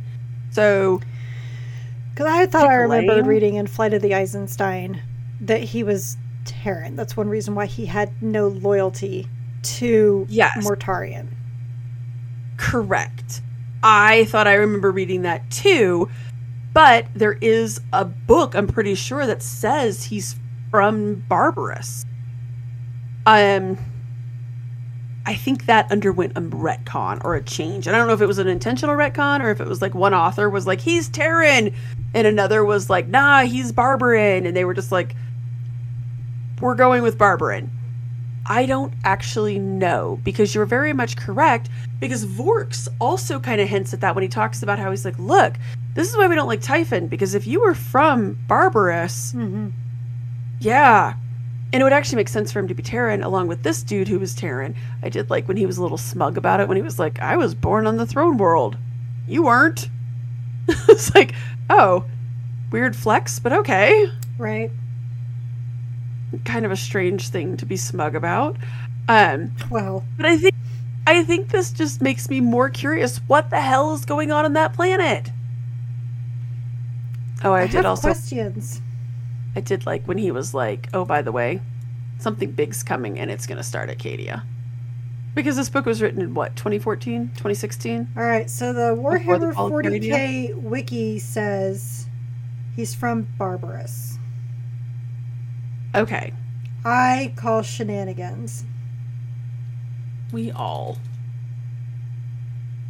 So 0.52 1.02
Because 2.14 2.28
I 2.28 2.46
thought 2.46 2.68
I 2.68 2.76
remembered 2.76 3.26
reading 3.28 3.56
in 3.56 3.68
Flight 3.68 3.94
of 3.94 4.02
the 4.02 4.14
Eisenstein 4.16 5.02
that 5.42 5.62
he 5.62 5.84
was 5.84 6.18
Terran. 6.46 6.96
That's 6.96 7.16
one 7.18 7.30
reason 7.30 7.54
why 7.56 7.66
he 7.68 7.86
had 7.86 8.22
no 8.22 8.48
loyalty 8.48 9.28
to 9.64 10.26
Yes. 10.30 10.66
Mortarion. 10.66 11.28
correct. 12.58 13.42
I 13.84 14.26
thought 14.26 14.48
I 14.48 14.54
remember 14.56 14.92
reading 14.92 15.22
that 15.24 15.50
too, 15.52 16.10
but 16.78 17.08
there 17.16 17.40
is 17.42 17.82
a 17.92 18.06
book 18.06 18.54
I'm 18.54 18.68
pretty 18.68 18.94
sure 18.94 19.26
that 19.26 19.42
says 19.42 20.04
he's 20.04 20.36
from 20.70 21.24
Barbarus. 21.28 22.06
Um, 23.26 23.80
I 25.26 25.34
think 25.34 25.66
that 25.66 25.92
underwent 25.92 26.38
a 26.38 26.42
retcon 26.42 27.26
or 27.26 27.34
a 27.34 27.42
change. 27.42 27.88
And 27.88 27.96
I 27.96 28.00
don't 28.00 28.08
know 28.08 28.14
if 28.14 28.22
it 28.22 28.28
was 28.28 28.38
an 28.38 28.48
intentional 28.48 28.96
retcon 28.96 29.42
or 29.42 29.50
if 29.50 29.60
it 29.60 29.66
was 29.66 29.82
like 29.82 29.96
one 29.96 30.14
author 30.14 30.52
was 30.52 30.68
like 30.68 30.80
he's 30.80 31.10
Terran, 31.10 31.74
and 32.14 32.28
another 32.28 32.64
was 32.64 32.92
like 32.92 33.08
nah 33.08 33.42
he's 33.42 33.72
Barbaran, 33.72 34.46
and 34.46 34.56
they 34.56 34.64
were 34.64 34.76
just 34.76 34.92
like 34.92 35.16
we're 36.62 36.76
going 36.76 37.02
with 37.02 37.18
Barbaran. 37.18 37.72
I 38.46 38.68
don't 38.68 38.94
actually 39.04 39.58
know 39.58 40.20
because 40.24 40.54
you're 40.54 40.66
very 40.66 40.94
much 40.94 41.18
correct. 41.18 41.70
Because 42.00 42.24
Vorx 42.24 42.88
also 43.02 43.40
kind 43.40 43.60
of 43.60 43.68
hints 43.68 43.94
at 43.96 44.02
that 44.02 44.14
when 44.14 44.22
he 44.22 44.28
talks 44.28 44.62
about 44.62 44.78
how 44.78 44.92
he's 44.92 45.04
like, 45.04 45.18
look, 45.18 45.56
this 45.98 46.10
is 46.10 46.16
why 46.16 46.28
we 46.28 46.36
don't 46.36 46.48
like 46.48 46.62
Typhon 46.62 47.08
because 47.08 47.36
if 47.36 47.46
you 47.46 47.60
were 47.60 47.74
from 47.76 48.38
Barbarus, 48.48 49.34
Mm-hmm. 49.34 49.70
yeah. 50.62 51.16
And 51.74 51.82
it 51.82 51.84
would 51.84 51.92
actually 51.92 52.16
make 52.16 52.30
sense 52.30 52.50
for 52.52 52.60
him 52.60 52.70
to 52.70 52.74
be 52.74 52.82
Terran 52.82 53.22
along 53.24 53.48
with 53.48 53.64
this 53.64 53.84
dude 53.84 54.08
who 54.08 54.20
was 54.20 54.34
Terran. 54.34 54.74
I 55.04 55.10
did 55.10 55.30
like 55.30 55.50
when 55.50 55.58
he 55.58 55.66
was 55.66 55.78
a 55.78 55.82
little 55.82 55.98
smug 55.98 56.38
about 56.38 56.62
it 56.62 56.68
when 56.70 56.78
he 56.78 56.82
was 56.84 56.98
like, 56.98 57.20
I 57.20 57.36
was 57.36 57.54
born 57.54 57.86
on 57.86 57.98
the 57.98 58.06
throne 58.06 58.38
world. 58.38 58.78
You 59.28 59.44
weren't. 59.44 59.90
it's 60.70 61.14
like, 61.14 61.34
oh, 61.70 62.06
weird 62.72 62.96
flex, 62.96 63.40
but 63.40 63.52
okay. 63.52 64.08
Right. 64.38 64.72
Kind 66.46 66.66
of 66.66 66.72
a 66.72 66.78
strange 66.78 67.30
thing 67.30 67.58
to 67.58 67.66
be 67.66 67.76
smug 67.76 68.16
about. 68.16 68.56
Um, 69.10 69.52
Well, 69.70 70.06
but 70.16 70.26
I 70.26 70.38
think 70.38 70.56
I 71.06 71.24
think 71.24 71.50
this 71.50 71.72
just 71.72 72.02
makes 72.02 72.30
me 72.30 72.40
more 72.42 72.70
curious. 72.70 73.18
What 73.28 73.50
the 73.50 73.62
hell 73.62 73.94
is 73.94 74.06
going 74.06 74.32
on 74.32 74.46
on 74.46 74.54
that 74.54 74.74
planet? 74.74 75.32
Oh, 77.44 77.54
I, 77.54 77.64
I, 77.64 77.68
did 77.68 77.86
also 77.86 78.10
questions. 78.10 78.82
I 79.56 79.62
did 79.62 79.86
like 79.86 80.08
when 80.08 80.18
he 80.18 80.32
was 80.32 80.54
like, 80.54 80.90
"Oh, 80.94 81.06
by 81.06 81.22
the 81.22 81.32
way, 81.32 81.62
something 82.20 82.52
big's 82.52 82.84
coming 82.84 83.20
and 83.20 83.30
it's 83.30 83.46
going 83.46 83.58
to 83.58 83.64
start 83.64 83.90
at 83.90 83.98
Cadia." 83.98 84.44
Because 85.36 85.56
this 85.56 85.70
book 85.70 85.86
was 85.86 86.02
written 86.02 86.20
in 86.20 86.34
what, 86.34 86.56
2014, 86.56 87.28
2016? 87.36 88.08
All 88.18 88.24
right, 88.24 88.50
so 88.50 88.74
the 88.74 88.96
Before 88.96 89.38
the 89.38 89.48
Warhammer 89.48 89.54
40k 89.54 90.56
wiki 90.56 91.20
says 91.20 92.08
he's 92.76 92.96
from 92.96 93.28
Barbarus. 93.40 94.18
Okay. 95.94 96.34
I 96.84 97.34
call 97.36 97.62
shenanigans. 97.62 98.66
We 100.32 100.52
all 100.52 100.98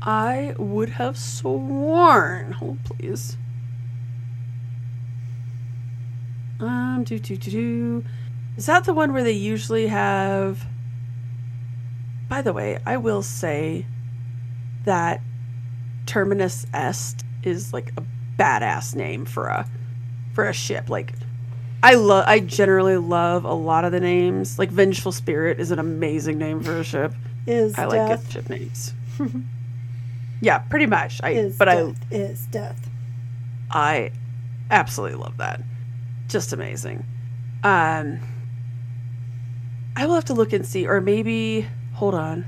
I 0.01 0.55
would 0.57 0.89
have 0.89 1.17
sworn. 1.17 2.53
Hold 2.53 2.83
please. 2.85 3.35
Do 7.03 7.19
do 7.19 7.37
do 7.37 7.51
do. 7.51 8.05
Is 8.57 8.65
that 8.65 8.85
the 8.85 8.93
one 8.93 9.13
where 9.13 9.23
they 9.23 9.31
usually 9.31 9.87
have 9.87 10.65
By 12.29 12.41
the 12.41 12.53
way, 12.53 12.79
I 12.85 12.97
will 12.97 13.23
say 13.23 13.85
that 14.85 15.21
Terminus 16.05 16.65
Est 16.73 17.23
is 17.43 17.73
like 17.73 17.93
a 17.97 18.03
badass 18.37 18.95
name 18.95 19.25
for 19.25 19.47
a 19.47 19.67
for 20.33 20.47
a 20.47 20.53
ship. 20.53 20.89
Like 20.89 21.13
I 21.83 21.95
love 21.95 22.25
I 22.27 22.39
generally 22.39 22.97
love 22.97 23.45
a 23.45 23.53
lot 23.53 23.85
of 23.85 23.91
the 23.91 23.99
names. 23.99 24.59
Like 24.59 24.69
Vengeful 24.71 25.11
Spirit 25.11 25.59
is 25.59 25.71
an 25.71 25.79
amazing 25.79 26.37
name 26.37 26.61
for 26.61 26.77
a 26.79 26.83
ship. 26.83 27.13
Is 27.45 27.77
I 27.77 27.85
like 27.85 28.07
death 28.07 28.23
good 28.25 28.33
ship 28.33 28.49
names. 28.49 28.93
yeah, 30.41 30.59
pretty 30.59 30.85
much. 30.85 31.21
I 31.23 31.31
is 31.31 31.57
but 31.57 31.65
death 31.65 31.95
is 32.11 32.45
death. 32.47 32.89
I 33.71 34.11
I 34.69 34.75
absolutely 34.75 35.17
love 35.17 35.37
that. 35.37 35.61
Just 36.27 36.53
amazing. 36.53 37.05
Um 37.63 38.19
I 39.95 40.05
will 40.05 40.13
have 40.15 40.25
to 40.25 40.33
look 40.33 40.53
and 40.53 40.65
see 40.65 40.85
or 40.85 41.01
maybe 41.01 41.67
hold 41.93 42.13
on. 42.13 42.45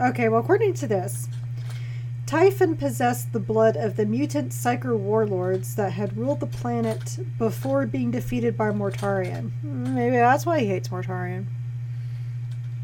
Okay, 0.00 0.28
well, 0.28 0.40
according 0.40 0.74
to 0.74 0.88
this, 0.88 1.28
Typhon 2.26 2.76
possessed 2.76 3.32
the 3.32 3.38
blood 3.38 3.76
of 3.76 3.96
the 3.96 4.04
mutant 4.06 4.50
Psyker 4.50 4.96
warlords 4.98 5.76
that 5.76 5.92
had 5.92 6.16
ruled 6.16 6.40
the 6.40 6.46
planet 6.46 7.18
before 7.38 7.86
being 7.86 8.10
defeated 8.10 8.56
by 8.56 8.70
Mortarion. 8.70 9.50
Hmm, 9.60 9.94
Maybe 9.94 10.16
that's 10.16 10.44
why 10.46 10.58
he 10.60 10.66
hates 10.66 10.88
Mortarion. 10.88 11.46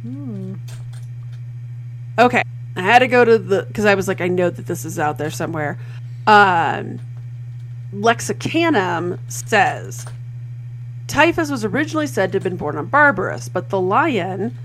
Hmm. 0.02 0.54
Okay. 2.18 2.42
I 2.76 2.82
had 2.82 3.00
to 3.00 3.08
go 3.08 3.24
to 3.24 3.38
the 3.38 3.64
because 3.64 3.84
I 3.84 3.94
was 3.96 4.06
like, 4.06 4.20
I 4.20 4.28
know 4.28 4.50
that 4.50 4.66
this 4.66 4.84
is 4.84 4.98
out 4.98 5.18
there 5.18 5.30
somewhere. 5.30 5.78
Um 6.26 7.00
Lexicanum 7.92 9.18
says 9.28 10.06
Typhus 11.08 11.50
was 11.50 11.64
originally 11.64 12.06
said 12.06 12.30
to 12.30 12.36
have 12.36 12.44
been 12.44 12.56
born 12.56 12.76
on 12.76 12.86
Barbarus, 12.86 13.50
but 13.50 13.70
the 13.70 13.80
lion, 13.80 14.56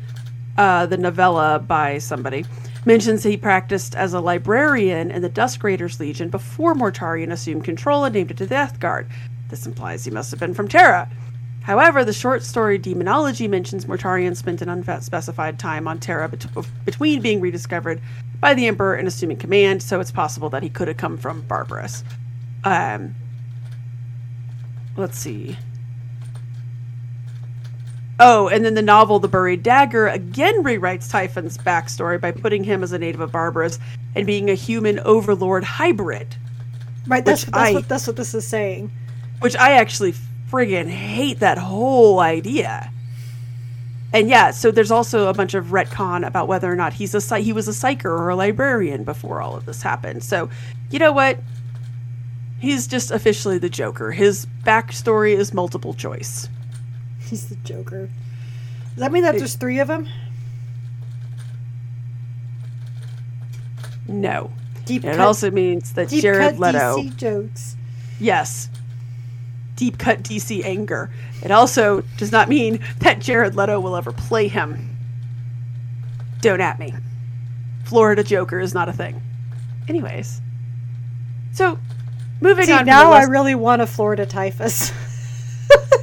uh, 0.58 0.86
the 0.86 0.98
novella 0.98 1.58
by 1.58 1.98
somebody, 1.98 2.46
mentions 2.86 3.24
he 3.24 3.38
practiced 3.38 3.96
as 3.96 4.14
a 4.14 4.20
librarian 4.20 5.10
in 5.10 5.22
the 5.22 5.30
Dusk 5.30 5.64
Raiders 5.64 6.02
Legion 6.02 6.30
before 6.30 6.76
Mortarion 6.76 7.32
assumed 7.32 7.64
control 7.64 8.04
and 8.04 8.14
named 8.14 8.30
it 8.30 8.38
the 8.38 8.46
Death 8.46 8.80
Guard. 8.80 9.08
This 9.50 9.66
implies 9.66 10.04
he 10.04 10.12
must 10.12 10.32
have 10.32 10.40
been 10.40 10.54
from 10.54 10.68
Terra. 10.68 11.10
However, 11.62 12.04
the 12.04 12.12
short 12.12 12.44
story 12.44 12.78
Daemonology 12.78 13.50
mentions 13.50 13.86
Mortarion 13.86 14.36
spent 14.36 14.62
an 14.62 14.68
unspecified 14.68 15.58
time 15.58 15.88
on 15.88 16.00
Terra 16.02 16.28
bet- 16.28 16.46
between 16.84 17.22
being 17.22 17.40
rediscovered 17.40 18.02
by 18.42 18.54
the 18.54 18.68
Emperor 18.68 18.96
and 18.96 19.08
assuming 19.08 19.38
command, 19.38 19.82
so 19.82 20.02
it's 20.02 20.12
possible 20.12 20.50
that 20.50 20.62
he 20.62 20.70
could 20.70 20.90
have 20.90 20.98
come 20.98 21.18
from 21.18 21.42
Barbarus. 21.44 22.04
Um, 22.66 23.16
let's 24.98 25.18
see. 25.18 25.58
Oh, 28.26 28.48
and 28.48 28.64
then 28.64 28.74
the 28.74 28.82
novel 28.82 29.20
The 29.20 29.28
Buried 29.28 29.64
Dagger 29.64 30.08
again 30.08 30.64
rewrites 30.64 31.10
Typhon's 31.10 31.58
backstory 31.58 32.20
by 32.22 32.32
putting 32.32 32.64
him 32.64 32.82
as 32.82 32.92
a 32.94 32.98
native 32.98 33.20
of 33.22 33.32
Barbarus 33.32 33.80
and 34.16 34.26
being 34.26 34.50
a 34.50 34.54
human 34.56 35.00
overlord 35.00 35.64
hybrid, 35.64 36.36
Right, 37.06 37.26
that's, 37.26 37.44
that's, 37.44 37.58
I- 37.58 37.74
what, 37.74 37.90
that's 37.90 38.08
what 38.08 38.16
this 38.16 38.34
is 38.34 38.48
saying. 38.48 38.92
which 39.40 39.56
I 39.58 39.74
actually 39.74 40.14
friggin' 40.50 40.88
hate 40.88 41.40
that 41.40 41.58
whole 41.58 42.20
idea. 42.22 42.90
And 44.14 44.30
yeah, 44.30 44.52
so 44.52 44.72
there's 44.72 44.92
also 44.92 45.28
a 45.28 45.34
bunch 45.34 45.54
of 45.56 45.66
retcon 45.68 46.26
about 46.26 46.48
whether 46.48 46.72
or 46.72 46.76
not 46.76 46.94
he's 46.94 47.16
a 47.16 47.38
he 47.40 47.52
was 47.52 47.68
a 47.68 47.72
psyker 47.72 48.06
or 48.06 48.30
a 48.30 48.36
librarian 48.36 49.04
before 49.04 49.42
all 49.42 49.56
of 49.56 49.66
this 49.66 49.82
happened. 49.82 50.24
So, 50.24 50.50
you 50.92 51.00
know 51.00 51.12
what? 51.12 51.40
He's 52.60 52.86
just 52.88 53.10
officially 53.12 53.58
the 53.58 53.70
Joker. 53.70 54.12
His 54.12 54.46
backstory 54.64 55.36
is 55.36 55.54
multiple 55.54 55.94
choice. 55.96 56.48
He's 57.30 57.48
the 57.50 57.56
Joker. 57.58 58.10
Does 58.90 58.98
that 58.98 59.12
mean 59.12 59.24
that 59.24 59.38
there's 59.38 59.56
three 59.56 59.80
of 59.80 59.88
them? 59.88 60.08
No. 64.08 64.52
Deep 64.86 65.04
And 65.04 65.14
it 65.14 65.18
cut, 65.18 65.26
also 65.28 65.50
means 65.50 65.94
that 65.94 66.10
deep 66.10 66.22
Jared 66.22 66.58
cut 66.58 66.60
Leto, 66.60 66.98
DC 66.98 67.16
jokes. 67.16 67.76
yes, 68.20 68.70
deep 69.78 69.98
cut 69.98 70.22
DC 70.24 70.64
anger. 70.66 71.10
It 71.42 71.52
also 71.52 72.02
does 72.18 72.32
not 72.32 72.50
mean 72.50 72.80
that 73.00 73.20
Jared 73.20 73.56
Leto 73.56 73.80
will 73.80 73.96
ever 73.96 74.12
play 74.12 74.48
him. 74.50 74.90
Don't 76.42 76.60
at 76.60 76.80
me. 76.80 76.94
Florida 77.86 78.24
Joker 78.24 78.60
is 78.60 78.74
not 78.74 78.90
a 78.90 78.94
thing. 78.94 79.22
Anyways, 79.88 80.42
so 81.54 81.80
moving 82.42 82.66
See, 82.66 82.74
on. 82.74 82.86
now 82.86 83.12
I 83.14 83.24
really 83.24 83.56
want 83.56 83.82
a 83.82 83.88
Florida 83.88 84.26
typhus. 84.26 84.92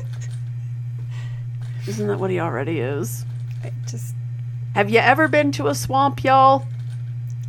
isn't 1.90 2.06
that 2.06 2.20
what 2.20 2.30
he 2.30 2.38
already 2.38 2.78
is? 2.78 3.26
I 3.64 3.72
just, 3.86 4.14
Have 4.74 4.90
you 4.90 5.00
ever 5.00 5.26
been 5.26 5.50
to 5.52 5.66
a 5.66 5.74
swamp, 5.74 6.22
y'all? 6.22 6.64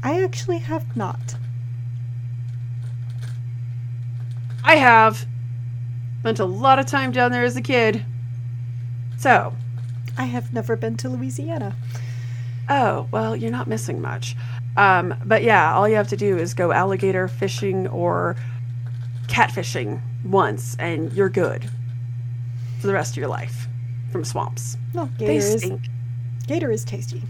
I 0.02 0.24
actually 0.24 0.58
have 0.58 0.98
not. 0.98 1.36
I 4.64 4.76
have. 4.76 5.28
Spent 6.22 6.40
a 6.40 6.46
lot 6.46 6.80
of 6.80 6.88
time 6.88 7.12
down 7.12 7.32
there 7.32 7.44
as 7.44 7.56
a 7.56 7.62
kid. 7.62 8.04
So, 9.18 9.54
I 10.18 10.26
have 10.26 10.52
never 10.52 10.76
been 10.76 10.98
to 10.98 11.10
Louisiana. 11.10 11.76
Oh, 12.68 13.08
well, 13.12 13.36
you're 13.36 13.52
not 13.52 13.68
missing 13.68 14.02
much. 14.02 14.36
Um, 14.76 15.14
but 15.24 15.44
yeah, 15.44 15.76
all 15.76 15.88
you 15.88 15.96
have 15.96 16.08
to 16.10 16.18
do 16.18 16.38
is 16.38 16.56
go 16.56 16.72
alligator 16.72 17.28
fishing 17.28 17.88
or 17.88 18.36
catfishing 19.28 20.02
once, 20.26 20.76
and 20.80 21.14
you're 21.14 21.30
good 21.30 21.70
for 22.80 22.88
the 22.88 22.94
rest 22.94 23.12
of 23.14 23.18
your 23.18 23.28
life 23.28 23.68
from 24.12 24.24
swamps. 24.24 24.78
No, 24.94 25.06
They 25.18 25.26
gator 25.28 25.32
is 25.56 25.62
stink. 25.62 25.82
gator 26.48 26.72
is 26.72 26.84
tasty. 26.84 27.22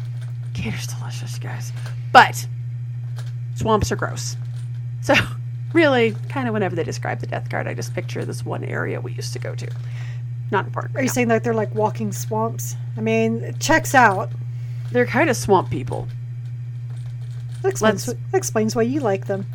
Gator's 0.54 0.88
delicious, 0.88 1.38
guys. 1.40 1.72
But 2.12 2.46
swamps 3.56 3.92
are 3.92 3.96
gross. 3.96 4.36
So, 5.02 5.14
really, 5.74 6.16
kind 6.30 6.48
of 6.48 6.54
whenever 6.54 6.76
they 6.76 6.84
describe 6.84 7.20
the 7.20 7.28
Death 7.28 7.50
Guard, 7.50 7.68
I 7.68 7.74
just 7.74 7.94
picture 7.94 8.26
this 8.26 8.44
one 8.46 8.64
area 8.64 9.00
we 9.00 9.14
used 9.14 9.34
to 9.34 9.40
go 9.40 9.56
to. 9.56 9.68
Not 10.52 10.66
important. 10.66 10.96
Are 10.96 10.98
right 10.98 11.04
you 11.04 11.08
now. 11.08 11.14
saying 11.14 11.28
that 11.30 11.44
they're 11.44 11.54
like 11.54 11.74
walking 11.74 12.12
swamps? 12.12 12.76
I 12.98 13.02
mean, 13.02 13.42
it 13.44 13.60
checks 13.60 13.96
out. 13.96 14.30
They're 14.92 15.06
kind 15.06 15.30
of 15.30 15.38
swamp 15.38 15.70
people. 15.70 16.08
That 17.62 17.70
explains, 17.70 18.08
Let's- 18.08 18.20
that 18.32 18.38
explains 18.38 18.76
why 18.76 18.82
you 18.82 19.00
like 19.00 19.28
them. 19.28 19.46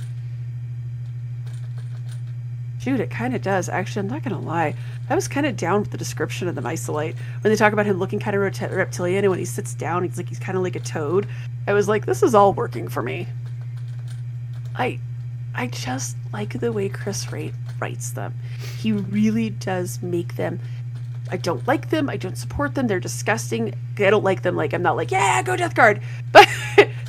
Shoot, 2.78 3.00
it 3.00 3.10
kind 3.10 3.34
of 3.34 3.42
does. 3.42 3.68
Actually, 3.68 4.00
I'm 4.00 4.08
not 4.08 4.22
going 4.22 4.40
to 4.40 4.46
lie. 4.46 4.74
I 5.08 5.14
was 5.14 5.28
kind 5.28 5.46
of 5.46 5.56
down 5.56 5.80
with 5.80 5.90
the 5.90 5.98
description 5.98 6.48
of 6.48 6.54
the 6.54 6.60
mycelite. 6.60 7.14
When 7.40 7.52
they 7.52 7.56
talk 7.56 7.72
about 7.72 7.86
him 7.86 7.98
looking 7.98 8.18
kind 8.18 8.36
of 8.36 8.42
rete- 8.42 8.70
reptilian, 8.72 9.24
and 9.24 9.30
when 9.30 9.38
he 9.38 9.44
sits 9.44 9.74
down, 9.74 10.02
he's 10.02 10.16
like 10.16 10.28
he's 10.28 10.38
kind 10.38 10.56
of 10.56 10.64
like 10.64 10.76
a 10.76 10.80
toad. 10.80 11.26
I 11.66 11.72
was 11.72 11.88
like, 11.88 12.06
this 12.06 12.22
is 12.22 12.34
all 12.34 12.52
working 12.52 12.88
for 12.88 13.02
me. 13.02 13.26
I, 14.74 14.98
I 15.54 15.68
just 15.68 16.16
like 16.32 16.60
the 16.60 16.72
way 16.72 16.88
Chris 16.88 17.26
Wraight 17.26 17.54
writes 17.80 18.10
them. 18.10 18.34
He 18.78 18.92
really 18.92 19.50
does 19.50 20.02
make 20.02 20.36
them 20.36 20.60
I 21.30 21.36
don't 21.36 21.66
like 21.66 21.90
them. 21.90 22.08
I 22.08 22.16
don't 22.16 22.38
support 22.38 22.74
them. 22.74 22.86
They're 22.86 23.00
disgusting. 23.00 23.74
I 23.98 24.10
don't 24.10 24.24
like 24.24 24.42
them. 24.42 24.56
Like 24.56 24.72
I'm 24.72 24.82
not 24.82 24.96
like 24.96 25.10
yeah, 25.10 25.42
go 25.42 25.56
Death 25.56 25.74
Guard, 25.74 26.00
but 26.32 26.48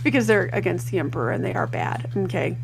because 0.03 0.27
they're 0.27 0.49
against 0.53 0.89
the 0.91 0.99
Emperor 0.99 1.31
and 1.31 1.43
they 1.43 1.53
are 1.53 1.67
bad. 1.67 2.09
Okay, 2.15 2.57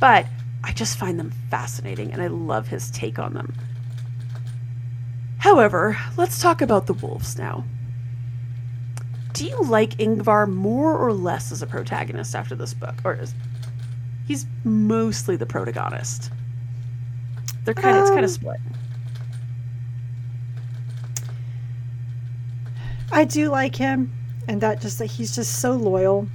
but 0.00 0.26
I 0.64 0.72
just 0.72 0.98
find 0.98 1.18
them 1.18 1.32
fascinating 1.50 2.12
and 2.12 2.20
I 2.20 2.26
love 2.26 2.68
his 2.68 2.90
take 2.90 3.18
on 3.18 3.34
them. 3.34 3.54
However, 5.38 5.96
let's 6.16 6.40
talk 6.42 6.60
about 6.60 6.86
the 6.86 6.94
wolves 6.94 7.38
now. 7.38 7.64
Do 9.34 9.44
you 9.46 9.62
like 9.64 9.90
Ingvar 9.98 10.48
more 10.52 10.96
or 10.96 11.12
less 11.12 11.52
as 11.52 11.62
a 11.62 11.66
protagonist 11.66 12.34
after 12.34 12.54
this 12.56 12.74
book, 12.74 12.94
or 13.04 13.14
is 13.14 13.34
he's 14.26 14.46
mostly 14.64 15.36
the 15.36 15.46
protagonist? 15.46 16.30
They're 17.64 17.74
kind 17.74 17.96
of 17.96 18.02
it's 18.02 18.10
kind 18.10 18.20
Um, 18.20 18.24
of 18.24 18.30
split. 18.30 18.60
I 23.12 23.24
do 23.24 23.48
like 23.48 23.76
him, 23.76 24.12
and 24.48 24.60
that 24.60 24.80
just 24.80 24.98
that 24.98 25.06
he's 25.06 25.34
just 25.34 25.60
so 25.60 25.72
loyal. 25.72 26.28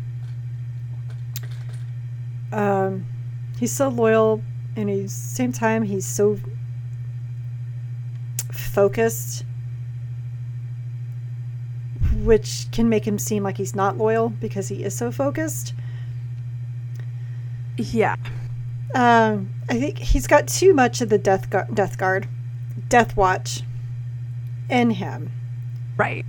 Um, 2.51 3.05
he's 3.59 3.71
so 3.71 3.89
loyal, 3.89 4.41
and 4.75 4.89
he's 4.89 5.11
same 5.13 5.51
time 5.51 5.83
he's 5.83 6.05
so 6.05 6.37
focused, 8.73 9.45
which 12.23 12.67
can 12.71 12.89
make 12.89 13.05
him 13.07 13.17
seem 13.19 13.43
like 13.43 13.57
he's 13.57 13.75
not 13.75 13.97
loyal 13.97 14.29
because 14.29 14.67
he 14.67 14.83
is 14.83 14.95
so 14.95 15.11
focused. 15.11 15.73
Yeah, 17.77 18.15
Um, 18.93 19.49
I 19.69 19.79
think 19.79 19.97
he's 19.97 20.27
got 20.27 20.47
too 20.47 20.73
much 20.73 21.01
of 21.01 21.09
the 21.09 21.17
death 21.17 21.49
guard, 21.49 21.73
death 21.73 21.97
guard, 21.97 22.27
death 22.89 23.17
watch 23.17 23.63
in 24.69 24.91
him. 24.91 25.31
right. 25.97 26.25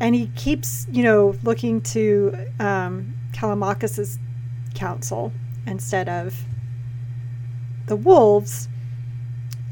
and 0.00 0.14
he 0.14 0.26
keeps 0.28 0.86
you 0.90 1.02
know 1.02 1.34
looking 1.42 1.80
to 1.80 2.34
um, 2.60 3.14
Callimachus's 3.32 4.18
counsel 4.74 5.32
instead 5.66 6.08
of 6.08 6.44
the 7.86 7.96
wolves. 7.96 8.68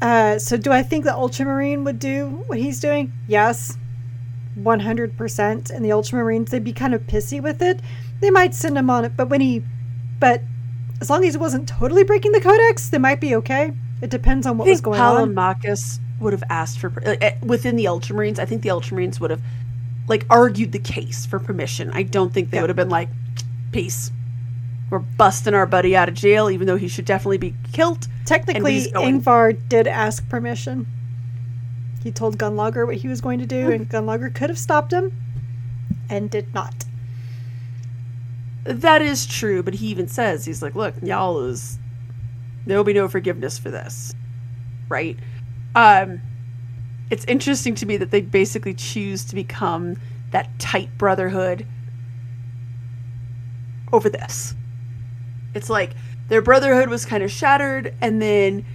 Uh, 0.01 0.39
so, 0.39 0.57
do 0.57 0.71
I 0.71 0.81
think 0.81 1.05
the 1.05 1.13
Ultramarine 1.13 1.83
would 1.83 1.99
do 1.99 2.43
what 2.47 2.57
he's 2.57 2.79
doing? 2.79 3.11
Yes, 3.27 3.77
one 4.55 4.79
hundred 4.79 5.15
percent. 5.17 5.69
And 5.69 5.85
the 5.85 5.89
Ultramarines, 5.89 6.49
they'd 6.49 6.63
be 6.63 6.73
kind 6.73 6.93
of 6.95 7.01
pissy 7.03 7.41
with 7.41 7.61
it. 7.61 7.79
They 8.19 8.31
might 8.31 8.55
send 8.55 8.77
him 8.77 8.89
on 8.89 9.05
it, 9.05 9.15
but 9.15 9.29
when 9.29 9.41
he, 9.41 9.63
but 10.19 10.41
as 10.99 11.09
long 11.09 11.23
as 11.23 11.33
he 11.35 11.37
wasn't 11.39 11.67
totally 11.67 12.03
breaking 12.03 12.31
the 12.31 12.41
codex, 12.41 12.89
they 12.89 12.97
might 12.97 13.21
be 13.21 13.35
okay. 13.35 13.73
It 14.01 14.09
depends 14.09 14.47
on 14.47 14.57
what 14.57 14.67
was 14.67 14.81
going 14.81 14.99
on. 14.99 15.33
Palamachus 15.35 15.99
would 16.19 16.33
have 16.33 16.43
asked 16.49 16.79
for 16.79 16.91
uh, 17.05 17.15
uh, 17.21 17.31
within 17.43 17.75
the 17.75 17.85
Ultramarines. 17.85 18.39
I 18.39 18.45
think 18.45 18.61
the 18.63 18.69
Ultramarines 18.69 19.19
would 19.19 19.29
have 19.31 19.41
like 20.07 20.25
argued 20.29 20.71
the 20.71 20.79
case 20.79 21.25
for 21.25 21.39
permission. 21.39 21.91
I 21.93 22.03
don't 22.03 22.33
think 22.33 22.49
they 22.49 22.57
Yeah. 22.57 22.61
would 22.63 22.69
have 22.69 22.77
been 22.77 22.89
like, 22.89 23.09
"Peace, 23.71 24.11
we're 24.91 24.99
busting 24.99 25.55
our 25.55 25.65
buddy 25.65 25.95
out 25.95 26.07
of 26.07 26.13
jail, 26.13 26.51
even 26.51 26.67
though 26.67 26.77
he 26.77 26.87
should 26.87 27.05
definitely 27.05 27.39
be 27.39 27.55
killed." 27.73 28.07
Technically. 28.25 28.91
Ingvar 28.91 29.57
did 29.67 29.87
ask 29.87 30.27
permission. 30.29 30.85
He 32.03 32.11
told 32.11 32.37
Gunnlaugur 32.37 32.85
what 32.85 32.97
he 32.97 33.07
was 33.07 33.21
going 33.21 33.39
to 33.39 33.47
do, 33.47 33.65
Hmm. 33.65 33.71
and 33.71 33.89
Gunnlaugur 33.89 34.33
could 34.33 34.49
have 34.49 34.59
stopped 34.59 34.91
him, 34.93 35.11
and 36.09 36.29
did 36.29 36.53
not. 36.53 36.85
That 38.63 39.01
is 39.01 39.25
true, 39.25 39.63
but 39.63 39.73
he 39.75 39.87
even 39.87 40.07
says 40.07 40.45
he's 40.45 40.61
like, 40.61 40.75
"Look, 40.75 40.93
y'all 41.01 41.39
is 41.45 41.79
there'll 42.67 42.83
be 42.83 42.93
no 42.93 43.07
forgiveness 43.07 43.57
for 43.57 43.71
this." 43.71 44.13
Right? 44.87 45.17
Um 45.73 46.21
it's 47.09 47.25
interesting 47.25 47.75
to 47.75 47.85
me 47.85 47.97
that 47.97 48.11
they 48.11 48.21
basically 48.21 48.73
choose 48.73 49.25
to 49.25 49.35
become 49.35 49.97
that 50.31 50.47
tight 50.59 50.89
brotherhood 50.97 51.65
over 53.91 54.09
this. 54.09 54.55
It's 55.53 55.69
like 55.69 55.91
their 56.29 56.41
brotherhood 56.41 56.89
was 56.89 57.05
kind 57.05 57.23
of 57.23 57.31
shattered 57.31 57.93
and 58.01 58.21
then 58.21 58.65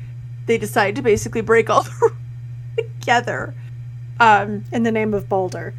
they 0.47 0.59
decide 0.59 0.97
to 0.97 1.03
basically 1.03 1.41
break 1.41 1.71
all 1.71 1.83
the 2.77 2.83
together. 3.01 3.55
Um 4.21 4.65
In 4.73 4.83
the 4.83 4.93
name 4.93 5.15
of 5.15 5.29
Baldr. 5.29 5.73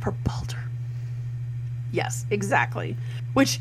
for 0.00 0.12
Baldr. 0.24 0.58
Yes, 1.92 2.26
exactly. 2.30 2.96
Which 3.32 3.60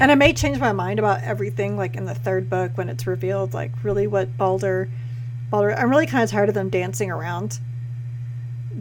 And 0.00 0.10
I 0.10 0.14
may 0.14 0.32
change 0.32 0.58
my 0.58 0.72
mind 0.72 0.98
about 0.98 1.22
everything, 1.22 1.76
like 1.76 1.96
in 1.96 2.04
the 2.04 2.14
third 2.14 2.48
book 2.48 2.72
when 2.76 2.88
it's 2.88 3.06
revealed, 3.06 3.54
like 3.54 3.72
really 3.82 4.06
what 4.06 4.36
Baldr. 4.38 4.88
Baldr. 5.52 5.76
I'm 5.76 5.90
really 5.90 6.06
kind 6.06 6.22
of 6.22 6.30
tired 6.30 6.48
of 6.48 6.54
them 6.54 6.68
dancing 6.68 7.10
around 7.10 7.58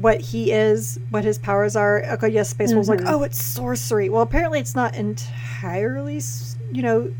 what 0.01 0.21
he 0.21 0.51
is, 0.51 0.99
what 1.09 1.23
his 1.23 1.37
powers 1.37 1.75
are. 1.75 2.03
Okay, 2.13 2.29
yes, 2.29 2.49
Space 2.49 2.73
Wolf's 2.73 2.87
like, 2.89 2.99
Mhm. 3.01 3.07
oh, 3.11 3.23
it's 3.23 3.41
sorcery. 3.43 4.09
Well, 4.09 4.21
apparently 4.21 4.59
it's 4.59 4.75
not 4.75 4.95
entirely, 4.95 6.21
you 6.71 6.81
know. 6.83 7.11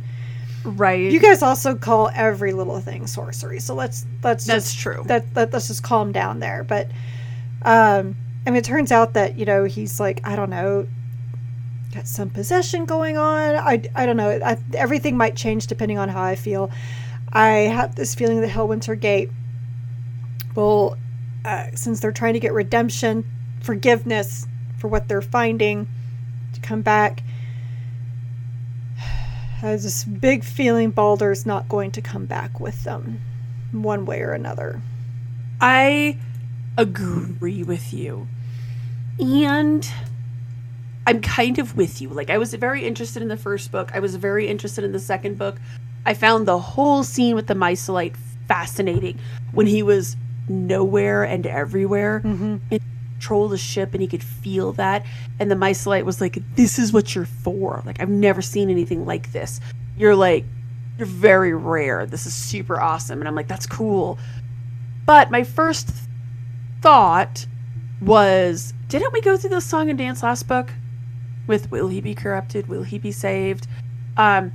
right 0.64 1.00
You 1.12 1.20
guys 1.20 1.42
also 1.42 1.76
call 1.76 2.10
every 2.14 2.52
little 2.54 2.80
thing 2.82 3.08
sorcery, 3.08 3.60
so 3.60 3.74
let's 3.74 4.06
let's 4.24 4.46
That's 4.46 4.74
just 4.74 4.80
true. 4.80 5.04
that, 5.08 5.34
that 5.34 5.54
let's 5.54 5.68
just 5.68 5.82
calm 5.84 6.12
down 6.12 6.40
there. 6.40 6.64
But 6.64 6.90
um, 7.64 8.16
I 8.46 8.50
mean, 8.52 8.58
it 8.58 8.66
turns 8.66 8.92
out 8.92 9.14
that 9.14 9.38
you 9.38 9.46
know 9.46 9.64
he's 9.64 10.00
like 10.00 10.22
I 10.28 10.36
don't 10.36 10.50
know, 10.50 10.86
got 11.94 12.06
some 12.08 12.30
possession 12.30 12.86
going 12.86 13.18
on. 13.18 13.56
I, 13.56 13.82
I 13.96 14.06
don't 14.06 14.18
know. 14.18 14.30
I, 14.44 14.58
everything 14.76 15.16
might 15.18 15.36
change 15.36 15.68
depending 15.68 15.98
on 15.98 16.10
how 16.10 16.22
I 16.22 16.36
feel. 16.36 16.70
I 17.34 17.50
have 17.50 17.96
this 17.96 18.14
feeling 18.14 18.42
that 18.42 18.50
Helwinter 18.50 19.00
Gate 19.00 19.30
will, 20.56 20.98
uh, 21.46 21.68
since 21.76 22.00
they're 22.00 22.12
trying 22.12 22.34
to 22.34 22.40
get 22.40 22.54
redemption, 22.54 23.26
forgiveness 23.62 24.48
for 24.78 24.88
what 24.88 25.08
they're 25.08 25.22
finding, 25.22 25.88
to 26.54 26.60
come 26.62 26.82
back. 26.82 27.24
I 29.62 29.76
this 29.76 30.04
big 30.04 30.44
feeling 30.44 30.92
Baldr's 30.92 31.46
not 31.46 31.68
going 31.70 31.92
to 31.92 32.02
come 32.02 32.26
back 32.26 32.60
with 32.60 32.84
them, 32.84 33.22
one 33.72 34.06
way 34.06 34.22
or 34.22 34.34
another. 34.34 34.82
I 35.60 36.18
agree 36.78 37.64
with 37.64 37.94
you. 37.94 38.28
And 39.20 39.90
I'm 41.08 41.22
kind 41.22 41.58
of 41.58 41.76
with 41.76 42.02
you. 42.02 42.10
Like 42.10 42.30
I 42.30 42.38
was 42.38 42.54
very 42.54 42.86
interested 42.86 43.22
in 43.22 43.30
the 43.30 43.38
first 43.38 43.72
book. 43.72 43.92
I 43.94 44.00
was 44.00 44.16
very 44.16 44.48
interested 44.48 44.84
in 44.84 44.92
the 44.92 45.00
second 45.00 45.38
book. 45.38 45.58
I 46.06 46.14
found 46.14 46.48
the 46.48 46.60
whole 46.60 47.04
scene 47.04 47.36
with 47.36 47.48
the 47.48 47.54
Mycelite 47.54 48.16
fascinating 48.48 49.20
when 49.52 49.68
he 49.68 49.82
was 49.82 50.16
nowhere 50.50 51.24
and 51.24 51.46
everywhere. 51.46 52.22
Mm-hmm. 52.24 52.78
the 53.50 53.58
ship 53.58 53.94
and 53.94 54.02
he 54.02 54.08
could 54.08 54.24
feel 54.24 54.74
that. 54.74 55.06
And 55.40 55.50
the 55.52 55.56
Mycelite 55.56 56.06
was 56.06 56.22
like 56.22 56.38
this 56.56 56.80
is 56.80 56.94
what 56.94 57.16
you're 57.16 57.26
for. 57.26 57.82
Like 57.86 58.02
I've 58.02 58.10
never 58.10 58.42
seen 58.42 58.70
anything 58.70 59.06
like 59.06 59.32
this. 59.32 59.60
You're 59.98 60.16
like 60.16 60.46
you're 60.98 61.08
very 61.08 61.54
rare. 61.54 62.06
This 62.06 62.26
is 62.26 62.34
super 62.34 62.80
awesome. 62.80 63.20
And 63.20 63.28
I'm 63.28 63.36
like 63.36 63.48
that's 63.48 63.68
cool. 63.68 64.18
But 65.06 65.32
my 65.32 65.44
first 65.44 65.92
thought 66.82 67.46
was 68.02 68.74
didn't 68.88 69.14
we 69.14 69.22
go 69.22 69.36
through 69.36 69.50
the 69.50 69.62
song 69.62 69.90
and 69.90 69.98
dance 69.98 70.24
last 70.24 70.48
book 70.48 70.72
with 71.48 71.72
will 71.72 71.88
he 71.88 72.02
be 72.02 72.14
corrupted? 72.14 72.68
Will 72.68 72.84
he 72.84 73.00
be 73.00 73.12
saved? 73.12 73.68
Um 74.16 74.52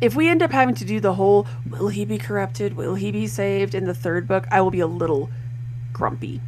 if 0.00 0.14
we 0.14 0.28
end 0.28 0.42
up 0.42 0.50
having 0.52 0.74
to 0.74 0.84
do 0.84 1.00
the 1.00 1.14
whole 1.14 1.46
will 1.70 1.88
he 1.88 2.04
be 2.04 2.18
corrupted 2.18 2.76
will 2.76 2.94
he 2.94 3.10
be 3.10 3.26
saved 3.26 3.74
in 3.74 3.84
the 3.84 3.94
third 3.94 4.26
book 4.26 4.46
i 4.50 4.60
will 4.60 4.70
be 4.70 4.80
a 4.80 4.86
little 4.86 5.30
grumpy 5.92 6.40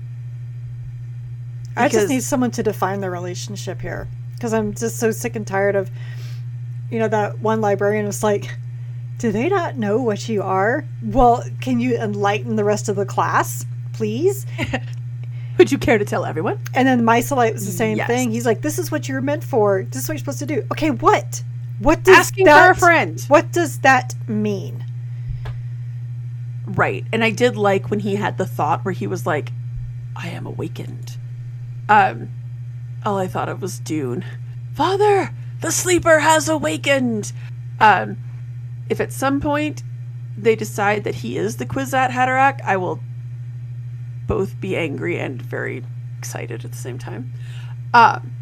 I 1.77 1.89
just 1.89 2.09
need 2.09 2.23
someone 2.23 2.51
to 2.53 2.63
define 2.63 3.01
the 3.01 3.11
relationship 3.11 3.81
here 3.83 4.09
because 4.35 4.55
I'm 4.55 4.75
just 4.75 4.97
so 4.99 5.11
sick 5.11 5.37
and 5.37 5.47
tired 5.47 5.77
of, 5.77 5.91
you 6.91 6.99
know, 6.99 7.09
that 7.09 7.41
one 7.41 7.61
librarian 7.61 8.07
was 8.07 8.23
like, 8.23 8.49
"Do 9.19 9.31
they 9.31 9.49
not 9.49 9.77
know 9.77 10.01
what 10.01 10.27
you 10.29 10.43
are? 10.43 10.85
Well, 11.03 11.45
can 11.61 11.79
you 11.79 11.99
enlighten 11.99 12.57
the 12.57 12.65
rest 12.65 12.89
of 12.89 12.97
the 12.97 13.05
class, 13.05 13.67
please?" 13.93 14.47
would 15.59 15.71
you 15.71 15.79
care 15.79 15.99
to 15.99 16.05
tell 16.05 16.25
everyone 16.27 16.59
And 16.75 16.87
then 16.87 17.03
Mycelite 17.03 17.55
was 17.55 17.67
the 17.67 17.73
same 17.73 17.97
Yes. 17.99 18.07
thing. 18.07 18.31
He's 18.31 18.47
like, 18.47 18.63
"This 18.63 18.79
is 18.79 18.91
what 18.91 19.07
you're 19.09 19.21
meant 19.21 19.45
for. 19.45 19.83
This 19.85 20.03
is 20.05 20.09
what 20.09 20.15
you're 20.15 20.19
supposed 20.21 20.39
to 20.39 20.47
do." 20.47 20.65
Okay, 20.73 20.91
what? 20.91 21.43
What 21.79 22.05
does 22.05 22.17
asking 22.17 22.47
that? 22.47 22.67
for 22.67 22.73
a 22.73 22.77
friend 22.77 23.21
What 23.29 23.53
does 23.53 23.81
that 23.81 24.15
mean? 24.29 24.85
Right. 26.67 27.05
And 27.13 27.23
I 27.23 27.31
did 27.31 27.57
like 27.57 27.91
when 27.91 28.01
he 28.01 28.17
had 28.17 28.39
the 28.39 28.47
thought 28.47 28.85
where 28.85 28.93
he 28.93 29.07
was 29.07 29.27
like, 29.27 29.53
I 30.17 30.29
am 30.29 30.47
awakened. 30.47 31.17
Um 31.89 32.29
all 33.05 33.19
I 33.19 33.29
thought 33.29 33.49
of 33.49 33.63
was 33.63 33.79
Dune. 33.79 34.25
Father, 34.75 35.31
the 35.61 35.71
sleeper 35.71 36.19
has 36.21 36.49
awakened. 36.49 37.33
Um 37.81 38.17
if 38.89 39.01
at 39.01 39.13
some 39.13 39.41
point 39.41 39.83
they 40.37 40.57
decide 40.57 41.05
that 41.05 41.17
he 41.17 41.37
is 41.37 41.57
the 41.57 41.67
Kwisatz 41.67 42.11
Haderach, 42.11 42.61
I 42.63 42.77
will 42.77 43.01
both 44.27 44.61
be 44.61 44.77
angry 44.77 45.19
and 45.19 45.41
very 45.41 45.85
excited 46.19 46.65
at 46.65 46.73
the 46.73 46.79
same 46.79 46.99
time. 46.99 47.33
Um 47.95 48.33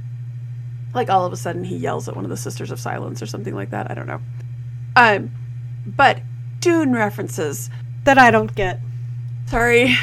like 0.94 1.10
all 1.10 1.24
of 1.26 1.32
a 1.32 1.36
sudden 1.36 1.64
he 1.64 1.76
yells 1.76 2.08
at 2.08 2.14
one 2.16 2.24
of 2.24 2.30
the 2.30 2.36
Sisters 2.36 2.70
of 2.70 2.78
Silence 2.80 3.22
or 3.22 3.26
something 3.26 3.54
like 3.54 3.70
that. 3.70 3.90
I 3.90 3.94
don't 3.94 4.06
know. 4.06 4.20
Um 4.96 5.30
but 5.86 6.20
Dune 6.60 6.92
references 6.92 7.70
That 8.04 8.18
I 8.18 8.30
don't 8.30 8.54
get. 8.54 8.80
Sorry. 9.46 9.96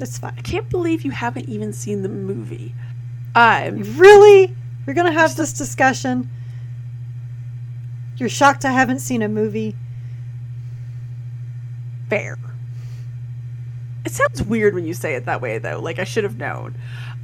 It's 0.00 0.18
fine. 0.18 0.34
I 0.36 0.40
can't 0.40 0.68
believe 0.68 1.02
you 1.02 1.12
haven't 1.12 1.48
even 1.48 1.72
seen 1.72 2.02
the 2.02 2.08
movie. 2.08 2.74
Um, 3.36 3.82
Really? 3.96 4.52
We're 4.86 4.94
gonna 4.94 5.12
have 5.12 5.36
this 5.36 5.52
discussion. 5.52 6.28
You're 8.16 8.28
shocked 8.28 8.64
I 8.64 8.72
haven't 8.72 8.98
seen 8.98 9.22
a 9.22 9.28
movie. 9.28 9.76
fair. 12.10 12.36
It 14.04 14.10
sounds 14.12 14.42
weird 14.42 14.74
when 14.74 14.84
you 14.84 14.92
say 14.94 15.14
it 15.14 15.24
that 15.26 15.40
way, 15.40 15.58
though. 15.58 15.78
Like 15.80 15.98
I 16.00 16.04
should 16.04 16.24
have 16.24 16.36
known. 16.36 16.74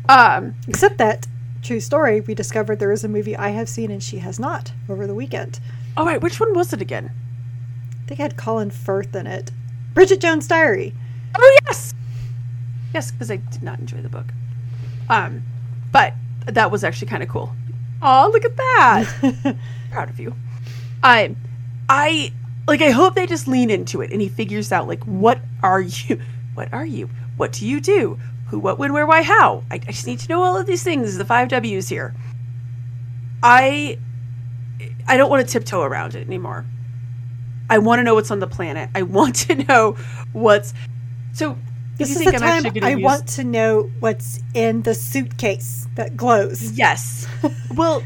Um, 0.08 0.54
Except 0.68 0.98
that, 0.98 1.26
true 1.68 1.80
story, 1.80 2.22
we 2.22 2.34
discovered 2.34 2.78
there 2.78 2.92
is 2.92 3.04
a 3.04 3.08
movie 3.08 3.36
I 3.36 3.50
have 3.50 3.68
seen 3.68 3.90
and 3.90 4.02
she 4.02 4.20
has 4.20 4.40
not 4.40 4.72
over 4.88 5.06
the 5.06 5.14
weekend. 5.14 5.60
all 5.98 6.06
right, 6.06 6.18
which 6.18 6.40
one 6.40 6.54
was 6.54 6.72
it 6.72 6.80
again? 6.80 7.10
I 7.92 8.08
think 8.08 8.20
it 8.20 8.22
had 8.22 8.36
Colin 8.38 8.70
Firth 8.70 9.14
in 9.14 9.26
it. 9.26 9.50
Bridget 9.92 10.18
Jones' 10.18 10.46
Diary. 10.46 10.94
Oh 11.36 11.58
yes, 11.66 11.92
yes, 12.94 13.10
because 13.10 13.30
I 13.30 13.36
did 13.36 13.62
not 13.62 13.80
enjoy 13.80 13.98
the 14.00 14.08
book. 14.08 14.24
Um, 15.10 15.42
but 15.92 16.14
that 16.46 16.70
was 16.70 16.84
actually 16.84 17.08
kind 17.08 17.22
of 17.22 17.28
cool. 17.28 17.52
Oh, 18.00 18.30
look 18.32 18.46
at 18.46 18.56
that! 18.56 19.56
Proud 19.90 20.08
of 20.08 20.18
you. 20.18 20.34
I, 21.02 21.36
I 21.86 22.32
like. 22.66 22.80
I 22.80 22.92
hope 22.92 23.14
they 23.14 23.26
just 23.26 23.46
lean 23.46 23.68
into 23.68 24.00
it 24.00 24.10
and 24.10 24.22
he 24.22 24.30
figures 24.30 24.72
out 24.72 24.88
like, 24.88 25.04
what 25.04 25.38
are 25.62 25.82
you? 25.82 26.18
What 26.54 26.72
are 26.72 26.86
you? 26.86 27.08
What 27.36 27.52
do 27.52 27.64
you 27.64 27.80
do? 27.80 28.18
Who? 28.48 28.58
What? 28.58 28.78
When? 28.78 28.92
Where? 28.92 29.06
Why? 29.06 29.22
How? 29.22 29.64
I, 29.70 29.74
I 29.76 29.78
just 29.78 30.06
need 30.06 30.18
to 30.20 30.28
know 30.28 30.42
all 30.42 30.56
of 30.56 30.66
these 30.66 30.82
things. 30.82 31.18
The 31.18 31.24
five 31.24 31.48
W's 31.48 31.88
here. 31.88 32.14
I, 33.42 33.98
I 35.06 35.16
don't 35.16 35.30
want 35.30 35.46
to 35.46 35.52
tiptoe 35.52 35.82
around 35.82 36.14
it 36.14 36.26
anymore. 36.26 36.66
I 37.70 37.78
want 37.78 37.98
to 37.98 38.04
know 38.04 38.14
what's 38.14 38.30
on 38.30 38.38
the 38.40 38.46
planet. 38.46 38.90
I 38.94 39.02
want 39.18 39.34
to 39.36 39.54
know 39.54 39.96
what's. 40.32 40.72
So, 41.32 41.56
This 41.98 42.10
is 42.16 42.24
the 42.24 42.34
I'm 42.34 42.62
time 42.62 42.72
I 42.82 42.90
use? 42.90 43.02
want 43.02 43.28
to 43.28 43.44
know 43.44 43.90
what's 44.00 44.40
in 44.54 44.82
the 44.82 44.94
suitcase 44.94 45.86
that 45.94 46.16
glows. 46.16 46.72
Yes. 46.72 47.26
well, 47.74 48.02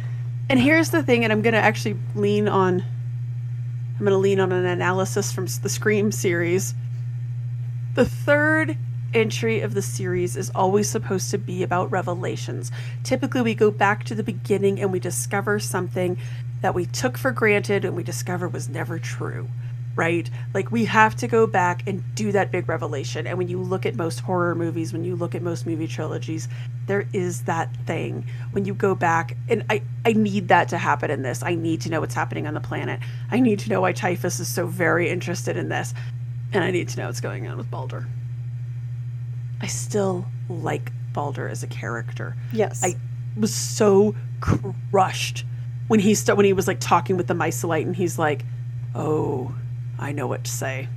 and 0.51 0.59
here's 0.61 0.90
the 0.90 1.03
thing, 1.03 1.24
and 1.24 1.32
I'm 1.32 1.43
going 1.43 1.55
to 1.55 1.61
actually 1.61 1.97
lean 2.14 2.49
on. 2.49 2.82
I'm 3.95 3.99
going 3.99 4.11
to 4.11 4.18
lean 4.18 4.40
on 4.40 4.51
an 4.51 4.66
analysis 4.66 5.32
from 5.32 5.47
the 5.62 5.68
Scream 5.68 6.11
series. 6.11 6.74
The 7.95 8.05
third 8.05 8.76
entry 9.14 9.60
of 9.60 9.74
the 9.74 9.82
series 9.82 10.36
is 10.36 10.50
always 10.54 10.88
supposed 10.88 11.30
to 11.30 11.38
be 11.38 11.62
about 11.62 11.90
revelations. 11.90 12.70
Typically, 13.04 13.42
we 13.42 13.54
go 13.54 13.70
back 13.70 14.04
to 14.04 14.14
the 14.14 14.22
beginning 14.22 14.80
and 14.80 14.92
we 14.92 15.00
discover 15.00 15.58
something 15.58 16.18
that 16.60 16.74
we 16.74 16.86
took 16.86 17.18
for 17.18 17.32
granted 17.32 17.84
and 17.84 17.96
we 17.96 18.02
discover 18.02 18.48
was 18.48 18.68
never 18.68 18.98
true. 18.98 19.48
Right? 19.94 20.30
Like, 20.54 20.70
we 20.70 20.86
have 20.86 21.16
to 21.16 21.28
go 21.28 21.46
back 21.46 21.86
and 21.86 22.02
do 22.14 22.32
that 22.32 22.50
big 22.50 22.66
revelation. 22.66 23.26
And 23.26 23.36
when 23.36 23.48
you 23.48 23.58
look 23.58 23.84
at 23.84 23.94
most 23.94 24.20
horror 24.20 24.54
movies, 24.54 24.90
when 24.90 25.04
you 25.04 25.16
look 25.16 25.34
at 25.34 25.42
most 25.42 25.66
movie 25.66 25.86
trilogies, 25.86 26.48
there 26.86 27.06
is 27.12 27.42
that 27.42 27.68
thing 27.84 28.24
when 28.52 28.64
you 28.64 28.72
go 28.72 28.94
back. 28.94 29.36
And 29.50 29.66
I, 29.68 29.82
I 30.06 30.14
need 30.14 30.48
that 30.48 30.70
to 30.70 30.78
happen 30.78 31.10
in 31.10 31.20
this. 31.20 31.42
I 31.42 31.56
need 31.56 31.82
to 31.82 31.90
know 31.90 32.00
what's 32.00 32.14
happening 32.14 32.46
on 32.46 32.54
the 32.54 32.60
planet. 32.60 33.00
I 33.30 33.40
need 33.40 33.58
to 33.58 33.68
know 33.68 33.82
why 33.82 33.92
Typhus 33.92 34.40
is 34.40 34.48
so 34.48 34.66
very 34.66 35.10
interested 35.10 35.58
in 35.58 35.68
this. 35.68 35.92
And 36.54 36.64
I 36.64 36.70
need 36.70 36.88
to 36.88 36.98
know 36.98 37.08
what's 37.08 37.20
going 37.20 37.46
on 37.46 37.58
with 37.58 37.70
Baldr. 37.70 38.06
I 39.62 39.68
still 39.68 40.26
like 40.48 40.92
Baldr 41.12 41.50
as 41.50 41.62
a 41.62 41.66
character. 41.68 42.36
Yes. 42.52 42.82
I 42.84 42.96
was 43.36 43.54
so 43.54 44.14
crushed 44.40 45.44
when 45.86 46.00
he 46.00 46.14
st- 46.14 46.36
when 46.36 46.44
he 46.44 46.52
was 46.52 46.66
like 46.66 46.80
talking 46.80 47.16
with 47.16 47.28
the 47.28 47.34
mycelite 47.34 47.82
and 47.82 47.94
he's 47.94 48.18
like, 48.18 48.44
"Oh, 48.94 49.54
I 49.98 50.12
know 50.12 50.26
what 50.26 50.44
to 50.44 50.50
say." 50.50 50.88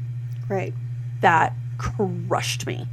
right. 0.49 0.73
That 1.21 1.53
crushed 1.77 2.67
me. 2.67 2.87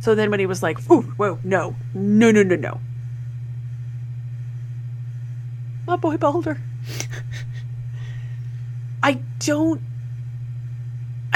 So 0.00 0.14
then 0.14 0.30
when 0.30 0.40
he 0.40 0.46
was 0.46 0.62
like, 0.62 0.80
"Whoa, 0.82 1.02
whoa, 1.02 1.38
no, 1.42 1.74
no, 1.94 2.30
no, 2.30 2.42
no, 2.42 2.56
no," 2.56 2.80
my 5.86 5.96
boy 5.96 6.16
Baldr. 6.16 6.58
I 9.02 9.20
don't. 9.38 9.80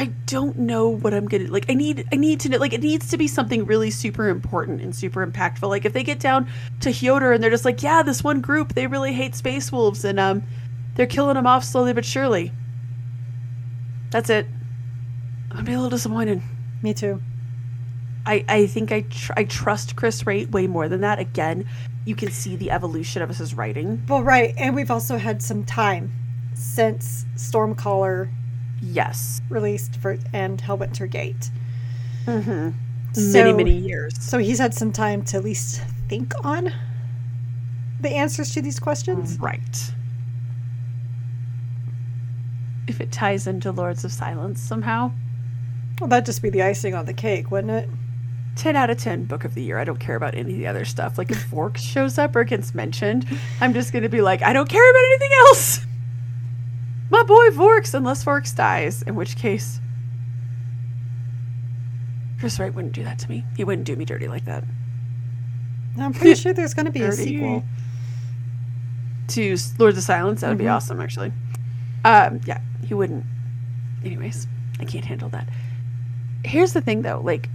I 0.01 0.07
don't 0.24 0.57
know 0.61 0.88
what 0.88 1.12
I'm 1.12 1.26
gonna 1.26 1.48
like. 1.48 1.66
I 1.68 1.74
need. 1.74 2.09
I 2.11 2.16
need 2.16 2.40
to 2.40 2.48
know. 2.48 2.57
Like, 2.57 2.72
it 2.72 2.80
needs 2.80 3.11
to 3.11 3.18
be 3.18 3.28
something 3.28 3.66
really 3.66 3.90
super 3.90 4.30
important 4.30 4.80
and 4.80 4.96
super 4.96 5.26
impactful. 5.26 5.68
Like, 5.68 5.84
if 5.84 5.92
they 5.92 6.03
get 6.03 6.18
down 6.18 6.48
to 6.80 6.90
Hyodor 6.90 7.34
and 7.34 7.44
they're 7.44 7.51
just 7.51 7.66
like, 7.66 7.82
yeah, 7.82 8.03
this 8.03 8.24
one 8.24 8.40
group 8.40 8.72
they 8.72 8.86
really 8.86 9.12
hate 9.12 9.34
space 9.34 9.70
wolves 9.70 10.03
and 10.03 10.18
um, 10.18 10.42
they're 10.94 11.07
killing 11.07 11.34
them 11.34 11.46
off 11.46 11.64
slowly 11.64 11.92
but 11.92 12.07
surely. 12.07 12.51
That's 14.11 14.30
it. 14.30 14.46
I'm 15.51 15.57
gonna 15.57 15.64
be 15.64 15.72
a 15.74 15.76
little 15.76 15.90
disappointed. 15.90 16.40
Me 16.82 16.94
too. 16.94 17.20
I, 18.24 18.42
I 18.48 18.66
think 18.68 18.92
I 18.92 19.03
tr- 19.03 19.34
I 19.36 19.44
trust 19.44 19.96
Chris 19.96 20.22
Wraight 20.22 20.51
way 20.51 20.66
more 20.66 20.88
than 20.88 21.03
that. 21.03 21.18
Again, 21.18 21.68
you 22.07 22.16
can 22.16 22.30
see 22.30 22.57
the 22.57 22.70
evolution 22.70 23.20
of 23.20 23.36
his 23.36 23.53
writing. 23.53 24.03
Well, 24.09 24.22
right. 24.22 24.55
And 24.57 24.74
we've 24.74 24.90
also 24.90 25.18
had 25.18 25.42
some 25.42 25.62
time 25.62 26.11
since 26.55 27.26
Stormcaller 27.36 28.30
Yes, 28.83 29.41
released 29.49 29.97
for 29.97 30.18
and 30.33 30.61
Helwinter 30.62 31.11
Gate. 31.11 31.51
mm-hmm. 32.26 32.70
So- 33.12 33.33
many 33.45 33.53
many 33.53 33.76
years. 33.76 34.14
So 34.22 34.39
he's 34.39 34.59
had 34.59 34.72
some 34.74 34.93
time 34.93 35.22
to 35.24 35.39
at 35.39 35.45
least 35.45 35.83
think 36.09 36.33
on 36.45 36.72
the 38.01 38.11
answers 38.11 38.53
to 38.55 38.62
these 38.62 38.78
questions. 38.78 39.37
Right. 39.41 39.93
If 42.87 43.01
it 43.01 43.12
ties 43.12 43.47
into 43.47 43.70
Lords 43.72 44.05
of 44.05 44.12
Silence 44.12 44.61
somehow, 44.61 45.12
Well, 46.01 46.09
that'd 46.09 46.24
just 46.26 46.41
be 46.43 46.51
the 46.51 46.62
icing 46.62 46.95
on 46.95 47.05
the 47.07 47.12
cake, 47.12 47.51
wouldn't 47.51 47.72
it? 47.72 47.89
10 48.57 48.74
out 48.74 48.91
of 48.91 48.99
10 48.99 49.24
book 49.24 49.45
of 49.45 49.55
the 49.55 49.62
year. 49.62 49.78
I 49.78 49.85
don't 49.85 50.01
care 50.01 50.16
about 50.16 50.35
any 50.35 50.53
of 50.53 50.59
the 50.59 50.66
other 50.66 50.85
stuff. 50.85 51.18
Like 51.18 51.31
if 51.31 51.45
Vorx 51.45 51.81
shows 51.83 52.18
up 52.18 52.35
or 52.35 52.43
gets 52.45 52.74
mentioned, 52.74 53.26
I'm 53.61 53.74
just 53.74 53.93
going 53.93 54.03
to 54.03 54.09
be 54.09 54.20
like, 54.22 54.43
I 54.43 54.53
don't 54.53 54.68
care 54.68 54.91
about 54.91 55.05
anything 55.05 55.31
else. 55.41 55.87
My 57.21 57.27
boy 57.27 57.51
Vorx 57.51 57.93
unless 57.93 58.23
Vorx 58.23 58.51
dies, 58.55 59.03
in 59.03 59.14
which 59.14 59.37
case 59.37 59.79
Chris 62.39 62.59
Wraight 62.59 62.73
wouldn't 62.75 62.95
do 62.95 63.05
that 63.05 63.18
to 63.18 63.29
me. 63.29 63.45
He 63.59 63.64
wouldn't 63.64 63.87
do 63.87 63.95
me 63.95 64.07
dirty 64.07 64.27
like 64.27 64.47
that. 64.47 64.64
I'm 65.99 66.14
pretty 66.14 66.35
sure 66.41 66.55
there's 66.55 66.73
going 66.73 66.87
to 66.87 66.93
be 66.93 67.03
a 67.03 67.12
sequel. 67.12 67.62
To 69.29 69.57
Lords 69.79 69.99
of 69.99 70.03
Silence, 70.05 70.41
that 70.41 70.49
would 70.49 70.57
be 70.59 70.64
Mhm. 70.64 70.73
awesome, 70.77 70.99
actually. 71.01 71.31
Um, 72.07 72.41
yeah, 72.47 72.61
he 72.87 72.95
wouldn't. 72.95 73.27
Anyways, 74.03 74.47
I 74.81 74.87
can't 74.87 75.05
handle 75.05 75.29
that. 75.29 75.47
Here's 76.43 76.73
the 76.73 76.81
thing, 76.81 77.03
though. 77.03 77.21
Like, 77.23 77.51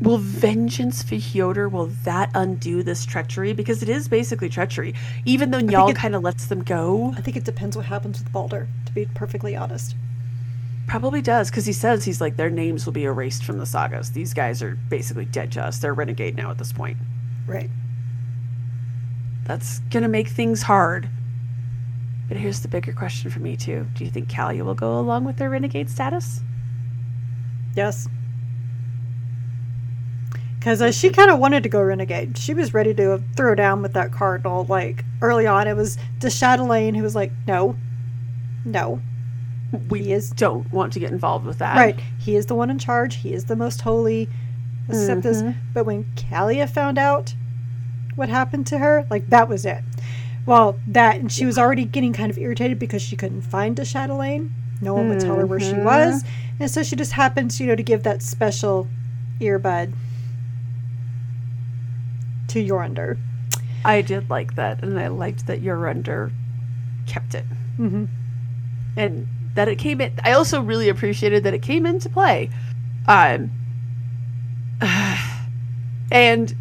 will 0.00 0.18
vengeance 0.18 1.02
for 1.02 1.16
Hyodor 1.16 1.68
will 1.70 1.86
that 2.04 2.30
undo 2.34 2.82
this 2.82 3.04
treachery? 3.04 3.52
Because 3.52 3.82
it 3.82 3.88
is 3.88 4.08
basically 4.08 4.48
treachery. 4.48 4.94
Even 5.24 5.50
though 5.50 5.60
Njal 5.60 5.94
kind 5.94 6.14
of 6.14 6.22
lets 6.22 6.46
them 6.46 6.62
go, 6.62 7.12
I 7.16 7.20
think 7.20 7.36
it 7.36 7.44
depends 7.44 7.76
what 7.76 7.86
happens 7.86 8.18
with 8.18 8.32
Baldr, 8.32 8.66
to 8.86 8.92
be 8.92 9.06
perfectly 9.14 9.54
honest. 9.56 9.94
probably 10.86 11.20
does. 11.22 11.50
Because 11.50 11.66
he 11.66 11.72
says 11.72 12.04
he's 12.04 12.20
like 12.20 12.36
their 12.36 12.50
names 12.50 12.86
will 12.86 12.92
be 12.92 13.04
erased 13.04 13.44
from 13.44 13.58
the 13.58 13.66
sagas. 13.66 14.12
These 14.12 14.32
guys 14.34 14.62
are 14.62 14.76
basically 14.88 15.26
dead 15.26 15.52
to 15.52 15.62
us. 15.62 15.78
They're 15.78 15.94
renegade 15.94 16.34
now 16.36 16.50
at 16.50 16.58
this 16.58 16.72
point. 16.72 16.96
Right. 17.46 17.70
That's 19.44 19.80
gonna 19.90 20.08
make 20.08 20.28
things 20.28 20.62
hard. 20.62 21.08
But 22.28 22.36
here's 22.36 22.60
the 22.60 22.68
bigger 22.68 22.92
question 22.92 23.30
for 23.30 23.40
me 23.40 23.56
too. 23.56 23.86
Do 23.94 24.04
you 24.04 24.10
think 24.10 24.28
Kalia 24.28 24.62
will 24.64 24.74
go 24.74 24.98
along 24.98 25.24
with 25.24 25.36
their 25.36 25.50
renegade 25.50 25.90
status? 25.90 26.40
Yes. 27.74 28.08
Because 30.60 30.80
uh, 30.82 30.92
she 30.92 31.08
kind 31.10 31.30
of 31.30 31.38
wanted 31.38 31.62
to 31.62 31.68
go 31.70 31.82
renegade. 31.82 32.36
She 32.38 32.52
was 32.54 32.72
ready 32.74 32.92
to 32.94 33.22
throw 33.34 33.54
down 33.54 33.80
with 33.82 33.94
that 33.94 34.12
cardinal. 34.12 34.66
Like 34.66 35.04
early 35.22 35.46
on, 35.46 35.66
it 35.66 35.74
was 35.74 35.96
de 36.18 36.30
Chatelaine 36.30 36.94
who 36.94 37.02
was 37.02 37.14
like, 37.16 37.32
"No, 37.48 37.76
no, 38.64 39.00
We 39.88 40.00
He 40.02 40.12
is- 40.12 40.30
don't 40.30 40.70
want 40.72 40.92
to 40.94 41.00
get 41.00 41.12
involved 41.12 41.46
with 41.46 41.58
that. 41.58 41.76
right. 41.76 41.98
He 42.18 42.36
is 42.36 42.46
the 42.46 42.54
one 42.54 42.68
in 42.70 42.78
charge. 42.78 43.16
He 43.16 43.32
is 43.32 43.44
the 43.46 43.56
most 43.56 43.80
holy. 43.80 44.28
Accept 44.88 45.22
this." 45.22 45.40
Mhm. 45.42 45.54
But 45.72 45.86
when 45.86 46.04
Kalia 46.16 46.68
found 46.68 46.98
out 46.98 47.34
what 48.16 48.28
happened 48.28 48.66
to 48.66 48.78
her, 48.78 49.06
like 49.08 49.30
that 49.30 49.48
was 49.48 49.64
it. 49.64 49.78
Well, 50.44 50.76
that 50.88 51.16
and 51.20 51.32
she 51.32 51.46
was 51.46 51.56
already 51.56 51.84
getting 51.86 52.12
kind 52.12 52.30
of 52.30 52.36
irritated 52.36 52.78
because 52.78 53.00
she 53.00 53.16
couldn't 53.16 53.42
find 53.42 53.76
de 53.76 53.84
Chatelaine. 53.86 54.52
No 54.82 54.92
one 54.94 55.08
would 55.08 55.20
tell 55.20 55.36
her 55.36 55.46
where 55.46 55.60
she 55.60 55.72
Mhm. 55.72 55.84
was, 55.84 56.24
and 56.58 56.70
so 56.70 56.82
she 56.82 56.96
just 56.96 57.12
happened, 57.12 57.58
you 57.60 57.66
know, 57.66 57.76
to 57.76 57.82
give 57.82 58.02
that 58.02 58.22
special 58.22 58.88
earbud 59.40 59.92
to 62.50 62.64
Jorundur. 62.64 63.18
I 63.84 64.02
did 64.02 64.28
like 64.30 64.54
that, 64.56 64.82
and 64.82 64.98
I 65.00 65.08
liked 65.08 65.46
that 65.46 65.62
Jorundur 65.62 66.30
kept 67.06 67.34
it, 67.34 67.44
Mm-hmm. 67.78 68.04
and 68.96 69.26
that 69.54 69.68
it 69.68 69.76
came 69.76 70.00
in. 70.00 70.12
I 70.22 70.32
also 70.32 70.60
really 70.60 70.88
appreciated 70.88 71.44
that 71.44 71.54
it 71.54 71.62
came 71.62 71.86
into 71.86 72.08
play, 72.08 72.50
um, 73.08 73.50
and 76.12 76.54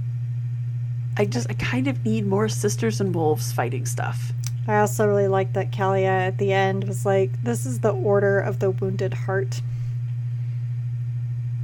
I 1.18 1.26
just 1.26 1.50
I 1.50 1.54
kind 1.54 1.88
of 1.88 2.04
need 2.06 2.26
more 2.26 2.48
sisters 2.50 3.02
and 3.02 3.14
wolves 3.14 3.52
fighting 3.52 3.86
stuff. 3.86 4.32
I 4.68 4.80
also 4.80 5.08
really 5.08 5.28
liked 5.28 5.54
that 5.54 5.72
Kalia 5.72 6.06
at 6.28 6.38
the 6.38 6.54
end 6.54 6.86
was 6.86 7.06
like, 7.06 7.44
"This 7.44 7.66
is 7.66 7.80
the 7.80 7.92
order 7.92 8.40
of 8.40 8.60
the 8.60 8.72
wounded 8.72 9.14
heart." 9.14 9.62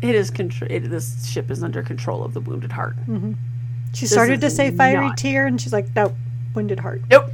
it 0.01 0.13
is 0.13 0.29
control. 0.29 0.69
This 0.69 1.25
ship 1.25 1.49
is 1.49 1.63
under 1.63 1.81
control 1.81 2.23
of 2.23 2.33
the 2.35 2.41
Wounded 2.41 2.71
Heart. 2.71 2.95
Mm-hmm. 3.07 3.31
She 3.95 4.07
started 4.07 4.41
to 4.41 4.49
say 4.49 4.71
fiery 4.71 5.07
not- 5.07 5.17
tear, 5.17 5.47
and 5.47 5.59
she's 5.59 5.73
like, 5.73 5.87
"Nope, 5.95 6.15
wounded 6.53 6.79
heart." 6.79 7.01
Nope. 7.09 7.31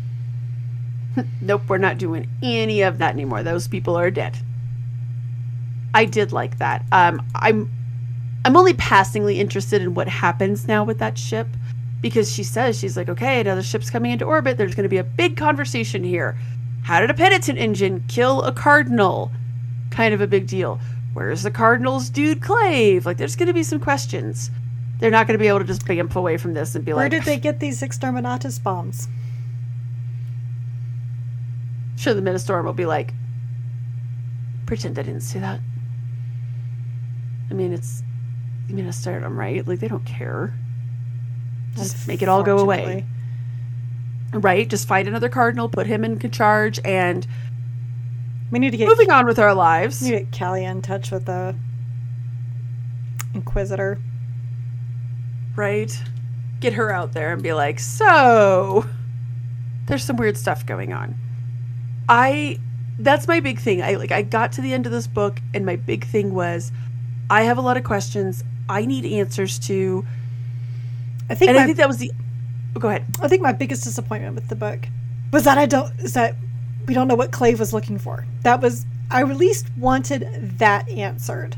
nope, 1.41 1.63
we're 1.67 1.77
not 1.77 1.97
doing 1.97 2.29
any 2.41 2.81
of 2.81 2.99
that 2.99 3.13
anymore. 3.13 3.43
Those 3.43 3.67
people 3.67 3.95
are 3.97 4.11
dead. 4.11 4.37
I 5.93 6.05
did 6.05 6.31
like 6.31 6.57
that. 6.59 6.85
Um, 6.91 7.21
I'm 7.35 7.69
I'm 8.45 8.55
only 8.55 8.73
passingly 8.73 9.39
interested 9.39 9.81
in 9.81 9.93
what 9.93 10.07
happens 10.07 10.67
now 10.67 10.83
with 10.83 10.99
that 10.99 11.17
ship 11.17 11.47
because 12.01 12.31
she 12.31 12.43
says 12.43 12.79
she's 12.79 12.97
like, 12.97 13.09
okay, 13.09 13.39
another 13.39 13.61
ship's 13.61 13.89
coming 13.89 14.11
into 14.11 14.25
orbit. 14.25 14.57
There's 14.57 14.73
going 14.73 14.83
to 14.83 14.89
be 14.89 14.97
a 14.97 15.03
big 15.03 15.37
conversation 15.37 16.03
here. 16.03 16.37
How 16.83 16.99
did 16.99 17.11
a 17.11 17.13
penitent 17.13 17.59
engine 17.59 18.03
kill 18.07 18.41
a 18.41 18.51
cardinal? 18.51 19.31
Kind 19.91 20.13
of 20.13 20.21
a 20.21 20.27
big 20.27 20.47
deal. 20.47 20.79
Where's 21.13 21.43
the 21.43 21.51
cardinal's 21.51 22.09
dude 22.09 22.41
Clave? 22.41 23.05
Like, 23.05 23.17
there's 23.17 23.35
going 23.35 23.47
to 23.47 23.53
be 23.53 23.63
some 23.63 23.79
questions. 23.79 24.49
They're 25.01 25.09
not 25.09 25.25
going 25.25 25.33
to 25.33 25.41
be 25.41 25.47
able 25.47 25.59
to 25.59 25.65
just 25.65 25.83
bamf 25.83 26.15
away 26.15 26.37
from 26.37 26.53
this 26.53 26.75
and 26.75 26.85
be 26.85 26.93
Where 26.93 27.05
like, 27.05 27.11
Where 27.11 27.19
did 27.19 27.25
they 27.25 27.39
get 27.39 27.59
these 27.59 27.81
exterminatus 27.81 28.61
bombs? 28.61 29.07
sure 31.97 32.13
the 32.13 32.21
Ministorum 32.21 32.65
will 32.65 32.73
be 32.73 32.85
like, 32.85 33.11
pretend 34.67 34.99
I 34.99 35.01
didn't 35.01 35.21
see 35.21 35.39
that. 35.39 35.59
I 37.49 37.53
mean, 37.53 37.73
it's 37.73 38.03
the 38.67 38.75
Ministerium, 38.75 39.35
right? 39.35 39.67
Like, 39.67 39.79
they 39.79 39.87
don't 39.87 40.05
care. 40.05 40.53
Just 41.75 42.07
make 42.07 42.21
it 42.21 42.29
all 42.29 42.43
go 42.43 42.59
away. 42.59 43.05
Right? 44.33 44.69
Just 44.69 44.87
find 44.87 45.07
another 45.07 45.29
cardinal, 45.29 45.67
put 45.67 45.87
him 45.87 46.05
in 46.05 46.19
charge, 46.31 46.79
and 46.85 47.25
We 48.51 48.59
need 48.59 48.69
to 48.69 48.77
get 48.77 48.87
moving 48.87 49.09
on 49.09 49.25
with 49.25 49.39
our 49.39 49.55
lives. 49.55 50.01
we 50.01 50.11
need 50.11 50.17
to 50.17 50.23
get 50.25 50.37
Callie 50.39 50.63
in 50.63 50.81
touch 50.83 51.09
with 51.09 51.25
the 51.25 51.55
Inquisitor. 53.33 53.99
Right? 55.55 55.95
Get 56.59 56.73
her 56.73 56.91
out 56.91 57.13
there 57.13 57.33
and 57.33 57.41
be 57.41 57.53
like, 57.53 57.79
so, 57.79 58.85
there's 59.87 60.03
some 60.03 60.17
weird 60.17 60.37
stuff 60.37 60.65
going 60.65 60.93
on. 60.93 61.15
I, 62.07 62.59
that's 62.99 63.27
my 63.27 63.39
big 63.39 63.59
thing. 63.59 63.81
I 63.81 63.95
like, 63.95 64.11
I 64.11 64.21
got 64.21 64.53
to 64.53 64.61
the 64.61 64.73
end 64.73 64.85
of 64.85 64.91
this 64.91 65.07
book, 65.07 65.39
and 65.53 65.65
my 65.65 65.75
big 65.75 66.05
thing 66.05 66.33
was, 66.33 66.71
I 67.29 67.43
have 67.43 67.57
a 67.57 67.61
lot 67.61 67.77
of 67.77 67.83
questions 67.83 68.43
I 68.67 68.85
need 68.85 69.05
answers 69.05 69.57
to. 69.59 70.05
I 71.29 71.35
think 71.35 71.49
and 71.49 71.57
my, 71.57 71.63
I 71.63 71.65
think 71.65 71.77
that 71.77 71.87
was 71.87 71.97
the. 71.97 72.11
oh, 72.75 72.79
go 72.79 72.89
ahead. 72.89 73.05
I 73.21 73.27
think 73.27 73.41
my 73.41 73.53
biggest 73.53 73.83
disappointment 73.83 74.35
with 74.35 74.49
the 74.49 74.55
book 74.55 74.87
was 75.31 75.45
that 75.45 75.57
I 75.57 75.65
don't 75.65 75.97
is 75.99 76.13
that 76.13 76.35
we 76.87 76.93
don't 76.93 77.07
know 77.07 77.15
what 77.15 77.31
Clave 77.31 77.59
was 77.59 77.73
looking 77.73 77.97
for. 77.97 78.25
That 78.43 78.61
was 78.61 78.85
I 79.09 79.21
at 79.21 79.37
least 79.37 79.67
wanted 79.77 80.57
that 80.59 80.89
answered. 80.89 81.55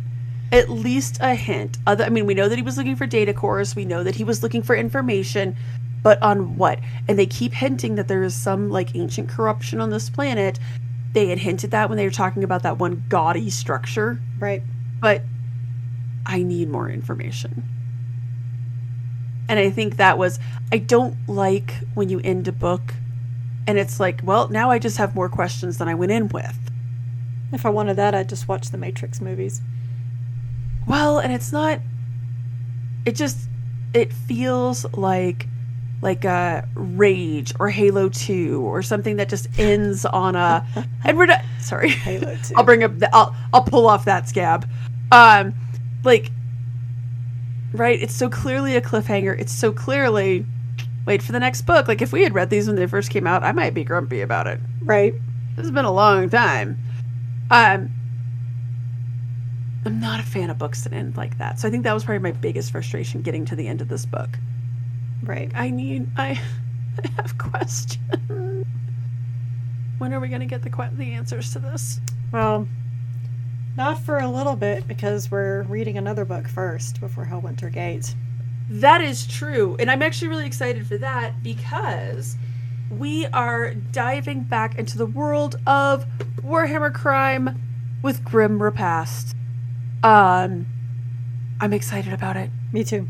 At 0.54 0.70
least 0.70 1.18
a 1.20 1.34
hint. 1.34 1.78
Other, 1.88 2.04
I 2.06 2.10
mean, 2.10 2.26
we 2.28 2.34
know 2.36 2.47
that 2.47 2.56
he 2.56 2.62
was 2.62 2.78
looking 2.78 2.95
for 2.95 3.08
data 3.08 3.34
cores. 3.34 3.76
We 3.76 3.86
know 3.86 4.04
that 4.04 4.16
he 4.16 4.24
was 4.24 4.43
looking 4.43 4.62
for 4.62 4.76
information, 4.76 5.56
but 6.04 6.22
on 6.22 6.58
what? 6.58 6.80
And 7.08 7.18
they 7.18 7.26
keep 7.26 7.54
hinting 7.54 7.95
that 7.95 8.08
there 8.08 8.24
is 8.24 8.36
some 8.36 8.70
like 8.70 8.95
ancient 8.95 9.30
corruption 9.30 9.82
on 9.82 9.89
this 9.89 10.10
planet. 10.10 10.60
They 11.14 11.28
had 11.28 11.39
hinted 11.39 11.72
that 11.72 11.89
when 11.89 11.97
they 11.97 12.06
were 12.06 12.12
talking 12.12 12.43
about 12.43 12.64
that 12.64 12.78
one 12.78 13.04
gaudy 13.10 13.49
structure, 13.49 14.20
Right. 14.39 14.62
but 15.01 15.24
I 16.26 16.43
need 16.43 16.70
more 16.70 16.89
information. 16.89 17.64
And 19.49 19.60
I 19.60 19.70
think 19.70 19.97
that 19.97 20.18
was 20.18 20.39
I 20.72 20.78
don't 20.78 21.16
like 21.28 21.74
when 21.95 22.10
you 22.10 22.22
end 22.24 22.47
a 22.47 22.51
book 22.51 22.93
and 23.68 23.78
it's 23.78 23.99
like, 23.99 24.22
well, 24.24 24.49
now 24.49 24.70
I 24.72 24.80
just 24.80 24.97
have 24.97 25.16
more 25.16 25.30
questions 25.30 25.78
than 25.78 25.88
I 25.88 25.95
went 25.95 26.12
in 26.12 26.28
with. 26.30 26.58
If 27.51 27.66
I 27.66 27.70
wanted 27.70 27.95
that, 27.97 28.14
I'd 28.16 28.30
just 28.30 28.47
watch 28.47 28.70
the 28.72 28.78
Matrix 28.78 29.22
movies. 29.22 29.62
Well, 30.88 31.19
and 31.19 31.31
it's 31.34 31.51
not. 31.51 31.79
It 33.05 33.15
just 33.15 33.38
it 33.93 34.11
feels 34.13 34.86
like 34.93 35.47
like 36.01 36.25
a 36.25 36.67
rage 36.75 37.53
or 37.59 37.69
Halo 37.69 38.09
Two 38.09 38.61
or 38.65 38.81
something 38.81 39.15
that 39.17 39.29
just 39.29 39.47
ends 39.59 40.05
on 40.05 40.36
a. 40.36 40.65
and 41.03 41.17
we're 41.17 41.25
not 41.27 41.41
sorry. 41.59 41.89
Halo 41.89 42.36
2. 42.43 42.55
I'll 42.55 42.63
bring 42.63 42.84
up. 42.84 42.97
The, 42.99 43.13
I'll 43.15 43.36
I'll 43.53 43.63
pull 43.63 43.88
off 43.88 44.05
that 44.05 44.27
scab. 44.27 44.67
Um, 45.11 45.53
like, 46.03 46.31
right? 47.73 48.01
It's 48.01 48.15
so 48.15 48.29
clearly 48.29 48.75
a 48.75 48.81
cliffhanger. 48.81 49.39
It's 49.39 49.53
so 49.53 49.71
clearly. 49.71 50.45
Wait 51.05 51.21
for 51.21 51.34
the 51.34 51.39
next 51.39 51.63
book. 51.63 51.88
Like 51.89 52.01
if 52.01 52.13
we 52.13 52.23
had 52.23 52.34
read 52.34 52.49
these 52.49 52.67
when 52.67 52.77
they 52.77 52.88
first 52.88 53.09
came 53.09 53.27
out, 53.27 53.43
I 53.43 53.51
might 53.51 53.73
be 53.73 53.84
grumpy 53.84 54.21
about 54.21 54.47
it 54.47 54.57
Right. 54.81 55.13
this 55.57 55.63
has 55.65 55.71
been 55.71 55.84
a 55.84 55.91
long 55.91 56.29
time. 56.29 56.77
Um, 57.51 57.91
I'm 59.86 59.99
not 59.99 60.19
a 60.19 60.23
fan 60.23 60.49
of 60.49 60.57
books 60.57 60.84
that 60.84 60.93
end 60.93 61.17
like 61.17 61.38
that. 61.39 61.59
So 61.59 61.67
I 61.67 61.71
think 61.71 61.84
that 61.84 61.93
was 61.93 62.05
probably 62.05 62.19
my 62.19 62.31
biggest 62.31 62.71
frustration 62.71 63.21
getting 63.21 63.45
to 63.45 63.55
the 63.55 63.67
end 63.67 63.81
of 63.81 63.89
this 63.89 64.05
book. 64.05 64.29
Right. 65.23 65.51
I 65.55 65.69
need, 65.69 66.07
I, 66.17 66.39
I 67.03 67.07
have 67.17 67.38
questions. 67.38 68.65
When 69.97 70.13
are 70.13 70.19
we 70.19 70.27
going 70.27 70.41
to 70.41 70.45
get 70.47 70.63
the 70.63 70.69
que- 70.69 70.91
the 70.93 71.13
answers 71.13 71.51
to 71.53 71.59
this? 71.59 71.99
Well, 72.31 72.67
not 73.75 73.99
for 73.99 74.19
a 74.19 74.27
little 74.27 74.55
bit 74.55 74.88
because 74.88 75.31
we're 75.31 75.63
reading 75.63 75.97
another 75.97 76.25
book 76.25 76.47
first 76.47 76.99
before 76.99 77.25
Helwinter 77.25 77.71
Gate. 77.71 78.13
That 78.69 79.01
is 79.01 79.27
true. 79.27 79.75
And 79.79 79.89
I'm 79.89 80.01
actually 80.01 80.29
really 80.29 80.45
excited 80.45 80.88
for 80.88 80.97
that 80.97 81.41
because 81.43 82.38
we 82.89 83.25
are 83.27 83.73
diving 83.73 84.43
back 84.43 84.77
into 84.77 84.97
the 84.97 85.05
world 85.05 85.55
of 85.65 86.05
Warhammer 86.41 86.93
Crime 86.93 87.61
with 88.01 88.23
Grim 88.23 88.61
Repast. 88.61 89.36
Um, 90.04 90.68
I'm 91.60 91.74
excited 91.74 92.14
about 92.14 92.36
it. 92.36 92.49
Me 92.72 92.84
too. 92.84 93.08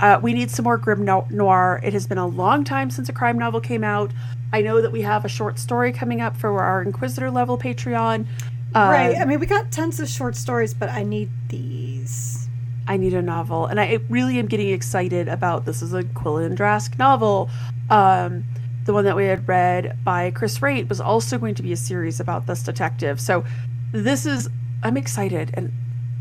Uh, 0.00 0.18
we 0.20 0.32
need 0.32 0.50
some 0.50 0.64
more 0.64 0.78
grim 0.78 1.04
no- 1.04 1.28
noir. 1.30 1.80
It 1.84 1.92
has 1.92 2.06
been 2.06 2.18
a 2.18 2.26
long 2.26 2.64
time 2.64 2.90
since 2.90 3.08
a 3.08 3.12
crime 3.12 3.38
novel 3.38 3.60
came 3.60 3.84
out. 3.84 4.10
I 4.52 4.60
know 4.60 4.80
that 4.80 4.90
we 4.90 5.02
have 5.02 5.24
a 5.24 5.28
short 5.28 5.58
story 5.58 5.92
coming 5.92 6.20
up 6.20 6.36
for 6.36 6.60
our 6.60 6.82
Inquisitor 6.82 7.30
level 7.30 7.56
Patreon. 7.56 8.26
Um, 8.74 8.88
right. 8.88 9.16
I 9.16 9.24
mean, 9.24 9.38
we 9.38 9.46
got 9.46 9.70
tons 9.70 10.00
of 10.00 10.08
short 10.08 10.34
stories, 10.34 10.74
but 10.74 10.88
I 10.88 11.02
need 11.02 11.30
these. 11.48 12.48
I 12.88 12.96
need 12.96 13.14
a 13.14 13.22
novel, 13.22 13.66
and 13.66 13.78
I 13.78 14.00
really 14.08 14.38
am 14.38 14.46
getting 14.46 14.70
excited 14.70 15.28
about 15.28 15.66
this. 15.66 15.82
Is 15.82 15.92
a 15.92 16.02
Quillon 16.02 16.56
Drask 16.56 16.98
novel. 16.98 17.48
Um, 17.90 18.44
the 18.84 18.92
one 18.92 19.04
that 19.04 19.14
we 19.14 19.26
had 19.26 19.46
read 19.46 20.02
by 20.02 20.32
Chris 20.32 20.58
Wraight 20.60 20.88
was 20.88 21.00
also 21.00 21.38
going 21.38 21.54
to 21.54 21.62
be 21.62 21.72
a 21.72 21.76
series 21.76 22.18
about 22.18 22.46
this 22.46 22.62
detective. 22.62 23.20
So 23.20 23.44
this 23.92 24.26
is 24.26 24.48
I'm 24.82 24.96
excited, 24.96 25.50
and 25.54 25.72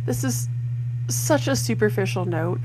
this 0.05 0.23
is 0.23 0.47
such 1.07 1.47
a 1.47 1.55
superficial 1.55 2.25
note, 2.25 2.59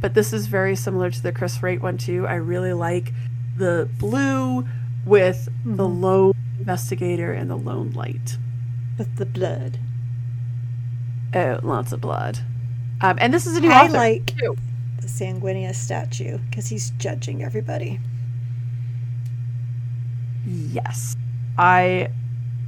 but 0.00 0.14
this 0.14 0.32
is 0.32 0.46
very 0.46 0.76
similar 0.76 1.10
to 1.10 1.22
the 1.22 1.32
Chris 1.32 1.58
Wraight 1.62 1.80
one 1.80 1.98
too. 1.98 2.26
I 2.26 2.34
really 2.34 2.72
like 2.72 3.12
the 3.56 3.88
blue 3.98 4.66
with 5.04 5.48
the 5.64 5.88
Mhm. 5.88 6.00
lone 6.00 6.34
investigator 6.58 7.32
and 7.32 7.50
the 7.50 7.56
lone 7.56 7.90
light. 7.92 8.36
With 8.96 9.16
the 9.16 9.26
blood. 9.26 9.78
Oh, 11.34 11.60
lots 11.62 11.92
of 11.92 12.00
blood. 12.00 12.38
Um, 13.00 13.16
and 13.20 13.32
this 13.32 13.46
is 13.46 13.56
a 13.56 13.60
new 13.60 13.70
I 13.70 13.84
author. 13.84 13.92
like 13.96 14.26
too. 14.38 14.56
the 15.00 15.06
Sanguinius 15.06 15.76
statue 15.76 16.38
because 16.50 16.68
he's 16.68 16.90
judging 16.90 17.42
everybody. 17.42 18.00
Yes. 20.46 21.16
I 21.58 22.08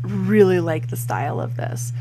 really 0.03 0.61
like 0.61 0.89
the 0.89 0.97
style 0.97 1.41
of 1.41 1.57
this. 1.57 1.93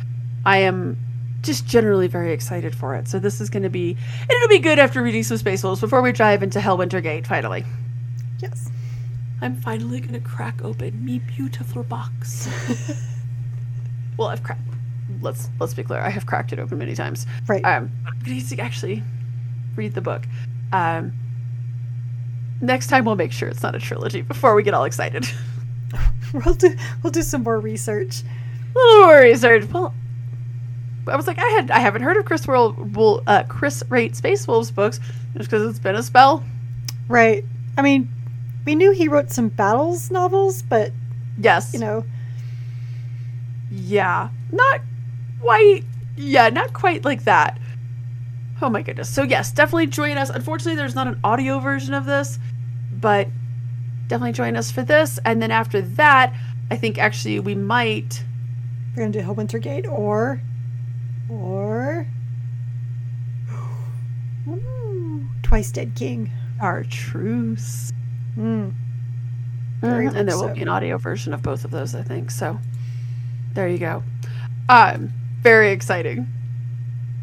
I 0.46 0.58
am 0.58 0.98
just 1.42 1.66
generally 1.66 2.08
very 2.08 2.34
excited 2.34 2.76
for 2.76 2.96
it. 2.96 3.08
So 3.08 3.20
this 3.20 3.40
is 3.40 3.50
going 3.50 3.64
to 3.64 3.70
be, 3.70 3.96
and 4.22 4.30
it'll 4.32 4.48
be 4.50 4.60
good 4.60 4.80
after 4.80 5.02
reading 5.02 5.24
some 5.24 5.38
Space 5.38 5.64
Wolves 5.64 5.82
before 5.82 6.02
we 6.02 6.12
dive 6.12 6.44
into 6.44 6.60
Helwinter 6.60 7.02
Gate. 7.02 7.26
Finally, 7.28 7.64
Yes. 8.40 8.70
I'm 9.42 9.56
finally 9.62 10.00
going 10.02 10.14
to 10.14 10.20
crack 10.20 10.64
open 10.64 11.04
me 11.04 11.20
beautiful 11.20 11.84
box. 11.84 12.50
well, 14.18 14.28
I've 14.30 14.44
cracked. 14.44 14.62
Let's 15.22 15.50
let's 15.60 15.74
be 15.74 15.84
clear. 15.84 16.00
I 16.02 16.10
have 16.10 16.26
cracked 16.26 16.52
it 16.54 16.60
open 16.60 16.78
many 16.78 16.94
times. 16.96 17.26
Right. 17.48 17.64
Um, 17.66 17.90
I'm 18.06 18.20
going 18.26 18.42
to 18.46 18.60
actually 18.60 19.02
read 19.76 19.94
the 19.94 20.02
book. 20.02 20.24
Um, 20.72 21.14
next 22.62 22.88
time 22.88 23.06
we'll 23.06 23.16
make 23.16 23.32
sure 23.32 23.48
it's 23.50 23.64
not 23.64 23.76
a 23.76 23.80
trilogy 23.80 24.22
before 24.22 24.56
we 24.56 24.64
get 24.64 24.74
all 24.74 24.84
excited. 24.84 25.26
we'll 26.34 26.54
do 26.56 26.76
we'll 27.02 27.12
do 27.12 27.22
some 27.24 27.44
more 27.44 27.60
research. 27.60 28.22
A 28.76 28.78
little 28.78 29.06
more 29.06 29.20
research. 29.22 29.66
Well, 29.72 29.94
I 31.10 31.16
was 31.16 31.28
like, 31.28 31.40
I 31.40 31.48
had 31.50 31.72
I 31.72 31.80
haven't 31.80 32.02
heard 32.04 32.18
of 32.18 32.26
Chris 32.26 32.48
World, 32.48 32.76
uh, 33.28 33.44
Chris 33.48 33.84
Wraight 33.90 34.16
Space 34.16 34.48
Wolves 34.48 34.72
books 34.72 35.00
just 35.38 35.50
because 35.50 35.70
it's 35.70 35.80
been 35.80 35.96
a 35.96 36.04
spell. 36.04 36.44
Right. 37.08 37.44
I 37.78 37.82
mean, 37.82 38.10
we 38.66 38.76
knew 38.76 38.92
he 38.92 39.08
wrote 39.08 39.32
some 39.32 39.50
battles 39.50 40.12
novels, 40.12 40.62
but 40.62 40.92
Yes, 41.42 41.74
you 41.74 41.80
know, 41.80 42.04
yeah, 43.72 44.30
not 44.52 44.82
quite. 45.42 45.86
Yeah, 46.18 46.50
not 46.50 46.74
quite 46.74 47.06
like 47.06 47.24
that. 47.24 47.58
Oh 48.62 48.70
my 48.70 48.82
goodness. 48.82 49.10
So 49.10 49.24
yes, 49.24 49.52
definitely 49.52 49.88
join 49.88 50.18
us. 50.18 50.30
Unfortunately, 50.30 50.76
there's 50.76 50.96
not 50.96 51.08
an 51.08 51.18
audio 51.24 51.60
version 51.60 51.94
of 51.94 52.06
this, 52.06 52.40
but 52.92 53.30
definitely 54.08 54.34
join 54.34 54.58
us 54.58 54.70
for 54.70 54.82
this. 54.84 55.18
And 55.24 55.42
then 55.42 55.50
after 55.52 55.82
that, 55.82 56.34
I 56.70 56.76
think 56.76 56.98
actually 56.98 57.40
we 57.40 57.56
might. 57.56 58.22
we're 58.96 59.04
gonna 59.04 59.14
do 59.14 59.22
Helwinter 59.22 59.62
Gate 59.62 59.88
or 59.88 60.42
or 61.30 62.08
Twice 65.44 65.72
Dead 65.72 65.94
King. 65.96 66.32
Our 66.62 66.84
truce. 66.84 67.92
Mm. 68.38 68.74
Mhm, 69.82 70.08
And 70.16 70.28
there 70.28 70.36
much 70.36 70.36
will 70.36 70.54
be 70.54 70.62
an 70.62 70.68
audio 70.68 70.98
version 70.98 71.34
of 71.34 71.42
both 71.42 71.66
of 71.66 71.72
those, 71.72 71.96
I 71.96 72.04
think. 72.04 72.30
So 72.32 72.60
there 73.54 73.68
you 73.68 73.78
go. 73.78 74.04
Um, 74.68 75.12
very 75.42 75.72
exciting. 75.72 76.28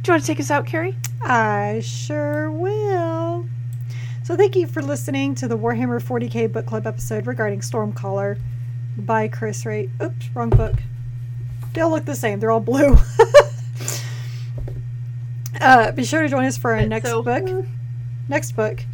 Do 0.03 0.09
you 0.09 0.13
want 0.15 0.23
to 0.23 0.27
take 0.27 0.41
us 0.41 0.51
out, 0.51 0.67
Carrie? 0.67 0.97
I 1.23 1.81
sure 1.85 2.51
will. 2.51 3.47
So, 4.25 4.37
thank 4.37 4.57
you 4.57 4.67
for 4.67 4.83
listening 4.83 5.37
to 5.37 5.47
the 5.49 5.57
Warhammer 5.57 6.03
40k 6.03 6.53
book 6.53 6.67
club 6.67 6.87
episode 6.87 7.27
regarding 7.29 7.61
Stormcaller 7.61 8.39
by 8.97 9.29
Chris 9.29 9.65
Wraight. 9.65 9.89
Oops, 10.03 10.29
wrong 10.35 10.51
book. 10.51 10.75
They 11.73 11.81
all 11.81 11.91
look 11.91 12.05
the 12.07 12.17
same, 12.17 12.41
they're 12.41 12.51
all 12.51 12.59
blue. 12.61 12.97
uh, 15.61 15.93
be 15.93 16.05
sure 16.05 16.23
to 16.23 16.29
join 16.29 16.45
us 16.45 16.57
for 16.57 16.75
our 16.75 16.87
next 16.87 17.11
So- 17.11 17.23
book. 17.23 17.65
Next 18.29 18.53
book, 18.57 18.85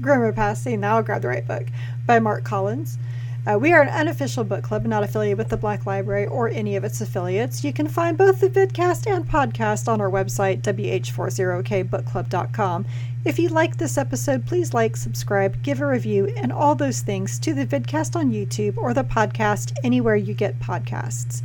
Grim 0.00 0.20
Repast. 0.20 0.66
Now 0.66 0.96
I'll 0.96 1.02
grab 1.02 1.22
the 1.22 1.28
right 1.28 1.46
book 1.46 1.66
by 2.06 2.18
Marc 2.18 2.44
Collins. 2.44 2.98
Uh, 3.46 3.56
we 3.58 3.72
are 3.72 3.80
an 3.82 3.88
unofficial 3.88 4.44
book 4.44 4.62
club, 4.62 4.84
not 4.84 5.02
affiliated 5.02 5.38
with 5.38 5.48
the 5.48 5.56
Black 5.56 5.86
Library 5.86 6.26
or 6.26 6.48
any 6.50 6.76
of 6.76 6.84
its 6.84 7.00
affiliates. 7.00 7.64
You 7.64 7.72
can 7.72 7.88
find 7.88 8.18
both 8.18 8.40
the 8.40 8.50
vidcast 8.50 9.10
and 9.10 9.26
podcast 9.26 9.88
on 9.88 10.00
our 10.00 10.10
website, 10.10 10.60
wh40kbookclub.com. 10.62 12.86
If 13.24 13.38
you 13.38 13.48
like 13.48 13.76
this 13.76 13.98
episode, 13.98 14.46
please 14.46 14.72
like, 14.74 14.96
subscribe, 14.96 15.62
give 15.62 15.80
a 15.80 15.86
review, 15.86 16.32
and 16.36 16.52
all 16.52 16.74
those 16.74 17.00
things 17.00 17.38
to 17.40 17.54
the 17.54 17.66
vidcast 17.66 18.16
on 18.16 18.32
YouTube 18.32 18.76
or 18.76 18.92
the 18.94 19.04
podcast 19.04 19.72
anywhere 19.84 20.16
you 20.16 20.34
get 20.34 20.58
podcasts. 20.58 21.42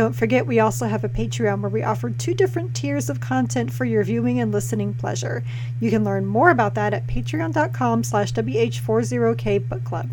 Don't 0.00 0.14
forget, 0.14 0.46
we 0.46 0.60
also 0.60 0.86
have 0.86 1.04
a 1.04 1.10
Patreon 1.10 1.60
where 1.60 1.68
we 1.68 1.82
offer 1.82 2.08
two 2.08 2.32
different 2.32 2.74
tiers 2.74 3.10
of 3.10 3.20
content 3.20 3.70
for 3.70 3.84
your 3.84 4.02
viewing 4.02 4.40
and 4.40 4.50
listening 4.50 4.94
pleasure. 4.94 5.44
You 5.78 5.90
can 5.90 6.04
learn 6.04 6.24
more 6.24 6.48
about 6.48 6.74
that 6.76 6.94
at 6.94 7.06
patreon.com 7.06 8.04
slash 8.04 8.32
wh40kbookclub. 8.32 10.08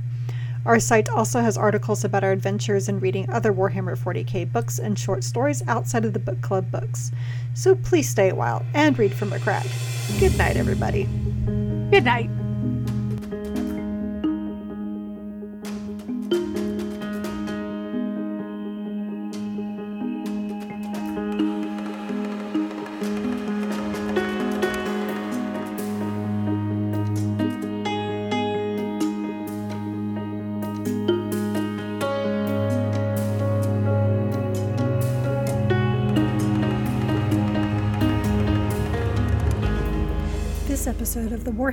Our 0.65 0.81
site 0.81 1.07
also 1.07 1.39
has 1.39 1.57
articles 1.57 2.03
about 2.03 2.25
our 2.25 2.33
adventures 2.33 2.89
in 2.89 2.99
reading 2.99 3.29
other 3.29 3.53
Warhammer 3.53 3.97
40k 3.97 4.51
books 4.51 4.77
and 4.77 4.99
short 4.99 5.23
stories 5.23 5.65
outside 5.69 6.03
of 6.03 6.11
the 6.11 6.19
book 6.19 6.41
club 6.41 6.69
books. 6.69 7.13
So 7.53 7.73
please 7.73 8.09
stay 8.09 8.27
a 8.27 8.35
while 8.35 8.65
and 8.73 8.99
read 8.99 9.13
from 9.13 9.31
a 9.31 9.39
crack. 9.39 9.67
Good 10.19 10.37
night, 10.37 10.57
everybody. 10.57 11.05
Good 11.91 12.03
night. 12.03 12.29